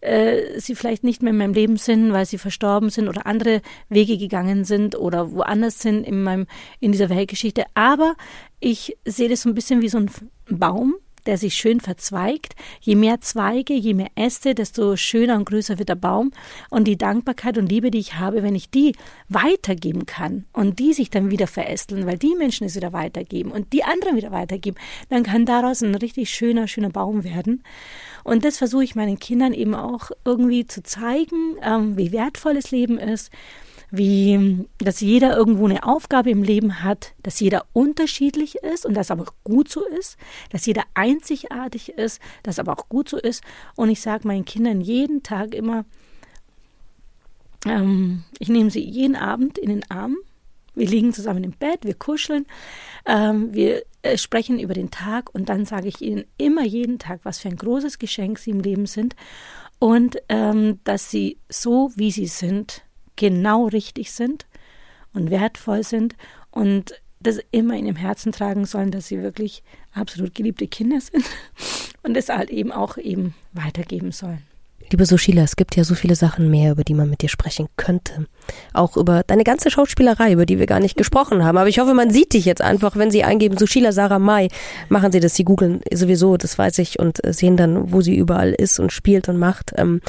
äh, 0.00 0.60
sie 0.60 0.76
vielleicht 0.76 1.02
nicht 1.02 1.24
mehr 1.24 1.32
in 1.32 1.38
meinem 1.38 1.54
Leben 1.54 1.76
sind, 1.76 2.12
weil 2.12 2.24
sie 2.24 2.38
verstorben 2.38 2.90
sind 2.90 3.08
oder 3.08 3.26
andere 3.26 3.62
Wege 3.88 4.16
gegangen 4.16 4.64
sind 4.64 4.96
oder 4.96 5.32
woanders 5.32 5.80
sind 5.80 6.04
in 6.04 6.22
meinem 6.22 6.46
in 6.78 6.92
dieser 6.92 7.08
Weltgeschichte. 7.08 7.64
Aber 7.74 8.14
ich 8.60 8.96
sehe 9.04 9.28
das 9.28 9.42
so 9.42 9.48
ein 9.48 9.56
bisschen 9.56 9.82
wie 9.82 9.88
so 9.88 9.98
ein 9.98 10.08
Baum, 10.48 10.94
der 11.28 11.36
sich 11.36 11.54
schön 11.54 11.78
verzweigt. 11.78 12.56
Je 12.80 12.96
mehr 12.96 13.20
Zweige, 13.20 13.74
je 13.74 13.92
mehr 13.92 14.08
Äste, 14.16 14.54
desto 14.54 14.96
schöner 14.96 15.36
und 15.36 15.44
größer 15.44 15.78
wird 15.78 15.90
der 15.90 15.94
Baum. 15.94 16.32
Und 16.70 16.88
die 16.88 16.96
Dankbarkeit 16.96 17.58
und 17.58 17.68
Liebe, 17.68 17.90
die 17.90 17.98
ich 17.98 18.14
habe, 18.14 18.42
wenn 18.42 18.54
ich 18.54 18.70
die 18.70 18.94
weitergeben 19.28 20.06
kann 20.06 20.46
und 20.54 20.78
die 20.78 20.94
sich 20.94 21.10
dann 21.10 21.30
wieder 21.30 21.46
verästeln, 21.46 22.06
weil 22.06 22.16
die 22.16 22.34
Menschen 22.34 22.66
es 22.66 22.76
wieder 22.76 22.94
weitergeben 22.94 23.52
und 23.52 23.74
die 23.74 23.84
anderen 23.84 24.16
wieder 24.16 24.32
weitergeben, 24.32 24.78
dann 25.10 25.22
kann 25.22 25.44
daraus 25.44 25.82
ein 25.82 25.94
richtig 25.94 26.30
schöner, 26.30 26.66
schöner 26.66 26.88
Baum 26.88 27.24
werden. 27.24 27.62
Und 28.24 28.46
das 28.46 28.56
versuche 28.56 28.84
ich 28.84 28.94
meinen 28.94 29.18
Kindern 29.18 29.52
eben 29.52 29.74
auch 29.74 30.10
irgendwie 30.24 30.66
zu 30.66 30.82
zeigen, 30.82 31.56
ähm, 31.62 31.98
wie 31.98 32.10
wertvoll 32.10 32.54
das 32.54 32.70
Leben 32.70 32.96
ist 32.98 33.30
wie, 33.90 34.66
dass 34.78 35.00
jeder 35.00 35.36
irgendwo 35.36 35.64
eine 35.64 35.82
Aufgabe 35.82 36.30
im 36.30 36.42
Leben 36.42 36.82
hat, 36.82 37.14
dass 37.22 37.40
jeder 37.40 37.66
unterschiedlich 37.72 38.56
ist 38.56 38.84
und 38.84 38.94
das 38.94 39.10
aber 39.10 39.26
gut 39.44 39.70
so 39.70 39.84
ist, 39.86 40.18
dass 40.50 40.66
jeder 40.66 40.82
einzigartig 40.94 41.90
ist, 41.90 42.20
das 42.42 42.58
aber 42.58 42.72
auch 42.72 42.88
gut 42.88 43.08
so 43.08 43.16
ist. 43.16 43.42
Und 43.76 43.88
ich 43.88 44.00
sage 44.00 44.26
meinen 44.26 44.44
Kindern 44.44 44.80
jeden 44.80 45.22
Tag 45.22 45.54
immer, 45.54 45.84
ähm, 47.66 48.24
ich 48.38 48.48
nehme 48.48 48.70
sie 48.70 48.82
jeden 48.82 49.16
Abend 49.16 49.58
in 49.58 49.70
den 49.70 49.90
Arm. 49.90 50.16
Wir 50.74 50.86
liegen 50.86 51.12
zusammen 51.12 51.42
im 51.42 51.52
Bett, 51.52 51.80
wir 51.82 51.94
kuscheln, 51.94 52.46
ähm, 53.04 53.52
wir 53.52 53.82
äh, 54.02 54.16
sprechen 54.16 54.60
über 54.60 54.74
den 54.74 54.90
Tag 54.90 55.34
und 55.34 55.48
dann 55.48 55.64
sage 55.64 55.88
ich 55.88 56.00
ihnen 56.02 56.24
immer 56.36 56.62
jeden 56.62 57.00
Tag, 57.00 57.20
was 57.24 57.40
für 57.40 57.48
ein 57.48 57.56
großes 57.56 57.98
Geschenk 57.98 58.38
sie 58.38 58.50
im 58.50 58.60
Leben 58.60 58.86
sind 58.86 59.16
und 59.80 60.18
ähm, 60.28 60.78
dass 60.84 61.10
sie 61.10 61.38
so, 61.48 61.90
wie 61.96 62.12
sie 62.12 62.26
sind, 62.26 62.82
genau 63.18 63.66
richtig 63.66 64.12
sind 64.12 64.46
und 65.12 65.30
wertvoll 65.30 65.82
sind 65.82 66.14
und 66.50 66.94
das 67.20 67.40
immer 67.50 67.76
in 67.76 67.86
ihrem 67.86 67.96
Herzen 67.96 68.32
tragen 68.32 68.64
sollen, 68.64 68.90
dass 68.90 69.08
sie 69.08 69.20
wirklich 69.20 69.62
absolut 69.92 70.34
geliebte 70.34 70.68
Kinder 70.68 71.00
sind 71.00 71.24
und 72.02 72.16
es 72.16 72.28
halt 72.28 72.48
eben 72.48 72.72
auch 72.72 72.96
eben 72.96 73.34
weitergeben 73.52 74.12
sollen. 74.12 74.42
Liebe 74.90 75.04
Sushila, 75.04 75.42
es 75.42 75.56
gibt 75.56 75.76
ja 75.76 75.84
so 75.84 75.94
viele 75.94 76.14
Sachen 76.14 76.50
mehr, 76.50 76.72
über 76.72 76.82
die 76.82 76.94
man 76.94 77.10
mit 77.10 77.20
dir 77.20 77.28
sprechen 77.28 77.68
könnte. 77.76 78.26
Auch 78.72 78.96
über 78.96 79.22
deine 79.22 79.44
ganze 79.44 79.70
Schauspielerei, 79.70 80.32
über 80.32 80.46
die 80.46 80.58
wir 80.58 80.64
gar 80.64 80.80
nicht 80.80 80.96
gesprochen 80.96 81.44
haben. 81.44 81.58
Aber 81.58 81.68
ich 81.68 81.78
hoffe, 81.78 81.92
man 81.92 82.10
sieht 82.10 82.32
dich 82.32 82.46
jetzt 82.46 82.62
einfach, 82.62 82.96
wenn 82.96 83.10
Sie 83.10 83.22
eingeben, 83.22 83.58
Sushila 83.58 83.92
Sarah 83.92 84.18
Mai, 84.18 84.48
machen 84.88 85.12
Sie 85.12 85.20
das. 85.20 85.34
Sie 85.34 85.44
googeln 85.44 85.82
sowieso, 85.92 86.38
das 86.38 86.56
weiß 86.56 86.78
ich, 86.78 86.98
und 86.98 87.20
sehen 87.26 87.58
dann, 87.58 87.92
wo 87.92 88.00
sie 88.00 88.16
überall 88.16 88.54
ist 88.54 88.78
und 88.80 88.90
spielt 88.90 89.28
und 89.28 89.36
macht. 89.36 89.74
Ähm, 89.76 90.00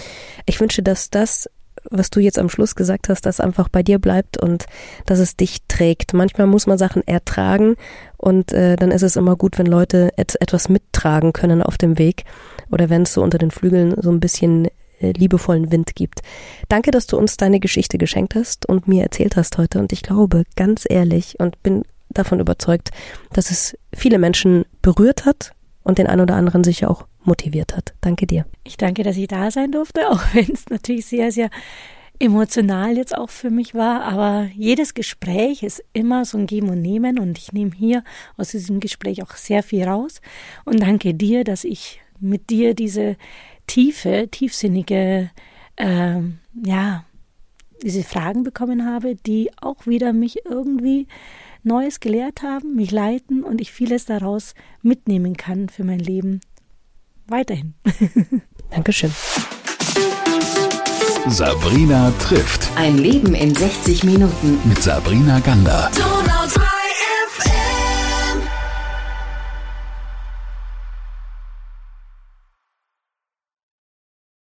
ich 0.45 0.61
wünsche, 0.61 0.81
dass 0.81 1.09
das 1.09 1.49
was 1.89 2.09
du 2.09 2.19
jetzt 2.19 2.39
am 2.39 2.49
Schluss 2.49 2.75
gesagt 2.75 3.09
hast, 3.09 3.25
dass 3.25 3.39
einfach 3.39 3.69
bei 3.69 3.83
dir 3.83 3.99
bleibt 3.99 4.37
und 4.37 4.65
dass 5.05 5.19
es 5.19 5.35
dich 5.35 5.59
trägt. 5.67 6.13
Manchmal 6.13 6.47
muss 6.47 6.67
man 6.67 6.77
Sachen 6.77 7.05
ertragen 7.07 7.75
und 8.17 8.51
äh, 8.53 8.75
dann 8.75 8.91
ist 8.91 9.03
es 9.03 9.15
immer 9.15 9.35
gut, 9.35 9.57
wenn 9.57 9.65
Leute 9.65 10.11
et 10.17 10.39
etwas 10.41 10.69
mittragen 10.69 11.33
können 11.33 11.61
auf 11.61 11.77
dem 11.77 11.97
Weg 11.97 12.25
oder 12.71 12.89
wenn 12.89 13.03
es 13.03 13.13
so 13.13 13.23
unter 13.23 13.37
den 13.37 13.51
Flügeln 13.51 13.95
so 14.01 14.11
ein 14.11 14.19
bisschen 14.19 14.67
äh, 14.99 15.11
liebevollen 15.11 15.71
Wind 15.71 15.95
gibt. 15.95 16.21
Danke, 16.67 16.91
dass 16.91 17.07
du 17.07 17.17
uns 17.17 17.37
deine 17.37 17.59
Geschichte 17.59 17.97
geschenkt 17.97 18.35
hast 18.35 18.65
und 18.67 18.87
mir 18.87 19.03
erzählt 19.03 19.35
hast 19.35 19.57
heute 19.57 19.79
und 19.79 19.91
ich 19.93 20.03
glaube 20.03 20.43
ganz 20.55 20.85
ehrlich 20.87 21.39
und 21.39 21.61
bin 21.63 21.83
davon 22.09 22.39
überzeugt, 22.39 22.89
dass 23.33 23.51
es 23.51 23.77
viele 23.93 24.17
Menschen 24.17 24.65
berührt 24.81 25.25
hat 25.25 25.53
und 25.83 25.97
den 25.97 26.07
ein 26.07 26.19
oder 26.19 26.35
anderen 26.35 26.63
sicher 26.63 26.89
auch 26.89 27.05
motiviert 27.23 27.75
hat. 27.75 27.93
Danke 28.01 28.27
dir. 28.27 28.45
Ich 28.63 28.77
danke, 28.77 29.03
dass 29.03 29.17
ich 29.17 29.27
da 29.27 29.51
sein 29.51 29.71
durfte, 29.71 30.09
auch 30.11 30.21
wenn 30.33 30.51
es 30.51 30.69
natürlich 30.69 31.05
sehr, 31.05 31.31
sehr 31.31 31.49
emotional 32.19 32.97
jetzt 32.97 33.17
auch 33.17 33.29
für 33.29 33.49
mich 33.49 33.73
war. 33.73 34.03
Aber 34.03 34.49
jedes 34.53 34.93
Gespräch 34.93 35.63
ist 35.63 35.83
immer 35.93 36.25
so 36.25 36.37
ein 36.37 36.47
Geben 36.47 36.69
und 36.69 36.81
Nehmen 36.81 37.17
und 37.17 37.37
ich 37.37 37.53
nehme 37.53 37.71
hier 37.75 38.03
aus 38.37 38.51
diesem 38.51 38.79
Gespräch 38.79 39.23
auch 39.23 39.35
sehr 39.35 39.63
viel 39.63 39.85
raus. 39.85 40.21
Und 40.65 40.81
danke 40.81 41.13
dir, 41.13 41.43
dass 41.43 41.63
ich 41.63 42.01
mit 42.19 42.49
dir 42.49 42.73
diese 42.73 43.15
tiefe, 43.67 44.27
tiefsinnige, 44.29 45.31
äh, 45.77 46.19
ja, 46.65 47.05
diese 47.81 48.03
Fragen 48.03 48.43
bekommen 48.43 48.85
habe, 48.85 49.15
die 49.15 49.51
auch 49.61 49.87
wieder 49.87 50.11
mich 50.11 50.45
irgendwie 50.45 51.07
Neues 51.63 51.99
gelehrt 51.99 52.41
haben, 52.41 52.75
mich 52.75 52.91
leiten 52.91 53.43
und 53.43 53.61
ich 53.61 53.71
vieles 53.71 54.05
daraus 54.05 54.53
mitnehmen 54.81 55.35
kann 55.37 55.69
für 55.69 55.83
mein 55.83 55.99
Leben 55.99 56.41
weiterhin. 57.27 57.73
Dankeschön. 58.71 59.11
Sabrina 61.27 62.11
trifft. 62.19 62.69
Ein 62.75 62.97
Leben 62.97 63.35
in 63.35 63.53
60 63.53 64.03
Minuten. 64.03 64.57
Mit 64.65 64.81
Sabrina 64.81 65.39
Gander. 65.39 65.91